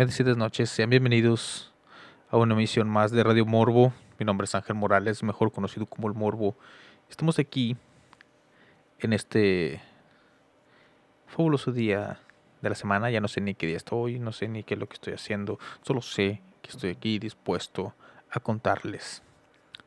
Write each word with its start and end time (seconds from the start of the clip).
Bendecidas 0.00 0.38
noches, 0.38 0.70
sean 0.70 0.88
bienvenidos 0.88 1.74
a 2.30 2.38
una 2.38 2.54
emisión 2.54 2.88
más 2.88 3.10
de 3.10 3.22
Radio 3.22 3.44
Morbo. 3.44 3.92
Mi 4.18 4.24
nombre 4.24 4.46
es 4.46 4.54
Ángel 4.54 4.74
Morales, 4.74 5.22
mejor 5.22 5.52
conocido 5.52 5.84
como 5.84 6.08
el 6.08 6.14
Morbo. 6.14 6.56
Estamos 7.10 7.38
aquí 7.38 7.76
en 8.98 9.12
este 9.12 9.82
fabuloso 11.26 11.70
día 11.70 12.18
de 12.62 12.70
la 12.70 12.74
semana. 12.76 13.10
Ya 13.10 13.20
no 13.20 13.28
sé 13.28 13.42
ni 13.42 13.54
qué 13.54 13.66
día 13.66 13.76
estoy, 13.76 14.18
no 14.18 14.32
sé 14.32 14.48
ni 14.48 14.62
qué 14.62 14.72
es 14.72 14.80
lo 14.80 14.88
que 14.88 14.94
estoy 14.94 15.12
haciendo. 15.12 15.58
Solo 15.82 16.00
sé 16.00 16.40
que 16.62 16.70
estoy 16.70 16.92
aquí 16.92 17.18
dispuesto 17.18 17.92
a 18.30 18.40
contarles 18.40 19.22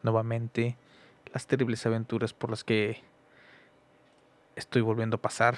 nuevamente 0.04 0.78
las 1.34 1.48
terribles 1.48 1.84
aventuras 1.88 2.34
por 2.34 2.52
las 2.52 2.64
que 2.64 3.02
estoy 4.56 4.84
volviendo 4.84 5.16
a 5.16 5.22
pasar. 5.24 5.58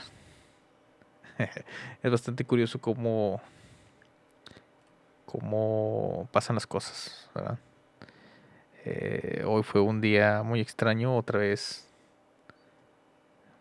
es 2.04 2.10
bastante 2.10 2.46
curioso 2.46 2.80
cómo 2.80 3.42
cómo 5.26 6.28
pasan 6.32 6.56
las 6.56 6.68
cosas. 6.68 7.30
Eh, 8.84 9.44
hoy 9.46 9.64
fue 9.64 9.82
un 9.82 10.02
día 10.02 10.44
muy 10.44 10.60
extraño, 10.62 11.18
otra 11.18 11.40
vez 11.40 11.88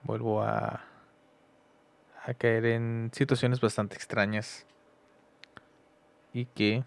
vuelvo 0.02 0.42
a, 0.42 0.84
a 2.24 2.34
caer 2.34 2.66
en 2.66 3.10
situaciones 3.12 3.60
bastante 3.60 3.96
extrañas 3.96 4.66
y 6.32 6.44
que 6.46 6.84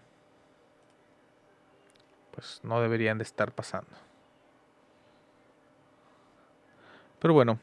pues 2.32 2.60
no 2.62 2.80
deberían 2.80 3.18
de 3.18 3.24
estar 3.24 3.50
pasando. 3.52 3.90
Pero 7.18 7.34
bueno, 7.34 7.58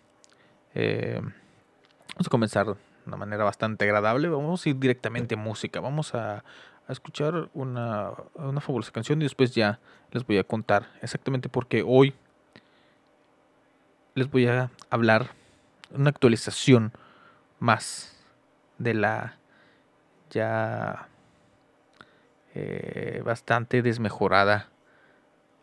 eh, 0.74 1.22
vamos 1.22 2.28
a 2.28 2.30
comenzar 2.30 2.66
de 2.66 2.76
una 3.06 3.16
manera 3.16 3.46
bastante 3.46 3.86
agradable. 3.86 4.28
Vamos 4.28 4.66
a 4.66 4.70
ir 4.70 4.78
directamente 4.78 5.36
a 5.36 5.38
música. 5.38 5.80
Vamos 5.80 6.14
a, 6.14 6.44
a 6.88 6.92
escuchar 6.92 7.50
una, 7.54 8.12
una 8.36 8.62
fabulosa 8.62 8.92
canción 8.92 9.22
y 9.22 9.26
después 9.26 9.54
ya 9.54 9.80
les 10.12 10.26
voy 10.26 10.38
a 10.38 10.44
contar 10.44 10.88
exactamente 11.02 11.50
porque 11.50 11.84
hoy 11.86 12.14
les 14.14 14.30
voy 14.30 14.48
a 14.48 14.72
hablar 14.90 15.32
una 15.92 16.10
actualización 16.10 16.94
más 17.60 18.16
de 18.78 18.94
la 18.94 19.38
ya 20.30 21.08
eh, 22.54 23.22
bastante 23.26 23.82
desmejorada 23.82 24.70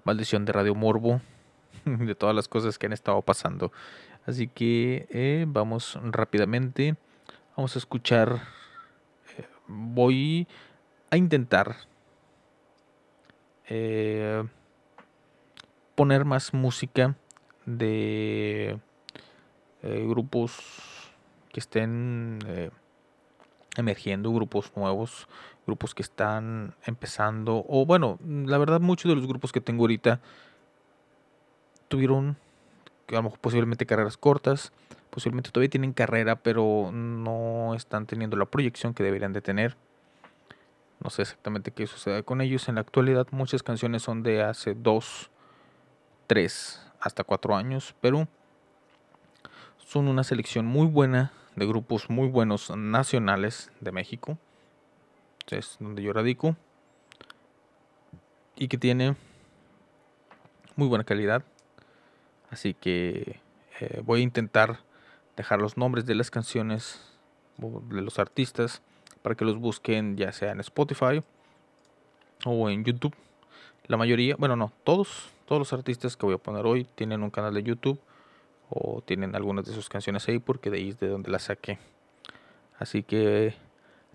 maldición 0.05 0.45
de 0.45 0.53
Radio 0.53 0.75
Morbo, 0.75 1.21
de 1.85 2.15
todas 2.15 2.35
las 2.35 2.49
cosas 2.49 2.79
que 2.79 2.87
han 2.87 2.93
estado 2.93 3.23
pasando. 3.23 3.73
Así 4.27 4.49
que 4.49 5.07
eh, 5.11 5.45
vamos 5.49 5.99
rápidamente, 6.03 6.97
vamos 7.57 7.75
a 7.77 7.79
escuchar, 7.79 8.43
eh, 9.39 9.47
voy 9.67 10.47
a 11.13 11.19
intentar 11.19 11.77
eh, 13.69 14.43
poner 15.95 16.25
más 16.25 16.55
música 16.55 17.17
de 17.67 18.79
eh, 19.83 20.07
grupos 20.09 20.59
que 21.53 21.61
estén 21.61 22.39
eh, 22.47 22.71
emergiendo, 23.77 24.33
grupos 24.33 24.73
nuevos, 24.75 25.29
grupos 25.67 25.95
que 25.95 26.01
están 26.01 26.75
empezando, 26.87 27.63
o 27.69 27.85
bueno, 27.85 28.19
la 28.25 28.57
verdad 28.57 28.81
muchos 28.81 29.11
de 29.11 29.17
los 29.17 29.27
grupos 29.27 29.53
que 29.53 29.61
tengo 29.61 29.83
ahorita 29.83 30.19
tuvieron 31.89 32.39
a 33.15 33.23
posiblemente 33.23 33.85
carreras 33.85 34.17
cortas, 34.17 34.73
posiblemente 35.11 35.51
todavía 35.51 35.69
tienen 35.69 35.93
carrera, 35.93 36.37
pero 36.37 36.91
no 36.91 37.75
están 37.75 38.07
teniendo 38.07 38.39
la 38.39 38.47
proyección 38.47 38.95
que 38.95 39.03
deberían 39.03 39.35
de 39.35 39.43
tener. 39.43 39.77
No 41.03 41.11
sé 41.11 41.23
exactamente 41.23 41.73
qué 41.73 41.87
sucede 41.87 42.23
con 42.23 42.41
ellos. 42.41 42.69
En 42.69 42.77
la 42.77 42.83
actualidad 42.83 43.27
muchas 43.31 43.63
canciones 43.63 44.03
son 44.03 44.23
de 44.23 44.43
hace 44.43 44.75
2, 44.75 45.31
3, 46.29 46.93
hasta 47.01 47.25
4 47.25 47.57
años, 47.57 47.95
pero 48.01 48.29
son 49.79 50.09
una 50.09 50.25
selección 50.25 50.67
muy 50.67 50.87
buena 50.87 51.33
de 51.57 51.67
grupos 51.67 52.09
muy 52.09 52.29
buenos 52.29 52.71
nacionales 52.77 53.71
de 53.81 53.93
México. 53.93 54.39
Es 55.51 55.77
donde 55.81 56.03
yo 56.03 56.13
radico. 56.13 56.57
Y 58.57 58.69
que 58.69 58.79
tiene 58.79 59.17
muy 60.77 60.89
buena 60.89 61.05
calidad. 61.05 61.43
Así 62.51 62.75
que 62.75 63.41
eh, 63.81 64.03
voy 64.05 64.21
a 64.21 64.23
intentar 64.23 64.81
dejar 65.37 65.61
los 65.61 65.77
nombres 65.77 66.07
de 66.07 66.15
las 66.15 66.31
canciones, 66.31 67.01
de 67.59 68.03
los 68.03 68.19
artistas, 68.19 68.83
para 69.23 69.35
que 69.35 69.45
los 69.45 69.59
busquen 69.59 70.17
ya 70.17 70.33
sea 70.33 70.53
en 70.53 70.61
Spotify 70.61 71.23
o 72.45 72.69
en 72.69 72.85
YouTube. 72.85 73.15
La 73.87 73.97
mayoría, 73.97 74.37
bueno, 74.37 74.57
no, 74.57 74.73
todos, 74.85 75.31
todos 75.47 75.61
los 75.61 75.73
artistas 75.73 76.17
que 76.17 76.27
voy 76.27 76.35
a 76.35 76.39
poner 76.39 76.67
hoy 76.67 76.85
tienen 76.95 77.23
un 77.23 77.31
canal 77.31 77.55
de 77.55 77.63
YouTube 77.63 78.01
o 78.71 79.03
tienen 79.03 79.35
algunas 79.35 79.65
de 79.67 79.73
sus 79.73 79.89
canciones 79.89 80.29
ahí 80.29 80.39
porque 80.39 80.71
de 80.71 80.79
ahí 80.79 80.89
es 80.91 80.99
de 80.99 81.09
donde 81.09 81.31
las 81.31 81.45
saqué. 81.45 81.79
Así 82.79 83.03
que 83.03 83.55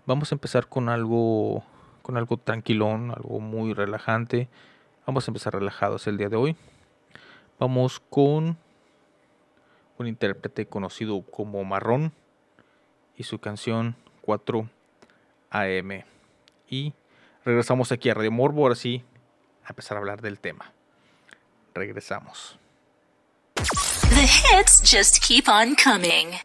vamos 0.06 0.32
a 0.32 0.34
empezar 0.34 0.68
con 0.68 0.88
algo 0.88 1.64
con 2.02 2.16
algo 2.16 2.38
tranquilón, 2.38 3.10
algo 3.10 3.38
muy 3.38 3.74
relajante. 3.74 4.48
Vamos 5.06 5.28
a 5.28 5.30
empezar 5.30 5.52
relajados 5.52 6.06
el 6.06 6.16
día 6.16 6.30
de 6.30 6.36
hoy. 6.36 6.56
Vamos 7.58 8.00
con 8.00 8.56
un 9.98 10.06
intérprete 10.06 10.66
conocido 10.66 11.20
como 11.22 11.62
Marrón 11.64 12.12
y 13.16 13.24
su 13.24 13.38
canción 13.40 13.96
4 14.22 14.68
AM. 15.50 16.04
Y 16.68 16.92
regresamos 17.44 17.92
aquí 17.92 18.10
a 18.10 18.14
Radio 18.14 18.30
Morbo, 18.30 18.62
ahora 18.62 18.74
sí, 18.74 19.04
a 19.64 19.70
empezar 19.70 19.96
a 19.96 20.00
hablar 20.00 20.20
del 20.20 20.38
tema. 20.38 20.72
Regresamos. 21.74 22.58
The 23.54 24.22
hits 24.22 24.80
just 24.82 25.20
keep 25.20 25.48
on 25.48 25.74
coming. 25.74 26.38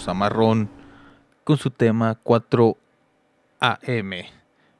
Ahí 0.00 0.04
tuvimos 0.04 0.08
a 0.08 0.14
Marrón 0.14 0.68
con 1.44 1.56
su 1.58 1.70
tema 1.70 2.18
4 2.22 2.76
AM. 3.60 4.12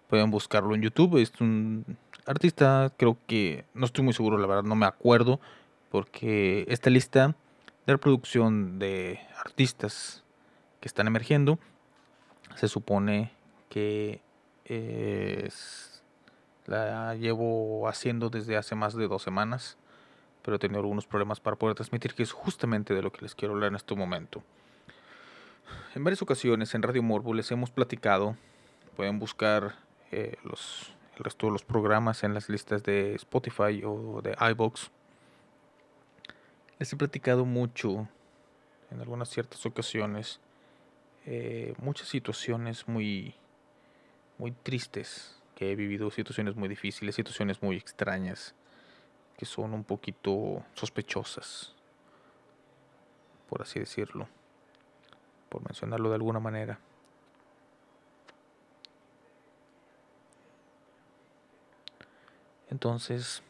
Pueden 0.09 0.31
buscarlo 0.31 0.75
en 0.75 0.83
YouTube. 0.83 1.19
Es 1.19 1.33
un 1.41 1.85
artista, 2.27 2.93
creo 2.97 3.17
que 3.27 3.65
no 3.75 3.87
estoy 3.87 4.05
muy 4.05 4.15
seguro, 4.15 4.39
la 4.39 4.47
verdad, 4.47 4.65
no 4.65 4.77
me 4.77 4.87
acuerdo. 4.87 5.41
Porque 5.91 6.65
esta 6.69 6.91
lista 6.91 7.35
de 7.87 7.93
reproducción 7.93 8.79
de 8.79 9.21
artistas 9.45 10.23
que 10.81 10.89
están 10.89 11.07
emergiendo 11.07 11.59
se 12.57 12.69
supone 12.69 13.33
que 13.69 14.21
es- 14.65 16.03
la 16.67 17.15
llevo 17.17 17.89
haciendo 17.89 18.31
desde 18.31 18.57
hace 18.57 18.75
más 18.75 18.95
de 18.95 19.09
dos 19.09 19.23
semanas 19.23 19.77
pero 20.43 20.57
he 20.57 20.59
tenido 20.59 20.81
algunos 20.81 21.07
problemas 21.07 21.39
para 21.39 21.57
poder 21.57 21.75
transmitir, 21.75 22.15
que 22.15 22.23
es 22.23 22.33
justamente 22.33 22.95
de 22.95 23.03
lo 23.03 23.13
que 23.13 23.21
les 23.21 23.35
quiero 23.35 23.53
hablar 23.53 23.69
en 23.69 23.77
este 23.77 23.95
momento. 23.95 24.43
En 25.95 26.05
varias 26.05 26.23
ocasiones 26.23 26.75
en 26.75 26.83
Radio 26.83 27.03
Morbo 27.03 27.35
les 27.35 27.51
hemos 27.51 27.71
platicado, 27.71 28.37
pueden 28.97 29.19
buscar 29.19 29.77
eh, 30.13 30.37
los, 30.45 30.95
el 31.17 31.25
resto 31.25 31.47
de 31.47 31.53
los 31.53 31.65
programas 31.65 32.23
en 32.25 32.35
las 32.35 32.49
listas 32.49 32.83
de 32.83 33.15
Spotify 33.15 33.83
o 33.85 34.21
de 34.23 34.37
iBox. 34.53 34.91
Les 36.79 36.93
he 36.93 36.97
platicado 36.97 37.45
mucho, 37.45 38.09
en 38.91 39.01
algunas 39.01 39.29
ciertas 39.29 39.67
ocasiones, 39.67 40.41
eh, 41.27 41.75
muchas 41.79 42.09
situaciones 42.09 42.89
muy, 42.89 43.35
muy 44.39 44.53
tristes 44.53 45.37
que 45.55 45.73
he 45.73 45.77
vivido, 45.77 46.11
situaciones 46.11 46.57
muy 46.57 46.69
difíciles, 46.69 47.15
situaciones 47.15 47.63
muy 47.63 47.77
extrañas 47.77 48.55
que 49.37 49.47
son 49.47 49.75
un 49.75 49.85
poquito 49.85 50.63
sospechosas, 50.75 51.75
por 53.49 53.63
así 53.63 53.81
decirlo, 53.81 54.29
por 55.51 55.63
mencionarlo 55.63 56.09
de 56.09 56.15
alguna 56.15 56.41
manera. 56.41 56.79
Entonces, 62.71 63.43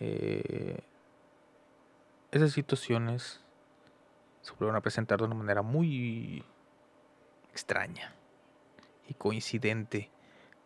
eh, 0.00 0.78
esas 2.30 2.52
situaciones 2.52 3.40
se 4.42 4.52
volvieron 4.52 4.76
a 4.76 4.80
presentar 4.80 5.18
de 5.18 5.26
una 5.26 5.34
manera 5.34 5.62
muy 5.62 6.44
extraña 7.50 8.14
y 9.08 9.14
coincidente, 9.14 10.10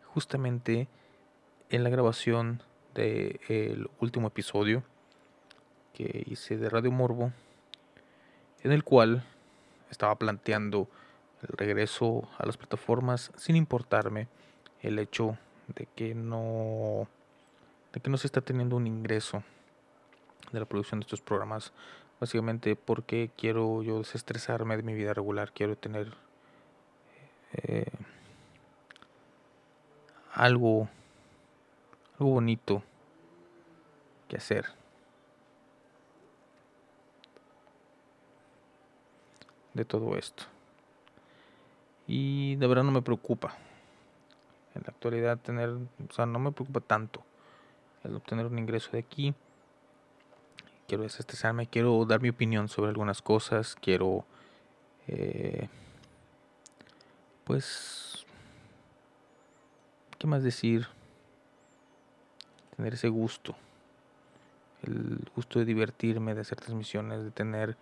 justamente 0.05 0.87
en 1.69 1.83
la 1.83 1.89
grabación 1.89 2.61
del 2.93 3.89
último 3.99 4.27
episodio 4.27 4.83
que 5.93 6.23
hice 6.27 6.57
de 6.57 6.69
Radio 6.69 6.91
Morbo, 6.91 7.31
en 8.63 8.71
el 8.71 8.83
cual 8.83 9.23
estaba 9.89 10.15
planteando 10.15 10.87
el 11.41 11.57
regreso 11.57 12.27
a 12.37 12.45
las 12.45 12.57
plataformas 12.57 13.31
sin 13.37 13.55
importarme 13.55 14.27
el 14.81 14.99
hecho 14.99 15.37
de 15.67 15.87
que 15.95 16.15
no 16.15 17.07
de 17.93 17.99
que 17.99 18.09
no 18.09 18.17
se 18.17 18.27
está 18.27 18.41
teniendo 18.41 18.75
un 18.75 18.87
ingreso 18.87 19.43
de 20.51 20.59
la 20.59 20.65
producción 20.65 20.99
de 20.99 21.05
estos 21.05 21.21
programas 21.21 21.73
básicamente 22.19 22.75
porque 22.75 23.31
quiero 23.37 23.81
yo 23.83 23.99
desestresarme 23.99 24.77
de 24.77 24.83
mi 24.83 24.93
vida 24.93 25.13
regular 25.13 25.51
quiero 25.53 25.75
tener 25.75 26.13
eh, 27.53 27.91
algo 30.33 30.89
algo 32.19 32.31
bonito 32.33 32.83
que 34.27 34.37
hacer. 34.37 34.78
De 39.79 39.85
todo 39.85 40.17
esto. 40.17 40.43
Y 42.05 42.57
de 42.57 42.67
verdad 42.67 42.83
no 42.83 42.91
me 42.91 43.01
preocupa. 43.01 43.55
En 44.75 44.81
la 44.85 44.89
actualidad 44.89 45.37
tener, 45.37 45.69
o 45.69 46.13
sea, 46.13 46.25
no 46.25 46.37
me 46.37 46.51
preocupa 46.51 46.81
tanto 46.81 47.23
el 48.03 48.13
obtener 48.13 48.45
un 48.45 48.59
ingreso 48.59 48.91
de 48.91 48.99
aquí. 48.99 49.33
Quiero 50.85 51.03
desestresarme, 51.03 51.65
quiero 51.65 52.03
dar 52.03 52.19
mi 52.19 52.27
opinión 52.27 52.67
sobre 52.67 52.89
algunas 52.89 53.21
cosas, 53.21 53.77
quiero, 53.79 54.25
eh, 55.07 55.69
pues, 57.45 58.25
¿qué 60.17 60.27
más 60.27 60.43
decir? 60.43 60.89
tener 62.75 62.95
ese 62.95 63.07
gusto, 63.07 63.55
el 64.83 65.29
gusto 65.33 65.59
de 65.59 65.63
divertirme, 65.63 66.35
de 66.35 66.41
hacer 66.41 66.59
transmisiones, 66.59 67.23
de 67.23 67.31
tener 67.31 67.77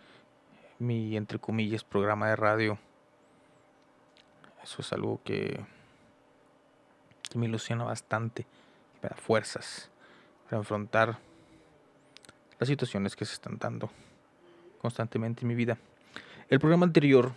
mi, 0.80 1.18
entre 1.18 1.40
comillas, 1.40 1.84
programa 1.84 2.30
de 2.30 2.36
radio. 2.36 2.78
Eso 4.64 4.82
es 4.82 4.94
algo 4.94 5.22
que, 5.24 5.60
me 7.36 7.46
ilusiona 7.46 7.84
bastante, 7.84 8.46
me 9.02 9.10
da 9.10 9.16
fuerzas 9.16 9.90
para 10.46 10.58
enfrentar 10.58 11.20
las 12.60 12.68
situaciones 12.68 13.16
que 13.16 13.26
se 13.26 13.34
están 13.34 13.58
dando 13.58 13.90
constantemente 14.82 15.42
en 15.42 15.48
mi 15.48 15.56
vida. 15.56 15.78
El 16.50 16.60
programa 16.60 16.86
anterior 16.86 17.34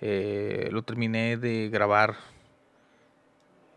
eh, 0.00 0.68
lo 0.72 0.82
terminé 0.82 1.36
de 1.36 1.68
grabar 1.68 2.16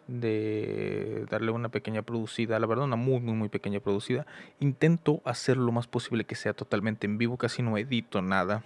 de 0.09 1.25
darle 1.29 1.51
una 1.51 1.69
pequeña 1.69 2.01
producida, 2.01 2.59
la 2.59 2.65
verdad 2.65 2.85
una 2.85 2.95
muy 2.95 3.19
muy 3.19 3.35
muy 3.35 3.49
pequeña 3.49 3.79
producida. 3.79 4.25
Intento 4.59 5.21
hacer 5.23 5.57
lo 5.57 5.71
más 5.71 5.87
posible 5.87 6.25
que 6.25 6.35
sea 6.35 6.53
totalmente 6.53 7.05
en 7.05 7.17
vivo, 7.17 7.37
casi 7.37 7.61
no 7.61 7.77
edito 7.77 8.21
nada. 8.21 8.63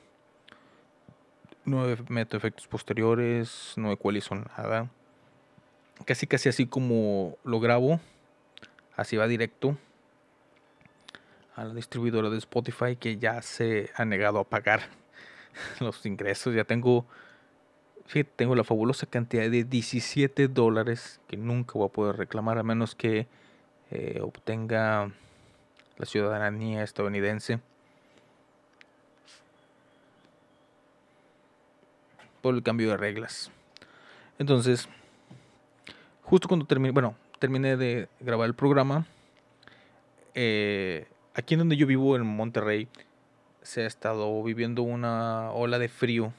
No 1.65 1.85
meto 2.09 2.38
efectos 2.38 2.67
posteriores, 2.67 3.73
no 3.75 3.91
ecualizo 3.91 4.35
nada. 4.35 4.89
Casi 6.05 6.27
casi 6.27 6.50
así 6.50 6.65
como 6.65 7.38
lo 7.43 7.59
grabo, 7.59 8.00
así 8.95 9.17
va 9.17 9.27
directo 9.27 9.77
a 11.55 11.65
la 11.65 11.73
distribuidora 11.73 12.29
de 12.29 12.38
Spotify 12.38 12.95
que 12.95 13.17
ya 13.17 13.41
se 13.41 13.91
ha 13.95 14.05
negado 14.05 14.39
a 14.39 14.43
pagar 14.45 14.81
los 15.79 16.05
ingresos. 16.05 16.55
Ya 16.55 16.63
tengo 16.63 17.05
Fíjate, 18.05 18.31
tengo 18.36 18.55
la 18.55 18.63
fabulosa 18.63 19.05
cantidad 19.05 19.50
de 19.50 19.63
17 19.63 20.48
dólares 20.48 21.19
que 21.27 21.38
nunca 21.38 21.74
voy 21.74 21.88
a 21.88 21.91
poder 21.91 22.17
reclamar 22.17 22.57
a 22.57 22.63
menos 22.63 22.95
que 22.95 23.27
eh, 23.91 24.19
obtenga 24.22 25.12
la 25.98 26.05
ciudadanía 26.05 26.83
estadounidense. 26.83 27.60
Por 32.41 32.55
el 32.55 32.63
cambio 32.63 32.89
de 32.89 32.98
reglas. 32.98 33.51
Entonces, 34.38 34.89
justo 36.24 36.48
cuando 36.48 36.65
terminé, 36.65 36.91
bueno, 36.91 37.15
terminé 37.39 37.77
de 37.77 38.10
grabar 38.19 38.48
el 38.48 38.53
programa, 38.53 39.05
eh, 40.36 41.07
aquí 41.33 41.53
en 41.53 41.60
donde 41.60 41.77
yo 41.77 41.88
vivo, 41.88 42.15
en 42.15 42.25
Monterrey, 42.25 42.89
se 43.62 43.83
ha 43.83 43.88
estado 43.88 44.43
viviendo 44.43 44.83
una 44.83 45.51
ola 45.51 45.79
de 45.79 45.88
frío 45.88 46.33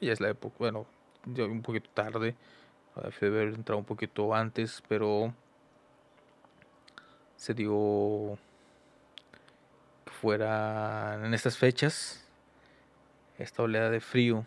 ya 0.00 0.12
es 0.12 0.20
la 0.20 0.30
época, 0.30 0.56
bueno, 0.58 0.86
ya 1.26 1.44
un 1.44 1.62
poquito 1.62 1.90
tarde, 1.94 2.34
Debe 3.20 3.42
haber 3.42 3.54
entrado 3.54 3.78
un 3.78 3.84
poquito 3.84 4.34
antes, 4.34 4.82
pero 4.88 5.34
se 7.36 7.52
dio 7.52 8.38
que 10.06 10.10
fuera 10.12 11.20
en 11.22 11.34
estas 11.34 11.58
fechas 11.58 12.24
esta 13.38 13.62
oleada 13.62 13.90
de 13.90 14.00
frío. 14.00 14.46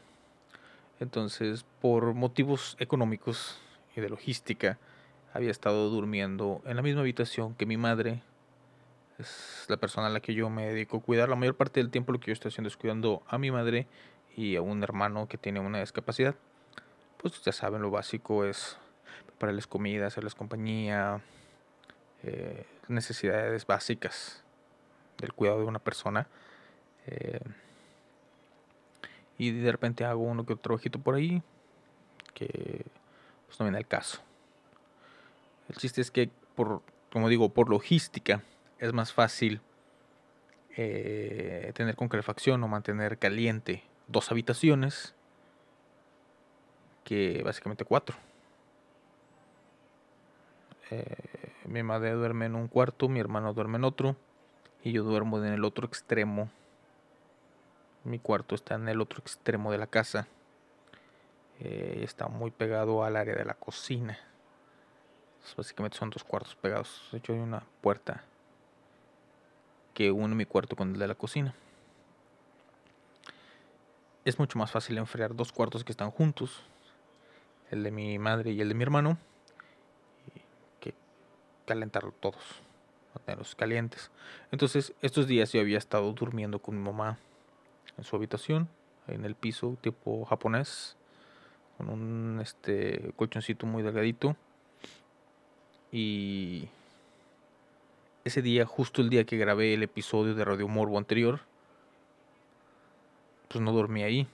Entonces, 0.99 1.63
por 1.79 2.15
motivos 2.15 2.75
económicos 2.79 3.59
y 3.95 4.01
de 4.01 4.09
logística, 4.09 4.79
había 5.31 5.51
estado 5.51 5.89
durmiendo 5.91 6.63
en 6.65 6.75
la 6.75 6.81
misma 6.81 7.01
habitación 7.01 7.53
que 7.53 7.67
mi 7.67 7.77
madre. 7.77 8.23
Es 9.19 9.65
la 9.67 9.77
persona 9.77 10.07
a 10.07 10.09
la 10.09 10.21
que 10.21 10.33
yo 10.33 10.49
me 10.49 10.65
dedico 10.65 10.97
a 10.97 11.01
cuidar. 11.01 11.29
La 11.29 11.35
mayor 11.35 11.55
parte 11.55 11.79
del 11.79 11.91
tiempo 11.91 12.11
lo 12.11 12.19
que 12.19 12.27
yo 12.27 12.33
estoy 12.33 12.49
haciendo 12.49 12.67
es 12.67 12.77
cuidando 12.77 13.21
a 13.27 13.37
mi 13.37 13.51
madre 13.51 13.85
y 14.39 14.55
a 14.55 14.61
un 14.61 14.81
hermano 14.83 15.27
que 15.27 15.37
tiene 15.37 15.59
una 15.59 15.81
discapacidad. 15.81 16.33
Pues 17.17 17.41
ya 17.43 17.51
saben, 17.51 17.81
lo 17.81 17.91
básico 17.91 18.45
es 18.45 18.77
prepararles 19.25 19.67
comida, 19.67 20.07
hacerles 20.07 20.33
compañía, 20.33 21.19
eh, 22.23 22.65
necesidades 22.87 23.67
básicas 23.67 24.41
del 25.17 25.33
cuidado 25.33 25.59
de 25.59 25.65
una 25.65 25.79
persona. 25.79 26.25
Eh, 27.07 27.41
y 29.37 29.51
de 29.51 29.71
repente 29.73 30.05
hago 30.05 30.23
uno 30.23 30.45
que 30.45 30.53
otro 30.53 30.63
trabajito 30.63 30.99
por 30.99 31.15
ahí 31.15 31.43
que 32.33 32.85
pues 33.45 33.59
no 33.59 33.65
viene 33.65 33.77
al 33.77 33.87
caso. 33.87 34.21
El 35.67 35.75
chiste 35.75 35.99
es 35.99 36.11
que 36.11 36.29
por, 36.55 36.81
como 37.11 37.27
digo, 37.27 37.49
por 37.49 37.69
logística 37.69 38.41
es 38.77 38.93
más 38.93 39.11
fácil 39.11 39.59
eh, 40.77 41.73
tener 41.75 41.97
con 41.97 42.07
calefacción 42.07 42.63
o 42.63 42.69
mantener 42.69 43.17
caliente 43.17 43.83
dos 44.09 44.31
habitaciones 44.31 45.13
que 47.03 47.41
básicamente 47.43 47.85
cuatro. 47.85 48.17
Eh, 50.91 51.53
mi 51.65 51.83
madre 51.83 52.11
duerme 52.11 52.47
en 52.47 52.55
un 52.55 52.67
cuarto, 52.67 53.07
mi 53.07 53.19
hermano 53.19 53.53
duerme 53.53 53.77
en 53.77 53.83
otro 53.83 54.15
y 54.83 54.91
yo 54.91 55.03
duermo 55.03 55.37
en 55.39 55.53
el 55.53 55.63
otro 55.63 55.87
extremo. 55.87 56.49
Mi 58.03 58.17
cuarto 58.19 58.55
está 58.55 58.75
en 58.75 58.89
el 58.89 59.01
otro 59.01 59.19
extremo 59.19 59.71
de 59.71 59.77
la 59.77 59.87
casa. 59.87 60.27
Eh, 61.59 62.01
está 62.03 62.27
muy 62.27 62.51
pegado 62.51 63.03
al 63.03 63.15
área 63.15 63.35
de 63.35 63.45
la 63.45 63.53
cocina. 63.53 64.17
básicamente 65.55 65.97
son 65.97 66.09
dos 66.09 66.23
cuartos 66.23 66.55
pegados. 66.55 67.09
De 67.11 67.19
hecho 67.19 67.33
hay 67.33 67.39
una 67.39 67.63
puerta 67.81 68.23
que 69.93 70.11
une 70.11 70.33
mi 70.33 70.45
cuarto 70.45 70.75
con 70.75 70.93
el 70.93 70.99
de 70.99 71.07
la 71.07 71.15
cocina. 71.15 71.53
Es 74.29 74.37
mucho 74.37 74.59
más 74.59 74.69
fácil 74.69 74.95
enfriar 74.99 75.35
dos 75.35 75.51
cuartos 75.51 75.83
que 75.83 75.91
están 75.91 76.11
juntos, 76.11 76.61
el 77.71 77.81
de 77.81 77.89
mi 77.89 78.19
madre 78.19 78.51
y 78.51 78.61
el 78.61 78.69
de 78.69 78.75
mi 78.75 78.83
hermano, 78.83 79.17
que 80.79 80.93
calentarlo 81.65 82.11
todos, 82.11 82.61
tenerlos 83.25 83.55
calientes. 83.55 84.11
Entonces, 84.51 84.93
estos 85.01 85.25
días 85.25 85.51
yo 85.51 85.61
había 85.61 85.79
estado 85.79 86.13
durmiendo 86.13 86.59
con 86.59 86.77
mi 86.77 86.83
mamá 86.83 87.17
en 87.97 88.03
su 88.03 88.15
habitación, 88.15 88.69
en 89.07 89.25
el 89.25 89.33
piso 89.33 89.75
tipo 89.81 90.23
japonés, 90.25 90.95
con 91.79 91.89
un 91.89 92.39
este 92.39 93.11
colchoncito 93.15 93.65
muy 93.65 93.81
delgadito. 93.81 94.35
Y 95.91 96.67
ese 98.25 98.43
día, 98.43 98.67
justo 98.67 99.01
el 99.01 99.09
día 99.09 99.23
que 99.23 99.37
grabé 99.37 99.73
el 99.73 99.81
episodio 99.81 100.35
de 100.35 100.45
Radio 100.45 100.67
Morbo 100.67 100.99
anterior, 100.99 101.48
pues 103.49 103.61
no 103.61 103.73
dormí 103.73 104.03
ahí. 104.03 104.27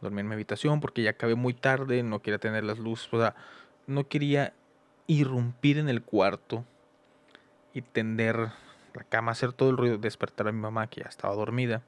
Dormí 0.00 0.20
en 0.20 0.28
mi 0.28 0.34
habitación 0.34 0.80
porque 0.80 1.02
ya 1.02 1.10
acabé 1.10 1.34
muy 1.36 1.54
tarde, 1.54 2.02
no 2.02 2.20
quería 2.22 2.38
tener 2.38 2.64
las 2.64 2.78
luces, 2.78 3.12
o 3.12 3.20
sea, 3.20 3.36
no 3.86 4.08
quería 4.08 4.54
irrumpir 5.06 5.78
en 5.78 5.88
el 5.88 6.02
cuarto 6.02 6.64
y 7.74 7.82
tender 7.82 8.50
la 8.94 9.04
cama, 9.04 9.32
hacer 9.32 9.52
todo 9.52 9.70
el 9.70 9.76
ruido, 9.76 9.98
despertar 9.98 10.48
a 10.48 10.52
mi 10.52 10.58
mamá 10.58 10.88
que 10.88 11.02
ya 11.02 11.08
estaba 11.08 11.34
dormida. 11.34 11.82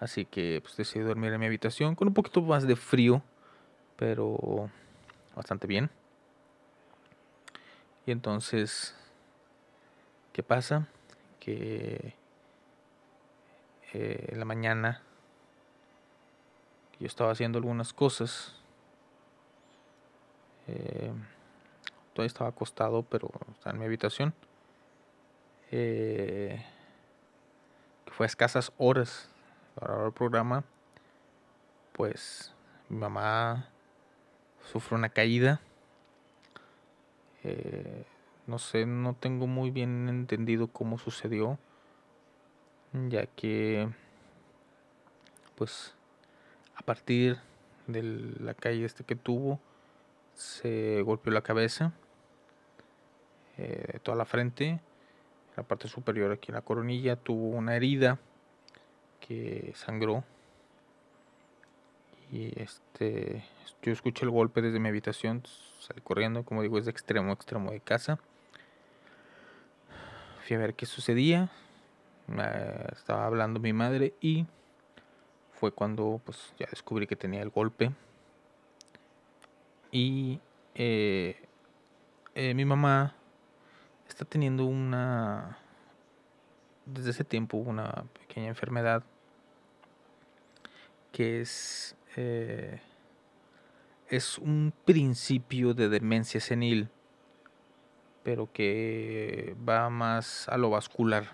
Así 0.00 0.24
que 0.24 0.60
pues 0.62 0.76
decidí 0.76 1.04
dormir 1.04 1.32
en 1.32 1.40
mi 1.40 1.46
habitación 1.46 1.94
con 1.94 2.08
un 2.08 2.14
poquito 2.14 2.42
más 2.42 2.66
de 2.66 2.74
frío, 2.74 3.22
pero 3.96 4.68
bastante 5.36 5.68
bien. 5.68 5.90
Y 8.04 8.10
entonces, 8.10 8.96
¿qué 10.32 10.42
pasa? 10.42 10.88
Que 11.38 12.16
eh, 13.92 14.26
en 14.28 14.38
la 14.38 14.44
mañana 14.44 15.02
yo 17.02 17.08
estaba 17.08 17.32
haciendo 17.32 17.58
algunas 17.58 17.92
cosas. 17.92 18.54
Eh, 20.68 21.12
todavía 22.14 22.28
estaba 22.28 22.50
acostado, 22.50 23.02
pero 23.02 23.28
estaba 23.50 23.72
en 23.72 23.80
mi 23.80 23.86
habitación. 23.86 24.32
Eh, 25.72 26.64
fue 28.06 28.24
a 28.24 28.28
escasas 28.28 28.72
horas 28.78 29.28
para 29.74 30.06
el 30.06 30.12
programa. 30.12 30.62
Pues 31.92 32.54
mi 32.88 32.98
mamá 32.98 33.68
sufrió 34.70 34.96
una 34.96 35.08
caída. 35.08 35.60
Eh, 37.42 38.04
no 38.46 38.60
sé, 38.60 38.86
no 38.86 39.14
tengo 39.14 39.48
muy 39.48 39.72
bien 39.72 40.08
entendido 40.08 40.68
cómo 40.68 40.98
sucedió. 40.98 41.58
Ya 43.08 43.26
que, 43.26 43.88
pues, 45.56 45.96
a 46.82 46.84
partir 46.84 47.38
de 47.86 48.02
la 48.02 48.54
caída 48.54 48.86
este 48.86 49.04
que 49.04 49.14
tuvo, 49.14 49.60
se 50.34 51.00
golpeó 51.02 51.32
la 51.32 51.42
cabeza, 51.42 51.92
eh, 53.56 54.00
toda 54.02 54.16
la 54.16 54.24
frente, 54.24 54.80
la 55.56 55.62
parte 55.62 55.86
superior 55.86 56.32
aquí 56.32 56.50
en 56.50 56.56
la 56.56 56.62
coronilla, 56.62 57.14
tuvo 57.14 57.50
una 57.50 57.76
herida 57.76 58.18
que 59.20 59.72
sangró. 59.76 60.24
Y 62.32 62.58
este 62.60 63.44
yo 63.82 63.92
escuché 63.92 64.24
el 64.24 64.30
golpe 64.30 64.62
desde 64.62 64.80
mi 64.80 64.88
habitación 64.88 65.42
salí 65.80 66.00
corriendo 66.00 66.44
como 66.44 66.62
digo 66.62 66.78
es 66.78 66.84
de 66.86 66.90
extremo 66.90 67.30
a 67.30 67.34
extremo 67.34 67.70
de 67.70 67.80
casa. 67.80 68.18
Fui 70.46 70.56
a 70.56 70.58
ver 70.58 70.74
qué 70.74 70.86
sucedía 70.86 71.50
estaba 72.96 73.26
hablando 73.26 73.60
mi 73.60 73.72
madre 73.72 74.14
y 74.20 74.46
fue 75.62 75.70
cuando 75.70 76.20
pues 76.24 76.52
ya 76.58 76.66
descubrí 76.68 77.06
que 77.06 77.14
tenía 77.14 77.40
el 77.40 77.50
golpe 77.50 77.92
y 79.92 80.40
eh, 80.74 81.36
eh, 82.34 82.52
mi 82.54 82.64
mamá 82.64 83.14
está 84.08 84.24
teniendo 84.24 84.64
una 84.64 85.56
desde 86.84 87.10
ese 87.10 87.22
tiempo 87.22 87.58
una 87.58 88.06
pequeña 88.18 88.48
enfermedad 88.48 89.04
que 91.12 91.42
es 91.42 91.94
eh, 92.16 92.80
es 94.08 94.38
un 94.38 94.72
principio 94.84 95.74
de 95.74 95.88
demencia 95.88 96.40
senil, 96.40 96.88
pero 98.24 98.50
que 98.52 99.54
va 99.66 99.88
más 99.90 100.48
a 100.48 100.58
lo 100.58 100.70
vascular. 100.70 101.30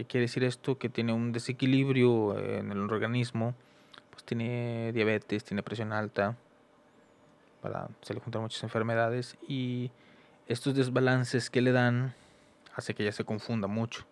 ¿Qué 0.00 0.06
quiere 0.06 0.22
decir 0.22 0.44
esto? 0.44 0.78
Que 0.78 0.88
tiene 0.88 1.12
un 1.12 1.30
desequilibrio 1.30 2.38
en 2.38 2.72
el 2.72 2.78
organismo, 2.90 3.54
pues 4.08 4.24
tiene 4.24 4.92
diabetes, 4.94 5.44
tiene 5.44 5.62
presión 5.62 5.92
alta, 5.92 6.38
se 8.00 8.14
le 8.14 8.20
juntan 8.20 8.40
muchas 8.40 8.62
enfermedades 8.62 9.36
y 9.46 9.90
estos 10.46 10.74
desbalances 10.74 11.50
que 11.50 11.60
le 11.60 11.72
dan 11.72 12.14
hace 12.74 12.94
que 12.94 13.02
ella 13.02 13.12
se 13.12 13.24
confunda 13.24 13.68
mucho. 13.68 14.06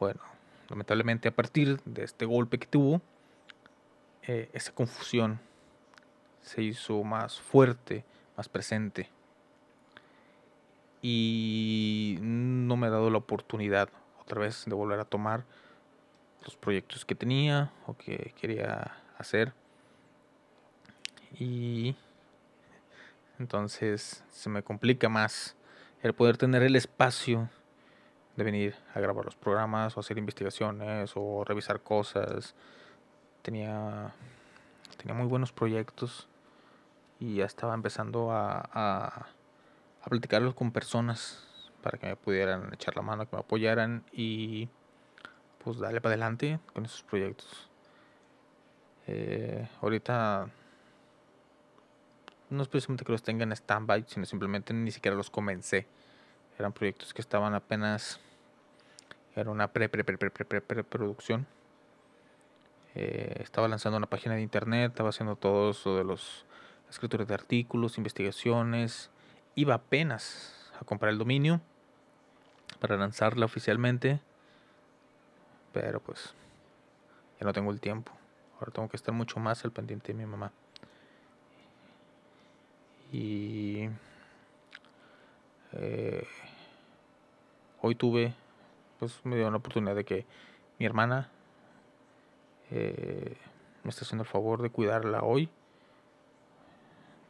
Bueno, 0.00 0.20
Lamentablemente 0.68 1.28
a 1.28 1.32
partir 1.32 1.80
de 1.84 2.02
este 2.02 2.24
golpe 2.24 2.58
que 2.58 2.66
tuvo, 2.66 3.00
eh, 4.26 4.50
esa 4.52 4.72
confusión 4.72 5.38
se 6.42 6.60
hizo 6.60 7.04
más 7.04 7.40
fuerte, 7.40 8.04
más 8.36 8.48
presente. 8.48 9.08
Y 11.02 12.18
no 12.20 12.76
me 12.76 12.88
ha 12.88 12.90
dado 12.90 13.10
la 13.10 13.18
oportunidad 13.18 13.90
otra 14.30 14.42
vez 14.42 14.64
de 14.64 14.74
volver 14.76 15.00
a 15.00 15.04
tomar 15.04 15.44
los 16.44 16.54
proyectos 16.54 17.04
que 17.04 17.16
tenía 17.16 17.72
o 17.86 17.96
que 17.96 18.32
quería 18.40 18.96
hacer. 19.18 19.52
Y 21.36 21.96
entonces 23.40 24.22
se 24.30 24.48
me 24.48 24.62
complica 24.62 25.08
más 25.08 25.56
el 26.02 26.14
poder 26.14 26.36
tener 26.36 26.62
el 26.62 26.76
espacio 26.76 27.50
de 28.36 28.44
venir 28.44 28.76
a 28.94 29.00
grabar 29.00 29.24
los 29.24 29.34
programas 29.34 29.96
o 29.96 30.00
hacer 30.00 30.16
investigaciones 30.16 31.12
o 31.16 31.42
revisar 31.44 31.80
cosas. 31.80 32.54
Tenía, 33.42 34.14
tenía 34.96 35.14
muy 35.14 35.26
buenos 35.26 35.50
proyectos 35.50 36.28
y 37.18 37.36
ya 37.36 37.46
estaba 37.46 37.74
empezando 37.74 38.30
a, 38.30 38.60
a, 38.72 39.26
a 40.02 40.08
platicarlos 40.08 40.54
con 40.54 40.70
personas 40.70 41.49
para 41.80 41.98
que 41.98 42.06
me 42.06 42.16
pudieran 42.16 42.72
echar 42.72 42.96
la 42.96 43.02
mano, 43.02 43.28
que 43.28 43.36
me 43.36 43.40
apoyaran 43.40 44.04
y 44.12 44.68
pues 45.62 45.78
darle 45.78 46.00
para 46.00 46.14
adelante 46.14 46.58
con 46.72 46.84
esos 46.84 47.02
proyectos. 47.02 47.68
Eh, 49.06 49.68
ahorita 49.82 50.48
no 52.50 52.62
es 52.62 52.68
precisamente 52.68 53.04
que 53.04 53.12
los 53.12 53.22
tenga 53.22 53.44
en 53.44 53.52
stand-by, 53.52 54.04
sino 54.06 54.26
simplemente 54.26 54.72
ni 54.74 54.90
siquiera 54.90 55.16
los 55.16 55.30
comencé. 55.30 55.86
Eran 56.58 56.72
proyectos 56.72 57.14
que 57.14 57.20
estaban 57.20 57.54
apenas. 57.54 58.20
Era 59.34 59.50
una 59.50 59.72
pre, 59.72 59.88
pre, 59.88 60.04
pre, 60.04 60.18
pre, 60.18 60.30
pre, 60.30 60.44
pre, 60.44 60.60
pre- 60.60 60.84
producción. 60.84 61.46
Eh, 62.94 63.36
estaba 63.40 63.68
lanzando 63.68 63.96
una 63.98 64.08
página 64.08 64.34
de 64.34 64.42
internet, 64.42 64.90
estaba 64.90 65.10
haciendo 65.10 65.36
todo 65.36 65.70
eso 65.70 65.96
de 65.96 66.04
los 66.04 66.44
escrituras 66.88 67.28
de 67.28 67.34
artículos, 67.34 67.98
investigaciones. 67.98 69.10
Iba 69.54 69.74
apenas 69.74 70.72
a 70.80 70.84
comprar 70.84 71.12
el 71.12 71.18
dominio 71.18 71.60
para 72.80 72.96
lanzarla 72.96 73.44
oficialmente. 73.44 74.20
Pero 75.72 76.00
pues 76.00 76.34
ya 77.38 77.46
no 77.46 77.52
tengo 77.52 77.70
el 77.70 77.80
tiempo. 77.80 78.12
Ahora 78.58 78.72
tengo 78.72 78.88
que 78.88 78.96
estar 78.96 79.14
mucho 79.14 79.38
más 79.38 79.64
al 79.64 79.72
pendiente 79.72 80.12
de 80.12 80.18
mi 80.18 80.26
mamá. 80.26 80.52
Y 83.12 83.88
eh, 85.72 86.26
hoy 87.80 87.94
tuve, 87.94 88.34
pues 88.98 89.20
me 89.24 89.36
dio 89.36 89.50
la 89.50 89.56
oportunidad 89.56 89.94
de 89.94 90.04
que 90.04 90.26
mi 90.78 90.86
hermana 90.86 91.28
eh, 92.70 93.36
me 93.82 93.90
está 93.90 94.04
haciendo 94.04 94.22
el 94.24 94.28
favor 94.28 94.62
de 94.62 94.70
cuidarla 94.70 95.22
hoy. 95.22 95.48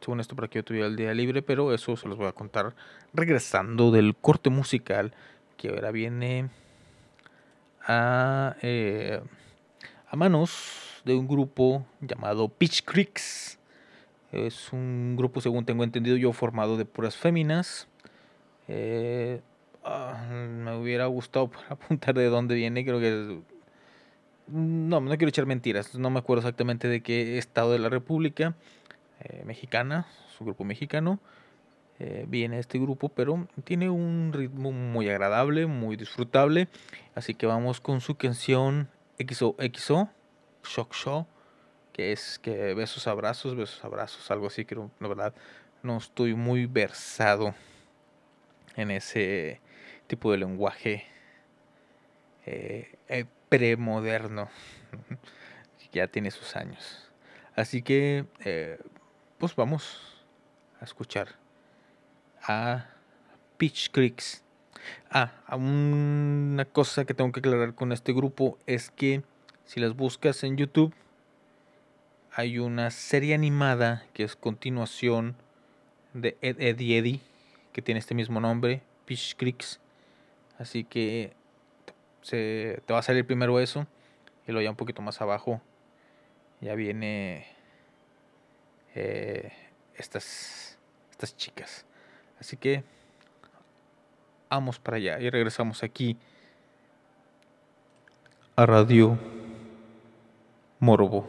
Según 0.01 0.19
esto, 0.19 0.35
para 0.35 0.47
que 0.47 0.59
yo 0.59 0.63
tuviera 0.63 0.87
el 0.87 0.95
día 0.95 1.13
libre, 1.13 1.41
pero 1.41 1.73
eso 1.73 1.95
se 1.95 2.07
los 2.07 2.17
voy 2.17 2.27
a 2.27 2.31
contar 2.31 2.73
regresando 3.13 3.91
del 3.91 4.15
corte 4.15 4.49
musical 4.49 5.13
que 5.61 5.69
ahora 5.69 5.91
viene 5.91 6.49
a, 7.85 8.55
eh, 8.63 9.21
a 10.07 10.15
manos 10.15 11.03
de 11.05 11.13
un 11.13 11.27
grupo 11.27 11.85
llamado 11.99 12.49
Pitch 12.49 12.83
Creeks. 12.83 13.59
Es 14.31 14.73
un 14.73 15.15
grupo, 15.15 15.39
según 15.39 15.63
tengo 15.63 15.83
entendido 15.83 16.17
yo, 16.17 16.33
formado 16.33 16.77
de 16.77 16.85
puras 16.85 17.15
féminas. 17.15 17.87
Eh, 18.67 19.41
ah, 19.83 20.25
me 20.31 20.75
hubiera 20.77 21.05
gustado 21.05 21.51
apuntar 21.69 22.15
de 22.15 22.25
dónde 22.25 22.55
viene, 22.55 22.83
creo 22.83 22.99
que. 22.99 23.39
No, 24.47 24.99
no 24.99 25.09
quiero 25.11 25.29
echar 25.29 25.45
mentiras, 25.45 25.93
no 25.93 26.09
me 26.09 26.19
acuerdo 26.19 26.41
exactamente 26.41 26.87
de 26.87 27.01
qué 27.01 27.37
estado 27.37 27.71
de 27.71 27.79
la 27.79 27.87
República 27.87 28.55
eh, 29.21 29.43
Mexicana, 29.45 30.07
es 30.27 30.41
un 30.41 30.47
grupo 30.47 30.65
mexicano. 30.65 31.19
Eh, 32.03 32.25
viene 32.27 32.57
este 32.57 32.79
grupo, 32.79 33.09
pero 33.09 33.47
tiene 33.63 33.87
un 33.91 34.31
ritmo 34.33 34.71
muy 34.71 35.07
agradable, 35.07 35.67
muy 35.67 35.97
disfrutable. 35.97 36.67
Así 37.13 37.35
que 37.35 37.45
vamos 37.45 37.79
con 37.79 38.01
su 38.01 38.15
canción 38.15 38.89
XOXO, 39.19 40.09
Shock 40.63 40.95
Show, 40.95 41.27
que 41.93 42.11
es 42.11 42.39
que 42.39 42.73
besos, 42.73 43.05
abrazos, 43.05 43.55
besos, 43.55 43.85
abrazos, 43.85 44.31
algo 44.31 44.47
así, 44.47 44.65
que 44.65 44.73
la 44.73 45.07
verdad 45.07 45.35
no 45.83 45.97
estoy 45.97 46.33
muy 46.33 46.65
versado 46.65 47.53
en 48.75 48.89
ese 48.89 49.61
tipo 50.07 50.31
de 50.31 50.39
lenguaje 50.39 51.05
eh, 52.47 52.95
eh, 53.09 53.25
premoderno, 53.47 54.49
ya 55.91 56.07
tiene 56.07 56.31
sus 56.31 56.55
años. 56.55 57.11
Así 57.55 57.83
que, 57.83 58.25
pues 59.37 59.55
vamos 59.55 60.25
a 60.79 60.85
escuchar 60.85 61.40
a 62.43 62.87
Pitch 63.57 63.91
Creeks. 63.91 64.43
Ah, 65.09 65.31
una 65.55 66.65
cosa 66.65 67.05
que 67.05 67.13
tengo 67.13 67.31
que 67.31 67.39
aclarar 67.39 67.75
con 67.75 67.91
este 67.91 68.13
grupo 68.13 68.57
es 68.65 68.89
que 68.89 69.23
si 69.65 69.79
las 69.79 69.95
buscas 69.95 70.43
en 70.43 70.57
YouTube, 70.57 70.93
hay 72.33 72.59
una 72.59 72.91
serie 72.91 73.35
animada 73.35 74.05
que 74.13 74.23
es 74.23 74.35
continuación 74.35 75.35
de 76.13 76.37
Ed, 76.41 76.59
Ed 76.59 76.79
y 76.79 76.95
Eddie, 76.95 77.19
que 77.73 77.81
tiene 77.81 77.99
este 77.99 78.15
mismo 78.15 78.39
nombre, 78.39 78.81
Pitch 79.05 79.35
Creeks. 79.35 79.79
Así 80.57 80.83
que 80.83 81.33
se, 82.21 82.81
te 82.85 82.93
va 82.93 82.99
a 82.99 83.03
salir 83.03 83.25
primero 83.25 83.59
eso, 83.59 83.85
y 84.47 84.51
luego 84.51 84.63
ya 84.63 84.69
un 84.69 84.75
poquito 84.75 85.01
más 85.01 85.21
abajo 85.21 85.61
ya 86.61 86.75
viene 86.75 87.47
eh, 88.95 89.51
estas, 89.95 90.77
estas 91.11 91.35
chicas. 91.35 91.85
Así 92.41 92.57
que 92.57 92.83
vamos 94.49 94.79
para 94.79 94.97
allá 94.97 95.19
y 95.19 95.29
regresamos 95.29 95.83
aquí 95.83 96.17
a 98.55 98.65
Radio 98.65 99.17
Morbo. 100.79 101.27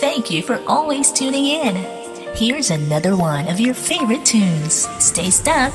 Thank 0.00 0.30
you 0.30 0.42
for 0.42 0.58
always 0.66 1.12
tuning 1.12 1.44
in. 1.44 1.76
Here's 2.34 2.70
another 2.70 3.14
one 3.14 3.46
of 3.46 3.60
your 3.60 3.74
favorite 3.74 4.24
tunes. 4.24 4.88
Stay 4.98 5.30
stuck. 5.30 5.72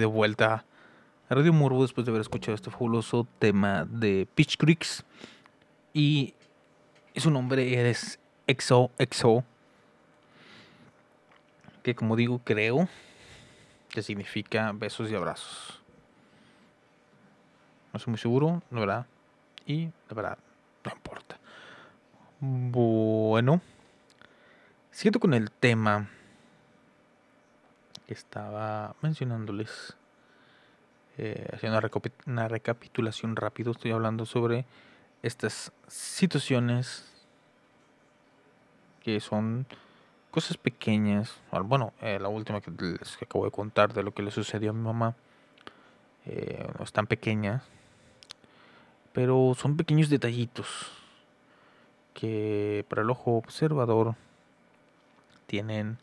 De 0.00 0.06
vuelta 0.06 0.64
a 1.28 1.34
Radio 1.34 1.52
Morbo 1.52 1.82
después 1.82 2.04
de 2.04 2.10
haber 2.10 2.22
escuchado 2.22 2.54
este 2.54 2.70
fabuloso 2.70 3.26
tema 3.38 3.84
de 3.84 4.26
Pitch 4.34 4.56
Creeks. 4.56 5.04
Y 5.92 6.34
su 7.14 7.30
nombre 7.30 7.88
es 7.88 8.18
EXO 8.46 8.90
EXO. 8.98 9.44
Que 11.82 11.94
como 11.94 12.16
digo, 12.16 12.40
creo 12.42 12.88
que 13.90 14.02
significa 14.02 14.72
besos 14.72 15.10
y 15.10 15.14
abrazos. 15.14 15.80
No 17.92 17.98
estoy 17.98 18.12
muy 18.12 18.18
seguro, 18.18 18.62
la 18.70 18.80
verdad. 18.80 19.06
Y 19.66 19.86
la 20.08 20.14
verdad, 20.14 20.38
no 20.84 20.92
importa. 20.92 21.38
Bueno. 22.40 23.60
Siento 24.90 25.20
con 25.20 25.34
el 25.34 25.50
tema 25.50 26.08
estaba 28.14 28.94
mencionándoles. 29.02 29.96
eh, 31.18 31.46
haciendo 31.52 31.76
una, 31.76 31.86
recapi- 31.86 32.12
una 32.26 32.48
recapitulación 32.48 33.36
rápido. 33.36 33.72
Estoy 33.72 33.90
hablando 33.90 34.24
sobre 34.24 34.64
estas 35.22 35.70
situaciones 35.86 37.04
que 39.02 39.20
son 39.20 39.66
cosas 40.30 40.56
pequeñas. 40.56 41.36
Bueno, 41.64 41.92
eh, 42.00 42.18
la 42.20 42.28
última 42.28 42.60
que 42.62 42.70
les 42.70 43.20
acabo 43.20 43.44
de 43.44 43.50
contar 43.50 43.92
de 43.92 44.02
lo 44.02 44.12
que 44.14 44.22
le 44.22 44.30
sucedió 44.30 44.70
a 44.70 44.72
mi 44.72 44.82
mamá. 44.82 45.14
eh, 46.26 46.66
no 46.78 46.84
es 46.84 46.92
tan 46.92 47.06
pequeña. 47.06 47.62
Pero 49.12 49.54
son 49.58 49.76
pequeños 49.76 50.08
detallitos 50.08 50.90
que 52.14 52.84
para 52.88 53.02
el 53.02 53.10
ojo 53.10 53.32
observador 53.36 54.14
tienen 55.46 55.98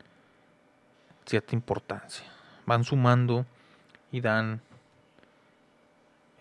cierta 1.28 1.56
importancia. 1.56 2.26
Van 2.66 2.84
sumando 2.84 3.46
y 4.12 4.22
dan 4.22 4.62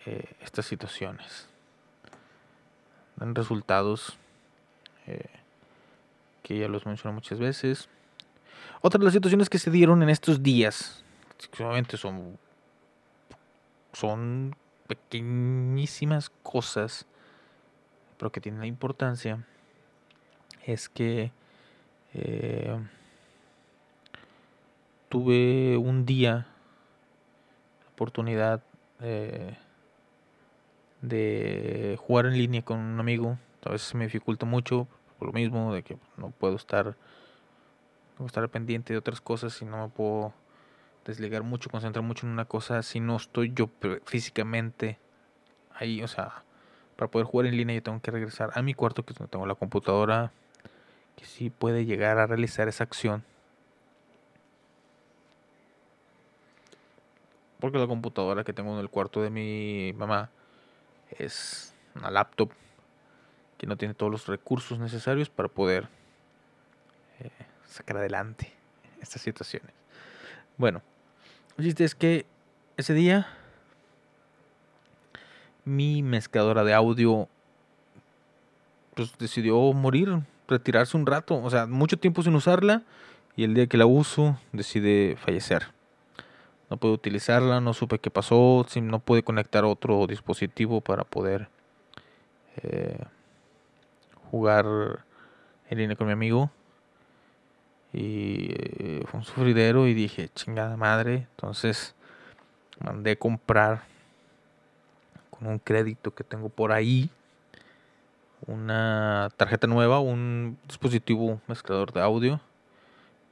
eh, 0.05 0.35
estas 0.41 0.65
situaciones. 0.65 1.47
Dan 3.17 3.35
resultados 3.35 4.17
eh, 5.05 5.29
que 6.43 6.57
ya 6.57 6.67
los 6.67 6.85
mencioné 6.85 7.13
muchas 7.13 7.39
veces. 7.39 7.89
Otra 8.81 8.99
de 8.99 9.05
las 9.05 9.13
situaciones 9.13 9.49
que 9.49 9.59
se 9.59 9.71
dieron 9.71 10.01
en 10.03 10.09
estos 10.09 10.41
días, 10.41 11.03
obviamente 11.55 11.97
son, 11.97 12.37
son 13.91 14.55
pequeñísimas 14.87 16.29
cosas, 16.43 17.05
pero 18.17 18.31
que 18.31 18.39
tienen 18.39 18.61
la 18.61 18.67
importancia, 18.67 19.45
es 20.65 20.89
que 20.89 21.31
eh, 22.13 22.79
tuve 25.09 25.77
un 25.77 26.05
día 26.05 26.47
la 27.83 27.89
oportunidad 27.91 28.63
eh, 29.01 29.57
de 31.01 31.97
jugar 31.99 32.25
en 32.27 32.33
línea 32.33 32.61
con 32.61 32.79
un 32.79 32.99
amigo. 32.99 33.37
A 33.65 33.71
veces 33.71 33.93
me 33.95 34.05
dificulta 34.05 34.45
mucho 34.45 34.87
por 35.19 35.27
lo 35.27 35.33
mismo 35.33 35.73
de 35.73 35.83
que 35.83 35.97
no 36.17 36.31
puedo 36.31 36.55
estar 36.55 36.95
no 38.19 38.25
estar 38.25 38.47
pendiente 38.49 38.93
de 38.93 38.99
otras 38.99 39.21
cosas 39.21 39.61
y 39.61 39.65
no 39.65 39.83
me 39.83 39.89
puedo 39.89 40.33
desligar 41.05 41.43
mucho, 41.43 41.69
concentrar 41.69 42.03
mucho 42.03 42.25
en 42.25 42.33
una 42.33 42.45
cosa 42.45 42.81
si 42.83 42.99
no 42.99 43.15
estoy 43.15 43.53
yo 43.53 43.69
físicamente 44.05 44.97
ahí, 45.73 46.01
o 46.01 46.07
sea, 46.07 46.43
para 46.95 47.11
poder 47.11 47.27
jugar 47.27 47.47
en 47.47 47.57
línea 47.57 47.75
yo 47.75 47.83
tengo 47.83 48.01
que 48.01 48.11
regresar 48.11 48.51
a 48.55 48.61
mi 48.61 48.73
cuarto 48.73 49.03
que 49.03 49.13
es 49.13 49.19
donde 49.19 49.31
tengo 49.31 49.45
la 49.45 49.55
computadora 49.55 50.31
que 51.15 51.25
sí 51.25 51.49
puede 51.49 51.85
llegar 51.85 52.17
a 52.17 52.27
realizar 52.27 52.67
esa 52.67 52.83
acción. 52.83 53.23
Porque 57.59 57.79
la 57.79 57.87
computadora 57.87 58.43
que 58.43 58.53
tengo 58.53 58.73
en 58.73 58.79
el 58.79 58.89
cuarto 58.89 59.21
de 59.21 59.29
mi 59.29 59.93
mamá 59.93 60.29
es 61.17 61.73
una 61.95 62.11
laptop 62.11 62.51
que 63.57 63.65
no 63.65 63.77
tiene 63.77 63.93
todos 63.93 64.11
los 64.11 64.27
recursos 64.27 64.77
necesarios 64.79 65.29
para 65.29 65.49
poder 65.49 65.87
eh, 67.19 67.31
sacar 67.65 67.97
adelante 67.97 68.53
estas 69.01 69.21
situaciones. 69.21 69.71
Bueno, 70.57 70.81
el 71.57 71.65
chiste 71.65 71.83
es 71.83 71.95
que 71.95 72.25
ese 72.77 72.93
día 72.93 73.27
mi 75.65 76.03
mezcladora 76.03 76.63
de 76.63 76.73
audio 76.73 77.27
pues 78.93 79.15
decidió 79.17 79.57
morir, 79.73 80.21
retirarse 80.47 80.97
un 80.97 81.05
rato, 81.05 81.35
o 81.35 81.49
sea, 81.49 81.67
mucho 81.67 81.97
tiempo 81.97 82.23
sin 82.23 82.35
usarla 82.35 82.83
y 83.35 83.43
el 83.43 83.53
día 83.53 83.67
que 83.67 83.77
la 83.77 83.85
uso 83.85 84.39
decide 84.53 85.17
fallecer. 85.17 85.76
No 86.69 86.77
pude 86.77 86.91
utilizarla, 86.91 87.61
no 87.61 87.73
supe 87.73 87.99
qué 87.99 88.09
pasó, 88.09 88.65
no 88.81 88.99
pude 88.99 89.23
conectar 89.23 89.63
otro 89.63 90.05
dispositivo 90.05 90.81
para 90.81 91.03
poder 91.03 91.47
eh, 92.61 92.99
jugar 94.31 94.65
en 95.69 95.77
línea 95.77 95.95
con 95.95 96.07
mi 96.07 96.13
amigo. 96.13 96.51
Y 97.93 98.49
eh, 98.51 99.03
fue 99.05 99.19
un 99.19 99.25
sufridero 99.25 99.87
y 99.87 99.93
dije, 99.93 100.29
chingada 100.35 100.75
madre. 100.75 101.27
Entonces 101.31 101.95
mandé 102.79 103.17
comprar 103.17 103.83
con 105.29 105.47
un 105.47 105.59
crédito 105.59 106.13
que 106.13 106.23
tengo 106.23 106.49
por 106.49 106.71
ahí 106.71 107.09
una 108.45 109.29
tarjeta 109.37 109.67
nueva, 109.67 109.99
un 109.99 110.57
dispositivo 110.67 111.41
mezclador 111.47 111.91
de 111.93 112.01
audio. 112.01 112.39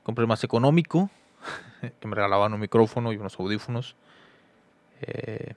Compré 0.04 0.26
más 0.26 0.44
económico, 0.44 1.10
que 2.00 2.08
me 2.08 2.16
regalaban 2.16 2.54
un 2.54 2.60
micrófono 2.60 3.14
y 3.14 3.18
unos 3.18 3.40
audífonos 3.40 3.96
eh, 5.02 5.54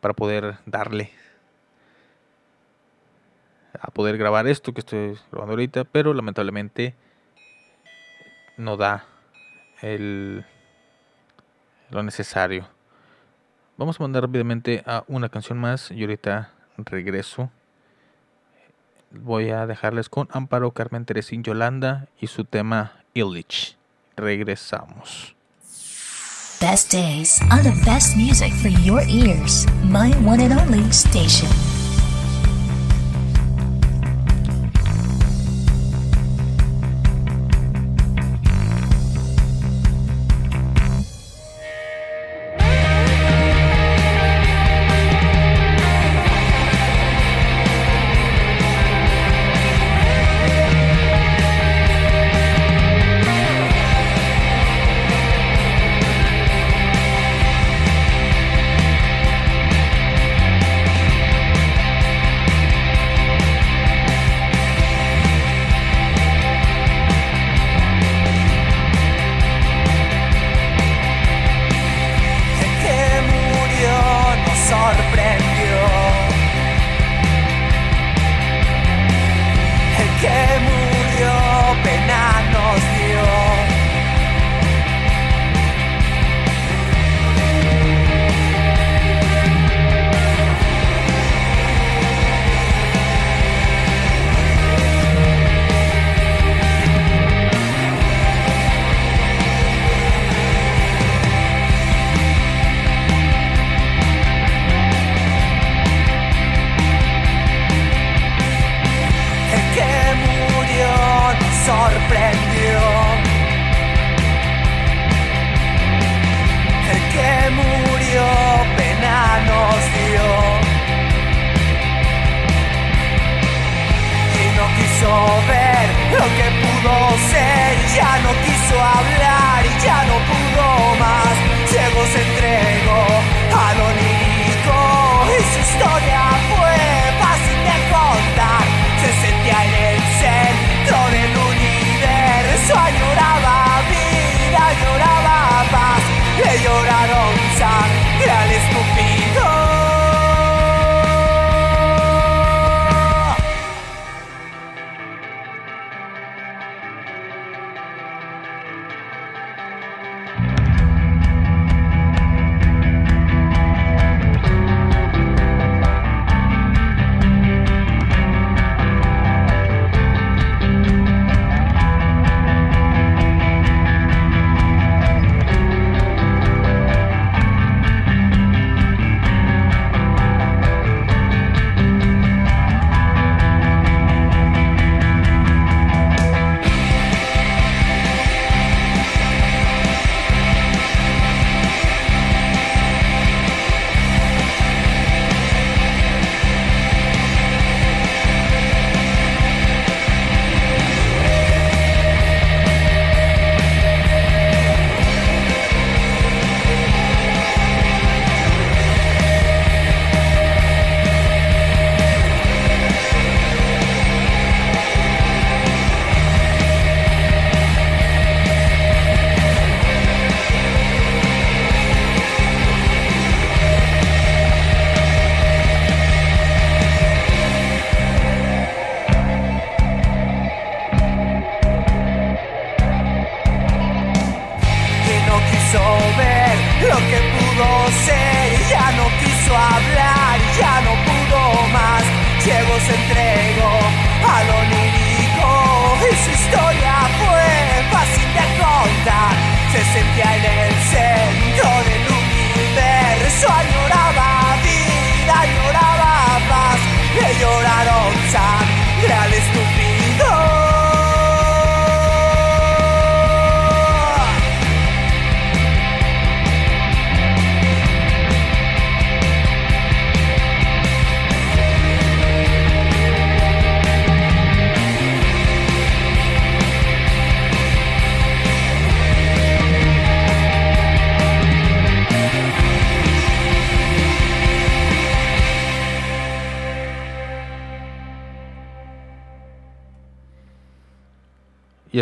para 0.00 0.14
poder 0.14 0.58
darle 0.66 1.10
a 3.80 3.90
poder 3.90 4.18
grabar 4.18 4.46
esto 4.46 4.72
que 4.72 4.80
estoy 4.80 5.18
grabando 5.30 5.52
ahorita, 5.52 5.84
pero 5.84 6.12
lamentablemente 6.14 6.94
no 8.56 8.76
da 8.76 9.04
el 9.82 10.44
lo 11.90 12.02
necesario. 12.02 12.68
Vamos 13.76 14.00
a 14.00 14.02
mandar 14.02 14.24
rápidamente 14.24 14.82
a 14.86 15.04
una 15.06 15.28
canción 15.28 15.58
más 15.58 15.90
y 15.90 16.00
ahorita 16.02 16.50
regreso. 16.76 17.50
Voy 19.10 19.50
a 19.50 19.66
dejarles 19.66 20.08
con 20.08 20.28
Amparo 20.32 20.72
Carmen 20.72 21.04
Teresín 21.04 21.42
Yolanda 21.42 22.08
y 22.20 22.26
su 22.26 22.44
tema 22.44 22.96
Illich. 23.14 23.76
Regresamos. 24.16 25.37
Best 26.60 26.90
days 26.90 27.40
on 27.52 27.62
the 27.62 27.70
best 27.84 28.16
music 28.16 28.52
for 28.52 28.66
your 28.66 29.02
ears. 29.08 29.64
My 29.84 30.10
one 30.22 30.40
and 30.40 30.52
only 30.52 30.90
station. 30.90 31.67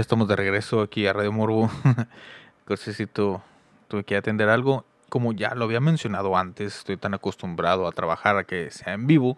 Estamos 0.07 0.29
de 0.29 0.37
regreso 0.37 0.83
aquí 0.83 1.05
a 1.09 1.13
Radio 1.13 1.33
Morbo. 1.33 1.69
Necesito, 2.69 3.43
tuve 3.89 4.05
que 4.05 4.17
atender 4.17 4.49
algo. 4.49 4.85
Como 5.09 5.33
ya 5.33 5.57
lo 5.57 5.65
había 5.65 5.81
mencionado 5.81 6.37
antes, 6.37 6.77
estoy 6.77 6.97
tan 6.97 7.13
acostumbrado 7.13 7.89
a 7.89 7.93
trabajar 7.93 8.37
a 8.37 8.45
que 8.45 8.71
sea 8.71 8.93
en 8.93 9.09
vivo 9.09 9.37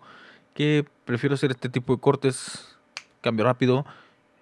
que 0.53 0.85
prefiero 1.07 1.37
hacer 1.37 1.53
este 1.53 1.71
tipo 1.71 1.95
de 1.95 2.01
cortes, 2.03 2.77
cambio 3.23 3.47
rápido 3.47 3.87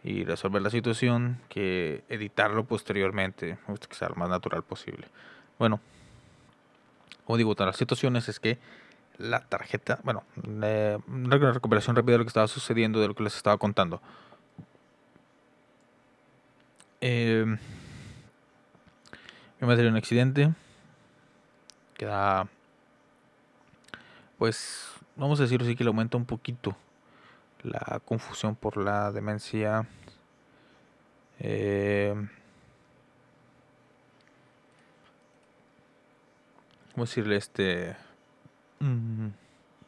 y 0.03 0.25
resolver 0.25 0.63
la 0.63 0.71
situación 0.71 1.39
que 1.49 2.03
editarlo 2.09 2.65
posteriormente. 2.65 3.59
Me 3.69 3.75
gusta 3.75 3.87
que 3.87 3.95
sea 3.95 4.09
lo 4.09 4.17
más 4.17 4.29
natural 4.29 4.65
posible. 4.65 5.07
Bueno, 5.61 5.79
como 7.25 7.37
digo, 7.37 7.55
todas 7.55 7.69
las 7.69 7.77
situaciones 7.77 8.29
es 8.29 8.41
que 8.41 8.59
la 9.19 9.45
tarjeta, 9.45 10.01
bueno, 10.03 10.25
eh, 10.61 10.99
una 11.07 11.53
recuperación 11.53 11.95
rápida 11.95 12.15
de 12.15 12.19
lo 12.19 12.25
que 12.25 12.31
estaba 12.31 12.49
sucediendo, 12.49 13.01
de 13.01 13.07
lo 13.07 13.15
que 13.15 13.23
les 13.23 13.37
estaba 13.37 13.59
contando. 13.59 14.03
Eh, 17.09 17.45
me 19.61 19.67
material 19.69 19.93
un 19.93 19.97
accidente. 19.97 20.53
Queda. 21.95 22.49
Pues. 24.39 24.91
Vamos 25.15 25.39
a 25.39 25.45
decirlo 25.45 25.65
así 25.65 25.77
que 25.77 25.85
le 25.85 25.89
aumenta 25.89 26.17
un 26.17 26.27
poquito 26.27 26.77
la 27.63 28.01
confusión 28.05 28.57
por 28.57 28.77
la 28.77 29.13
demencia. 29.13 29.87
Eh, 31.39 32.13
¿Cómo 36.93 37.05
decirle 37.05 37.37
este? 37.37 37.95
Mm, 38.81 39.29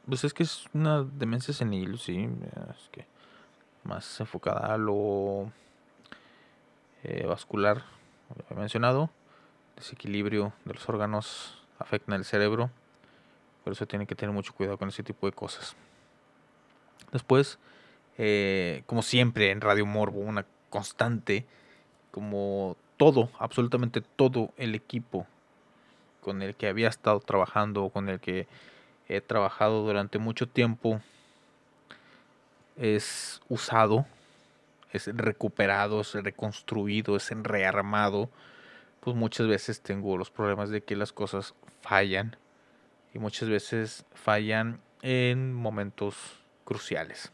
Pues 0.06 0.22
es 0.22 0.32
que 0.32 0.44
es 0.44 0.66
una 0.72 1.02
demencia 1.02 1.52
senil, 1.52 1.98
sí. 1.98 2.28
Es 2.70 2.88
que 2.92 3.06
más 3.82 4.20
enfocada 4.20 4.72
a 4.72 4.78
lo 4.78 5.50
eh, 7.04 7.26
vascular, 7.26 7.84
ya 8.36 8.56
he 8.56 8.58
mencionado, 8.58 9.10
desequilibrio 9.76 10.52
de 10.64 10.74
los 10.74 10.88
órganos 10.88 11.58
afecta 11.78 12.14
el 12.14 12.24
cerebro, 12.24 12.70
por 13.64 13.72
eso 13.72 13.86
tienen 13.86 14.06
que 14.06 14.14
tener 14.14 14.34
mucho 14.34 14.52
cuidado 14.52 14.78
con 14.78 14.88
ese 14.88 15.02
tipo 15.02 15.26
de 15.26 15.32
cosas. 15.32 15.76
Después, 17.12 17.58
eh, 18.18 18.82
como 18.86 19.02
siempre 19.02 19.50
en 19.50 19.60
Radio 19.60 19.86
Morbo, 19.86 20.20
una 20.20 20.44
constante, 20.70 21.46
como 22.10 22.76
todo, 22.96 23.30
absolutamente 23.38 24.00
todo 24.00 24.52
el 24.56 24.74
equipo 24.74 25.26
con 26.20 26.42
el 26.42 26.54
que 26.54 26.68
había 26.68 26.88
estado 26.88 27.20
trabajando, 27.20 27.88
con 27.90 28.08
el 28.08 28.20
que 28.20 28.46
he 29.08 29.20
trabajado 29.20 29.84
durante 29.84 30.18
mucho 30.18 30.48
tiempo, 30.48 31.00
es 32.76 33.40
usado 33.48 34.06
es 34.92 35.06
recuperado, 35.14 36.00
es 36.00 36.14
reconstruido, 36.14 37.16
es 37.16 37.30
rearmado, 37.30 38.30
pues 39.00 39.16
muchas 39.16 39.46
veces 39.46 39.80
tengo 39.80 40.16
los 40.16 40.30
problemas 40.30 40.70
de 40.70 40.82
que 40.82 40.96
las 40.96 41.12
cosas 41.12 41.54
fallan 41.82 42.36
y 43.14 43.18
muchas 43.18 43.48
veces 43.48 44.04
fallan 44.14 44.80
en 45.02 45.54
momentos 45.54 46.16
cruciales. 46.64 47.32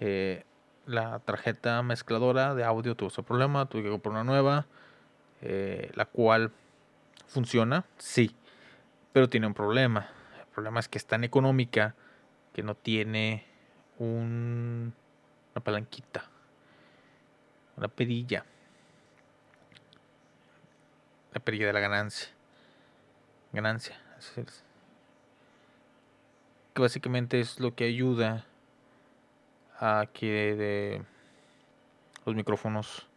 Eh, 0.00 0.44
la 0.86 1.18
tarjeta 1.20 1.82
mezcladora 1.82 2.54
de 2.54 2.64
audio 2.64 2.94
tuvo 2.94 3.08
ese 3.08 3.22
problema, 3.22 3.66
tuve 3.66 3.82
que 3.82 3.90
comprar 3.90 4.12
una 4.12 4.24
nueva, 4.24 4.66
eh, 5.42 5.90
la 5.94 6.06
cual 6.06 6.52
funciona, 7.26 7.84
sí, 7.98 8.34
pero 9.12 9.28
tiene 9.28 9.46
un 9.46 9.54
problema. 9.54 10.08
El 10.38 10.46
problema 10.46 10.80
es 10.80 10.88
que 10.88 10.98
es 10.98 11.06
tan 11.06 11.24
económica 11.24 11.94
que 12.52 12.62
no 12.62 12.74
tiene 12.74 13.44
un 13.98 14.94
una 15.58 15.64
palanquita, 15.64 16.24
una 17.76 17.88
perilla, 17.88 18.44
la 21.32 21.40
perilla 21.40 21.66
de 21.66 21.72
la 21.72 21.80
ganancia, 21.80 22.28
ganancia, 23.52 24.00
que 26.74 26.80
básicamente 26.80 27.40
es 27.40 27.58
lo 27.58 27.74
que 27.74 27.84
ayuda 27.86 28.46
a 29.80 30.06
que 30.12 30.54
de 30.54 31.02
los 32.24 32.36
micrófonos 32.36 33.08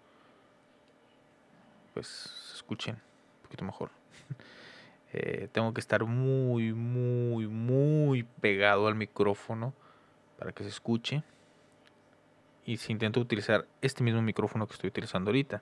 pues 1.94 2.08
se 2.08 2.56
escuchen 2.56 2.96
un 2.96 3.42
poquito 3.44 3.66
mejor. 3.66 3.92
Eh, 5.14 5.50
tengo 5.52 5.74
que 5.74 5.82
estar 5.82 6.06
muy, 6.06 6.72
muy, 6.72 7.46
muy 7.46 8.24
pegado 8.24 8.88
al 8.88 8.96
micrófono 8.96 9.74
para 10.40 10.54
que 10.54 10.64
se 10.64 10.70
escuche. 10.70 11.22
Y 12.66 12.78
si 12.78 12.92
intento 12.92 13.20
utilizar 13.20 13.66
este 13.82 14.04
mismo 14.04 14.22
micrófono 14.22 14.68
que 14.68 14.74
estoy 14.74 14.90
utilizando 14.90 15.30
ahorita. 15.30 15.62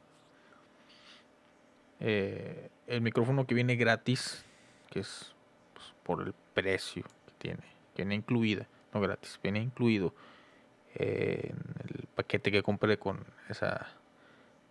Eh, 2.01 2.69
el 2.87 3.01
micrófono 3.01 3.45
que 3.45 3.55
viene 3.55 3.75
gratis, 3.75 4.43
que 4.89 4.99
es 5.01 5.33
pues, 5.73 5.93
por 6.03 6.21
el 6.25 6.33
precio 6.53 7.03
que 7.25 7.33
tiene, 7.37 7.63
viene 7.95 8.15
incluida, 8.15 8.67
no 8.93 9.01
gratis, 9.01 9.39
viene 9.41 9.59
incluido 9.59 10.13
en 10.95 11.55
el 11.87 12.07
paquete 12.15 12.51
que 12.51 12.63
compré 12.63 12.97
con 12.97 13.25
esa 13.47 13.87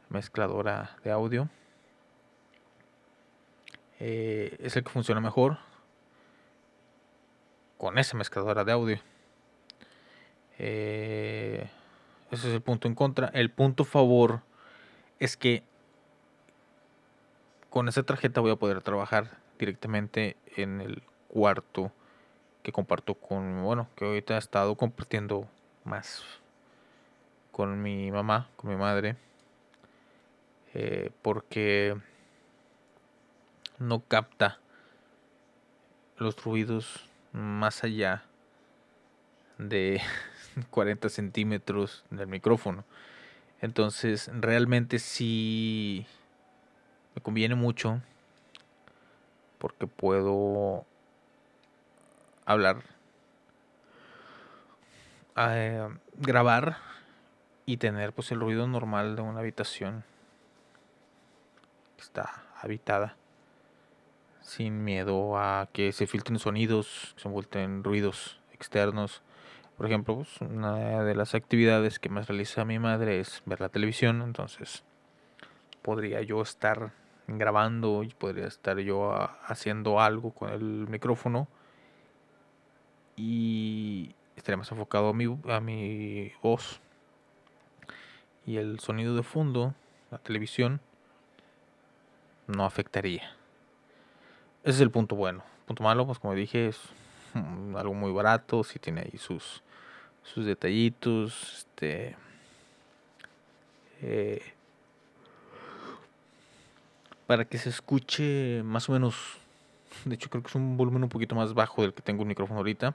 mezcladora 0.09 0.97
de 1.05 1.11
audio. 1.11 1.49
Eh, 4.01 4.57
es 4.61 4.77
el 4.77 4.85
que 4.85 4.91
funciona 4.91 5.21
mejor 5.21 5.59
con 7.79 7.99
esa 7.99 8.17
mezcladora 8.17 8.65
de 8.65 8.73
audio. 8.73 9.01
Eh, 10.59 11.69
ese 12.31 12.49
es 12.49 12.55
el 12.55 12.63
punto 12.63 12.89
en 12.89 12.95
contra. 12.95 13.29
El 13.29 13.51
punto 13.51 13.85
favor 13.85 14.43
es 15.19 15.37
que 15.37 15.63
con 17.71 17.89
esa 17.89 18.03
tarjeta 18.03 18.41
voy 18.41 18.51
a 18.51 18.57
poder 18.57 18.83
trabajar 18.83 19.39
directamente 19.59 20.37
en 20.57 20.81
el 20.81 21.03
cuarto 21.29 21.93
que 22.63 22.73
comparto 22.73 23.15
con, 23.15 23.63
bueno, 23.63 23.89
que 23.97 24.05
ahorita 24.05 24.35
he 24.35 24.39
estado 24.39 24.75
compartiendo 24.75 25.49
más 25.85 26.23
con 27.53 27.83
mi 27.83 28.11
mamá, 28.11 28.49
con 28.57 28.71
mi 28.71 28.77
madre, 28.77 29.17
eh, 30.75 31.11
porque 31.23 31.97
no 33.79 34.01
capta 34.01 34.59
los 36.17 36.43
ruidos 36.45 37.09
más 37.33 37.85
allá 37.85 38.25
de 39.59 40.01
40 40.71 41.09
centímetros 41.09 42.05
del 42.11 42.27
micrófono. 42.27 42.85
Entonces, 43.61 44.31
realmente 44.33 44.99
sí 44.99 46.07
me 47.15 47.23
conviene 47.23 47.55
mucho 47.55 48.01
porque 49.59 49.87
puedo 49.89 50.85
hablar, 52.45 52.83
eh, 55.37 55.89
grabar 56.17 56.79
y 57.67 57.77
tener 57.77 58.13
pues 58.13 58.31
el 58.33 58.41
ruido 58.41 58.67
normal 58.67 59.17
de 59.17 59.23
una 59.23 59.41
habitación 59.41 60.05
que 61.97 62.03
está 62.03 62.45
habitada 62.63 63.17
sin 64.41 64.83
miedo 64.83 65.37
a 65.37 65.69
que 65.73 65.93
se 65.93 66.07
filtren 66.07 66.39
sonidos, 66.39 67.13
que 67.17 67.23
se 67.23 67.29
envuelten 67.29 67.85
ruidos 67.85 68.41
externos. 68.53 69.21
Por 69.79 69.87
ejemplo, 69.87 70.17
pues, 70.17 70.41
una 70.41 71.05
de 71.05 71.15
las 71.15 71.35
actividades 71.35 71.99
que 71.99 72.09
más 72.09 72.27
realiza 72.27 72.65
mi 72.65 72.79
madre 72.79 73.21
es 73.21 73.43
ver 73.47 73.61
la 73.61 73.69
televisión, 73.69 74.23
entonces 74.23 74.85
podría 75.83 76.21
yo 76.21 76.43
estar 76.43 76.93
grabando 77.29 78.03
y 78.03 78.09
podría 78.09 78.47
estar 78.47 78.79
yo 78.81 79.13
ah, 79.13 79.39
haciendo 79.47 80.01
algo 80.01 80.33
con 80.33 80.51
el 80.51 80.89
micrófono 80.89 81.47
y 83.17 84.15
estaría 84.35 84.57
más 84.57 84.71
enfocado 84.73 85.11
a 85.11 85.15
mi, 85.15 85.39
a 85.49 85.61
mi 85.61 86.33
voz 86.43 86.81
y 88.47 88.57
el 88.57 88.81
sonido 88.81 89.15
de 89.15 89.23
fondo, 89.23 89.75
la 90.11 90.19
televisión, 90.19 90.81
no 92.47 92.65
afectaría. 92.65 93.31
Ese 94.65 94.77
es 94.77 94.81
el 94.81 94.91
punto 94.91 95.17
bueno. 95.17 95.45
punto 95.67 95.85
malo, 95.85 96.07
pues 96.07 96.19
como 96.19 96.35
dije, 96.35 96.69
es 96.69 96.81
mm, 97.35 97.77
algo 97.77 97.95
muy 97.95 98.11
barato, 98.11 98.65
si 98.65 98.79
tiene 98.79 99.03
ahí 99.03 99.19
sus, 99.19 99.63
sus 100.33 100.47
detallitos, 100.47 101.59
este... 101.59 102.17
Eh, 104.01 104.43
para 107.27 107.45
que 107.45 107.59
se 107.59 107.69
escuche 107.69 108.63
más 108.63 108.89
o 108.89 108.93
menos, 108.93 109.15
de 110.05 110.15
hecho 110.15 110.31
creo 110.31 110.43
que 110.43 110.49
es 110.49 110.55
un 110.55 110.77
volumen 110.77 111.03
un 111.03 111.09
poquito 111.09 111.35
más 111.35 111.53
bajo 111.53 111.83
del 111.83 111.93
que 111.93 112.01
tengo 112.01 112.23
el 112.23 112.29
micrófono 112.29 112.59
ahorita. 112.59 112.95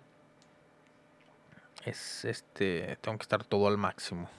Es 1.86 2.26
este, 2.26 2.98
tengo 3.02 3.18
que 3.18 3.24
estar 3.24 3.44
todo 3.44 3.68
al 3.68 3.78
máximo. 3.78 4.30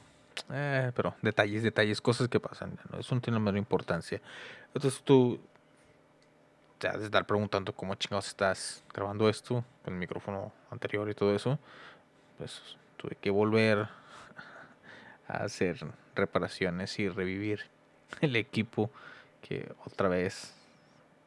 Eh, 0.50 0.90
pero 0.96 1.14
detalles, 1.22 1.62
detalles, 1.62 2.00
cosas 2.00 2.28
que 2.28 2.40
pasan. 2.40 2.76
Eso 2.98 3.14
no 3.14 3.20
tiene 3.20 3.36
la 3.36 3.44
menor 3.44 3.58
importancia. 3.58 4.20
Entonces 4.74 5.00
tú 5.02 5.38
te 6.78 6.88
has 6.88 6.98
de 6.98 7.04
estar 7.04 7.24
preguntando 7.24 7.72
cómo 7.72 7.94
chingados 7.94 8.26
estás 8.26 8.82
grabando 8.92 9.28
esto 9.28 9.64
con 9.84 9.94
el 9.94 10.00
micrófono 10.00 10.52
anterior 10.70 11.08
y 11.08 11.14
todo 11.14 11.34
eso. 11.34 11.58
Pues 12.36 12.60
tuve 13.04 13.16
que 13.20 13.30
volver 13.30 13.86
a 15.28 15.44
hacer 15.44 15.76
reparaciones 16.14 16.98
y 16.98 17.08
revivir 17.08 17.60
el 18.22 18.34
equipo 18.36 18.90
que 19.42 19.70
otra 19.84 20.08
vez 20.08 20.54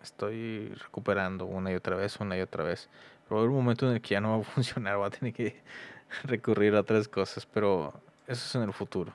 estoy 0.01 0.69
recuperando 0.69 1.45
una 1.45 1.71
y 1.71 1.75
otra 1.75 1.95
vez, 1.95 2.19
una 2.19 2.35
y 2.35 2.41
otra 2.41 2.63
vez. 2.63 2.89
Pero 3.27 3.39
haber 3.39 3.49
un 3.49 3.57
momento 3.57 3.87
en 3.87 3.93
el 3.95 4.01
que 4.01 4.09
ya 4.09 4.21
no 4.21 4.31
va 4.31 4.41
a 4.41 4.43
funcionar, 4.43 4.99
va 4.99 5.07
a 5.07 5.09
tener 5.11 5.33
que 5.33 5.61
recurrir 6.23 6.75
a 6.75 6.79
otras 6.79 7.07
cosas, 7.07 7.45
pero 7.45 7.93
eso 8.25 8.45
es 8.45 8.55
en 8.55 8.63
el 8.63 8.73
futuro. 8.73 9.13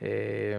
Eh, 0.00 0.58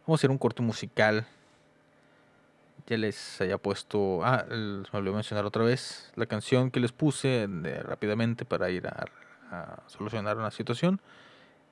vamos 0.00 0.08
a 0.08 0.20
hacer 0.20 0.30
un 0.30 0.38
corto 0.38 0.62
musical. 0.62 1.24
Ya 2.90 2.96
les 2.96 3.40
haya 3.40 3.56
puesto. 3.56 4.24
Ah, 4.24 4.44
me 4.50 4.82
olvidé 4.98 5.14
mencionar 5.14 5.44
otra 5.46 5.62
vez. 5.62 6.10
La 6.16 6.26
canción 6.26 6.72
que 6.72 6.80
les 6.80 6.90
puse 6.90 7.48
rápidamente 7.84 8.44
para 8.44 8.68
ir 8.70 8.88
a, 8.88 9.06
solucionar 9.86 10.36
una 10.36 10.50
situación. 10.50 11.00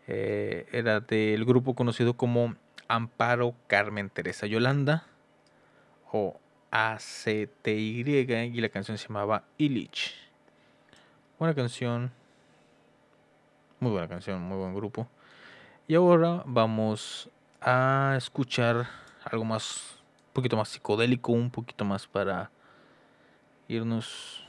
Eh, 0.06 0.66
era 0.70 1.00
del 1.00 1.44
grupo 1.44 1.74
conocido 1.74 2.14
como 2.14 2.54
Amparo 2.86 3.56
Carmen 3.66 4.10
Teresa 4.10 4.46
Yolanda. 4.46 5.08
O 6.12 6.38
ACTY. 6.70 8.04
Y 8.54 8.60
la 8.60 8.68
canción 8.68 8.96
se 8.96 9.08
llamaba 9.08 9.42
Illich. 9.58 10.14
Buena 11.40 11.52
canción. 11.52 12.12
Muy 13.80 13.90
buena 13.90 14.06
canción, 14.06 14.40
muy 14.40 14.56
buen 14.56 14.72
grupo. 14.72 15.08
Y 15.88 15.96
ahora 15.96 16.44
vamos 16.46 17.28
a 17.60 18.14
escuchar 18.16 18.86
algo 19.24 19.44
más, 19.44 19.97
poquito 20.38 20.56
más 20.56 20.68
psicodélico, 20.68 21.32
un 21.32 21.50
poquito 21.50 21.84
más 21.84 22.06
para 22.06 22.50
irnos, 23.68 24.44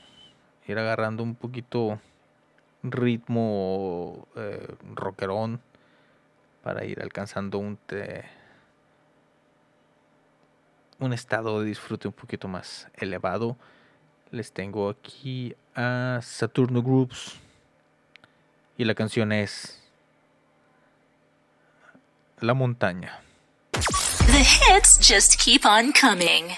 ir 0.66 0.78
agarrando 0.78 1.22
un 1.22 1.34
poquito 1.34 2.00
ritmo 2.82 4.26
eh, 4.36 4.74
rockerón 4.94 5.60
para 6.62 6.84
ir 6.84 7.02
alcanzando 7.02 7.58
un 7.58 7.78
un 10.98 11.12
estado 11.12 11.60
de 11.60 11.66
disfrute 11.66 12.08
un 12.08 12.14
poquito 12.14 12.46
más 12.46 12.88
elevado 12.94 13.56
les 14.30 14.52
tengo 14.52 14.88
aquí 14.88 15.56
a 15.74 16.20
Saturno 16.22 16.82
Groups 16.82 17.36
y 18.76 18.84
la 18.84 18.94
canción 18.94 19.32
es 19.32 19.76
La 22.38 22.54
montaña. 22.54 23.29
The 24.40 24.44
hits 24.44 24.96
just 24.96 25.38
keep 25.38 25.66
on 25.66 25.92
coming. 25.92 26.56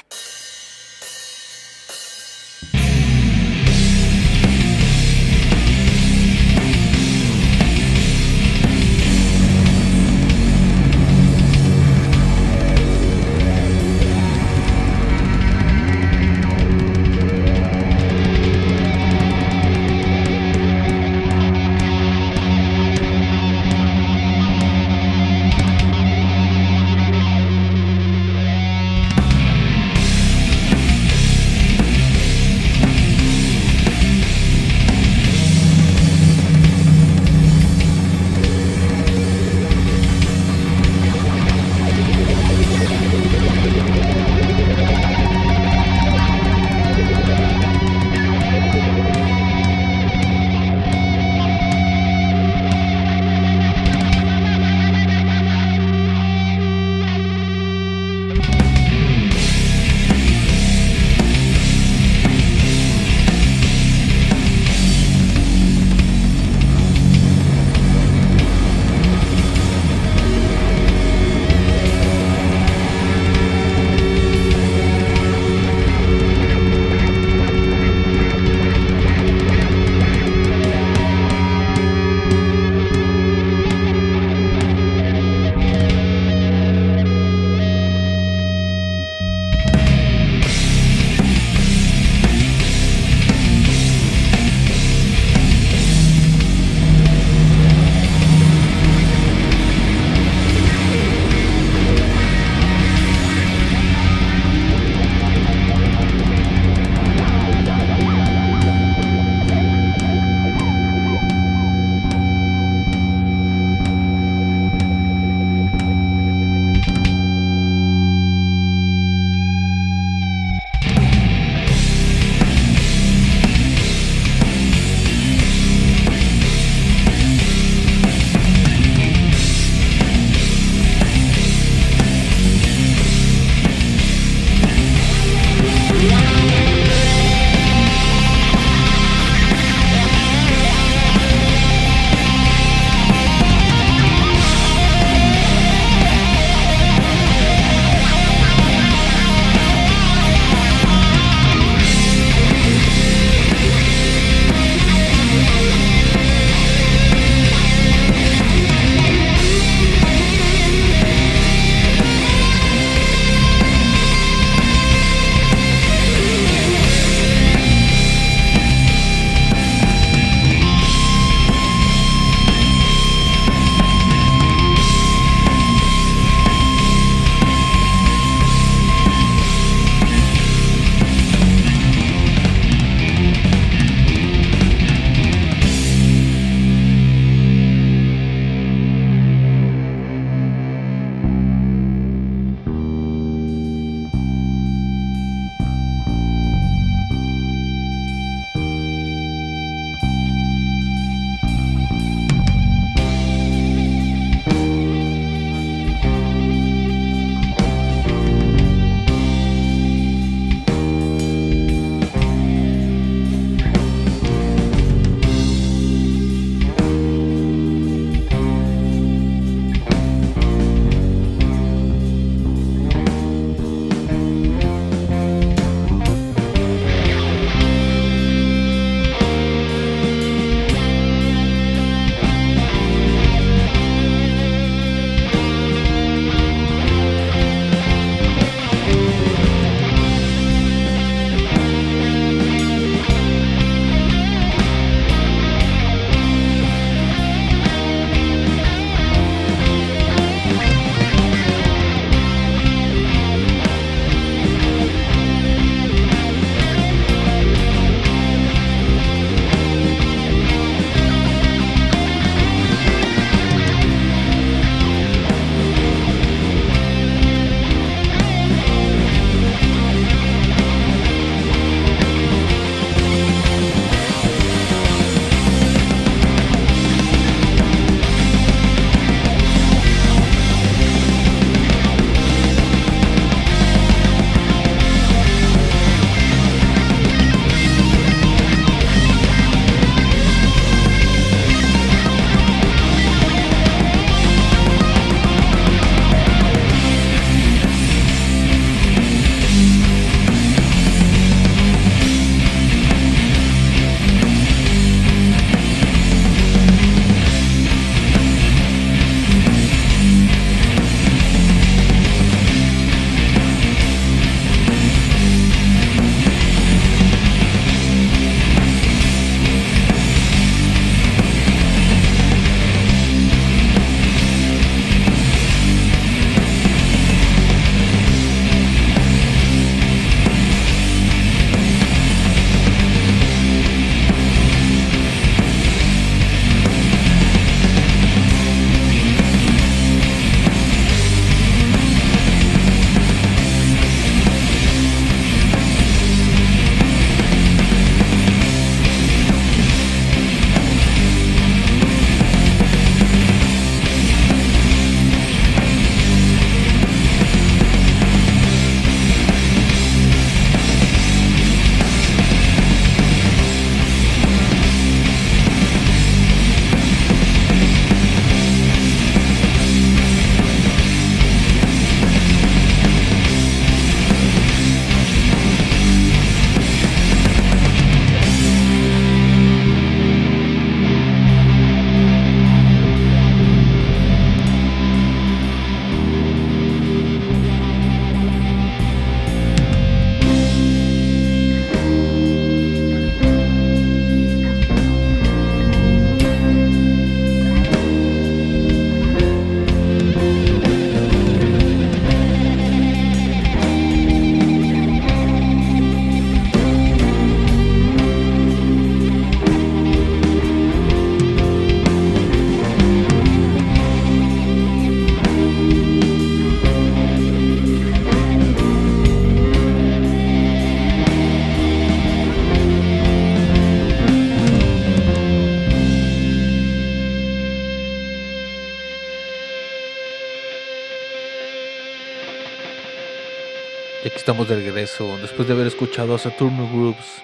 De 434.32 434.56
regreso 434.56 435.18
después 435.18 435.46
de 435.46 435.52
haber 435.52 435.66
escuchado 435.66 436.14
a 436.14 436.18
Saturno 436.18 436.66
Groups 436.66 437.22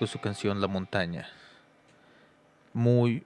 con 0.00 0.08
su 0.08 0.18
canción 0.18 0.60
La 0.60 0.66
Montaña. 0.66 1.28
Muy, 2.72 3.24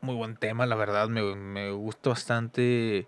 muy 0.00 0.16
buen 0.16 0.36
tema, 0.36 0.66
la 0.66 0.74
verdad. 0.74 1.08
Me, 1.08 1.22
me 1.36 1.70
gusta 1.70 2.10
bastante 2.10 3.06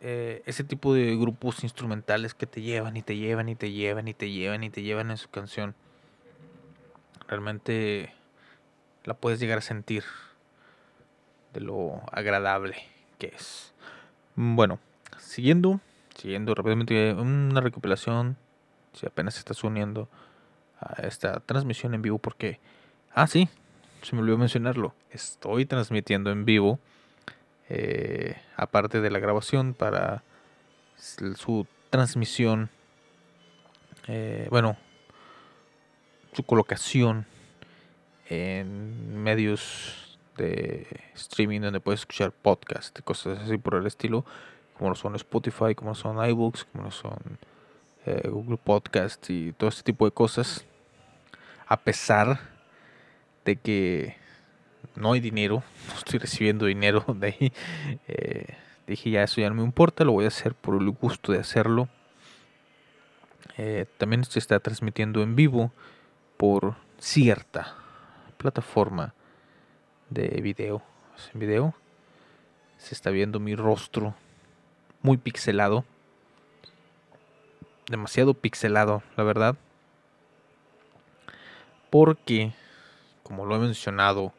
eh, 0.00 0.42
ese 0.44 0.64
tipo 0.64 0.92
de 0.92 1.16
grupos 1.16 1.62
instrumentales 1.62 2.34
que 2.34 2.46
te 2.46 2.62
llevan 2.62 2.96
y 2.96 3.02
te 3.02 3.16
llevan 3.16 3.48
y 3.48 3.54
te 3.54 3.70
llevan 3.70 4.08
y 4.08 4.14
te 4.14 4.28
llevan 4.28 4.64
y 4.64 4.70
te 4.70 4.82
llevan 4.82 5.12
en 5.12 5.16
su 5.16 5.30
canción. 5.30 5.76
Realmente 7.28 8.12
la 9.04 9.14
puedes 9.14 9.38
llegar 9.38 9.58
a 9.58 9.62
sentir 9.62 10.02
de 11.52 11.60
lo 11.60 12.02
agradable 12.10 12.74
que 13.20 13.28
es. 13.28 13.72
Bueno, 14.34 14.80
siguiendo, 15.16 15.80
siguiendo 16.24 16.54
rápidamente 16.54 17.12
una 17.12 17.60
recopilación, 17.60 18.38
si 18.94 19.04
apenas 19.04 19.36
estás 19.36 19.62
uniendo 19.62 20.08
a 20.80 21.02
esta 21.02 21.40
transmisión 21.40 21.92
en 21.92 22.00
vivo, 22.00 22.16
porque, 22.16 22.60
ah, 23.12 23.26
sí, 23.26 23.50
se 24.00 24.16
me 24.16 24.22
olvidó 24.22 24.38
mencionarlo, 24.38 24.94
estoy 25.10 25.66
transmitiendo 25.66 26.30
en 26.30 26.46
vivo, 26.46 26.78
eh, 27.68 28.40
aparte 28.56 29.02
de 29.02 29.10
la 29.10 29.18
grabación, 29.18 29.74
para 29.74 30.22
su 30.96 31.66
transmisión, 31.90 32.70
eh, 34.08 34.46
bueno, 34.48 34.78
su 36.32 36.42
colocación 36.42 37.26
en 38.30 39.22
medios 39.22 40.18
de 40.38 40.86
streaming 41.16 41.60
donde 41.60 41.80
puedes 41.80 42.00
escuchar 42.00 42.32
podcast, 42.32 42.98
cosas 43.00 43.40
así 43.40 43.58
por 43.58 43.74
el 43.74 43.86
estilo, 43.86 44.24
como 44.76 44.90
lo 44.90 44.96
son 44.96 45.14
Spotify, 45.14 45.74
como 45.74 45.94
son 45.94 46.24
iBooks, 46.24 46.64
como 46.64 46.84
lo 46.84 46.90
son 46.90 47.38
eh, 48.06 48.28
Google 48.28 48.58
Podcast 48.58 49.30
y 49.30 49.52
todo 49.52 49.68
este 49.68 49.82
tipo 49.82 50.04
de 50.04 50.10
cosas. 50.10 50.64
A 51.66 51.80
pesar 51.80 52.40
de 53.44 53.56
que 53.56 54.16
no 54.96 55.12
hay 55.12 55.20
dinero, 55.20 55.62
no 55.88 55.94
estoy 55.94 56.18
recibiendo 56.18 56.66
dinero 56.66 57.04
de 57.14 57.26
ahí, 57.26 57.52
eh, 58.08 58.56
dije 58.86 59.10
ya 59.10 59.22
eso 59.22 59.40
ya 59.40 59.48
no 59.48 59.56
me 59.56 59.62
importa, 59.62 60.04
lo 60.04 60.12
voy 60.12 60.24
a 60.24 60.28
hacer 60.28 60.54
por 60.54 60.80
el 60.80 60.90
gusto 60.90 61.32
de 61.32 61.38
hacerlo. 61.38 61.88
Eh, 63.56 63.86
también 63.98 64.24
se 64.24 64.38
está 64.38 64.58
transmitiendo 64.58 65.22
en 65.22 65.36
vivo 65.36 65.72
por 66.36 66.74
cierta 66.98 67.76
plataforma 68.36 69.14
de 70.10 70.40
video. 70.42 70.82
Video 71.32 71.74
se 72.76 72.94
está 72.94 73.10
viendo 73.10 73.38
mi 73.38 73.54
rostro 73.54 74.14
muy 75.04 75.18
pixelado. 75.18 75.84
Demasiado 77.88 78.32
pixelado, 78.32 79.02
la 79.16 79.22
verdad. 79.22 79.56
Porque, 81.90 82.54
como 83.22 83.44
lo 83.44 83.54
he 83.54 83.58
mencionado 83.58 84.32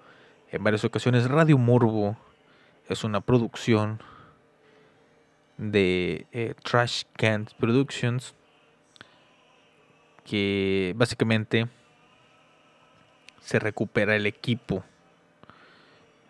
en 0.52 0.64
varias 0.64 0.84
ocasiones, 0.84 1.30
Radio 1.30 1.60
Morbo 1.60 2.18
es 2.90 3.04
una 3.04 3.22
producción 3.22 4.02
de 5.58 6.26
eh, 6.32 6.56
Trash 6.64 7.04
Can 7.16 7.48
Productions 7.60 8.34
que 10.26 10.94
básicamente 10.98 11.68
se 13.40 13.60
recupera 13.60 14.16
el 14.16 14.26
equipo 14.26 14.84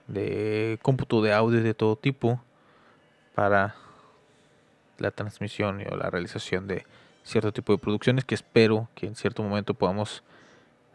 de 0.07 0.77
cómputo 0.81 1.21
de 1.21 1.33
audio 1.33 1.63
de 1.63 1.73
todo 1.73 1.95
tipo 1.95 2.41
para 3.33 3.75
la 4.97 5.11
transmisión 5.11 5.83
o 5.91 5.95
la 5.95 6.09
realización 6.09 6.67
de 6.67 6.85
cierto 7.23 7.51
tipo 7.51 7.73
de 7.73 7.79
producciones 7.79 8.25
que 8.25 8.35
espero 8.35 8.89
que 8.95 9.07
en 9.07 9.15
cierto 9.15 9.43
momento 9.43 9.73
podamos 9.73 10.23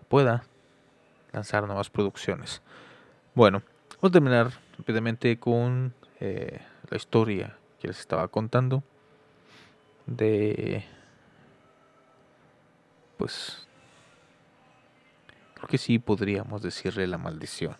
pueda 0.09 0.45
lanzar 1.33 1.67
nuevas 1.67 1.91
producciones. 1.91 2.63
Bueno, 3.35 3.63
vamos 4.01 4.11
a 4.11 4.13
terminar 4.13 4.51
rápidamente 4.77 5.39
con 5.39 5.95
eh, 6.19 6.61
la 6.89 6.97
historia 6.97 7.57
que 7.79 7.89
les 7.89 8.01
estaba 8.01 8.27
contando 8.29 8.83
de 10.07 10.85
pues 13.17 13.69
creo 15.55 15.69
que 15.69 15.79
sí 15.79 15.99
podríamos 15.99 16.63
decirle 16.63 17.07
la 17.07 17.19
maldición. 17.19 17.77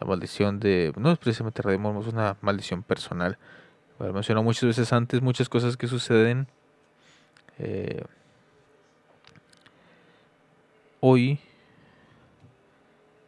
La 0.00 0.06
maldición 0.06 0.58
de, 0.58 0.92
no 0.96 1.12
es 1.12 1.18
precisamente 1.18 1.62
Radio 1.62 2.00
es 2.00 2.06
una 2.06 2.36
maldición 2.40 2.82
personal. 2.82 3.38
Lo 4.00 4.42
muchas 4.42 4.64
veces 4.64 4.92
antes, 4.94 5.20
muchas 5.20 5.50
cosas 5.50 5.76
que 5.76 5.86
suceden. 5.86 6.46
Eh, 7.58 8.02
hoy 11.00 11.38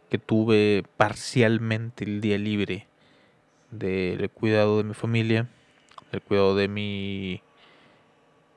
que 0.09 0.17
tuve 0.17 0.85
parcialmente 0.97 2.05
el 2.05 2.23
día 2.23 2.39
libre 2.39 2.87
del 3.71 4.31
cuidado 4.31 4.79
de 4.79 4.85
mi 4.85 4.95
familia, 4.95 5.47
del 6.11 6.23
cuidado 6.23 6.57
de 6.57 6.69
mi 6.69 7.43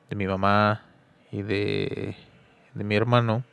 de 0.10 0.16
mi 0.16 0.26
mamá 0.26 0.86
y 1.32 1.42
de, 1.42 2.16
de 2.74 2.84
mi 2.86 2.96
hermano 2.96 3.44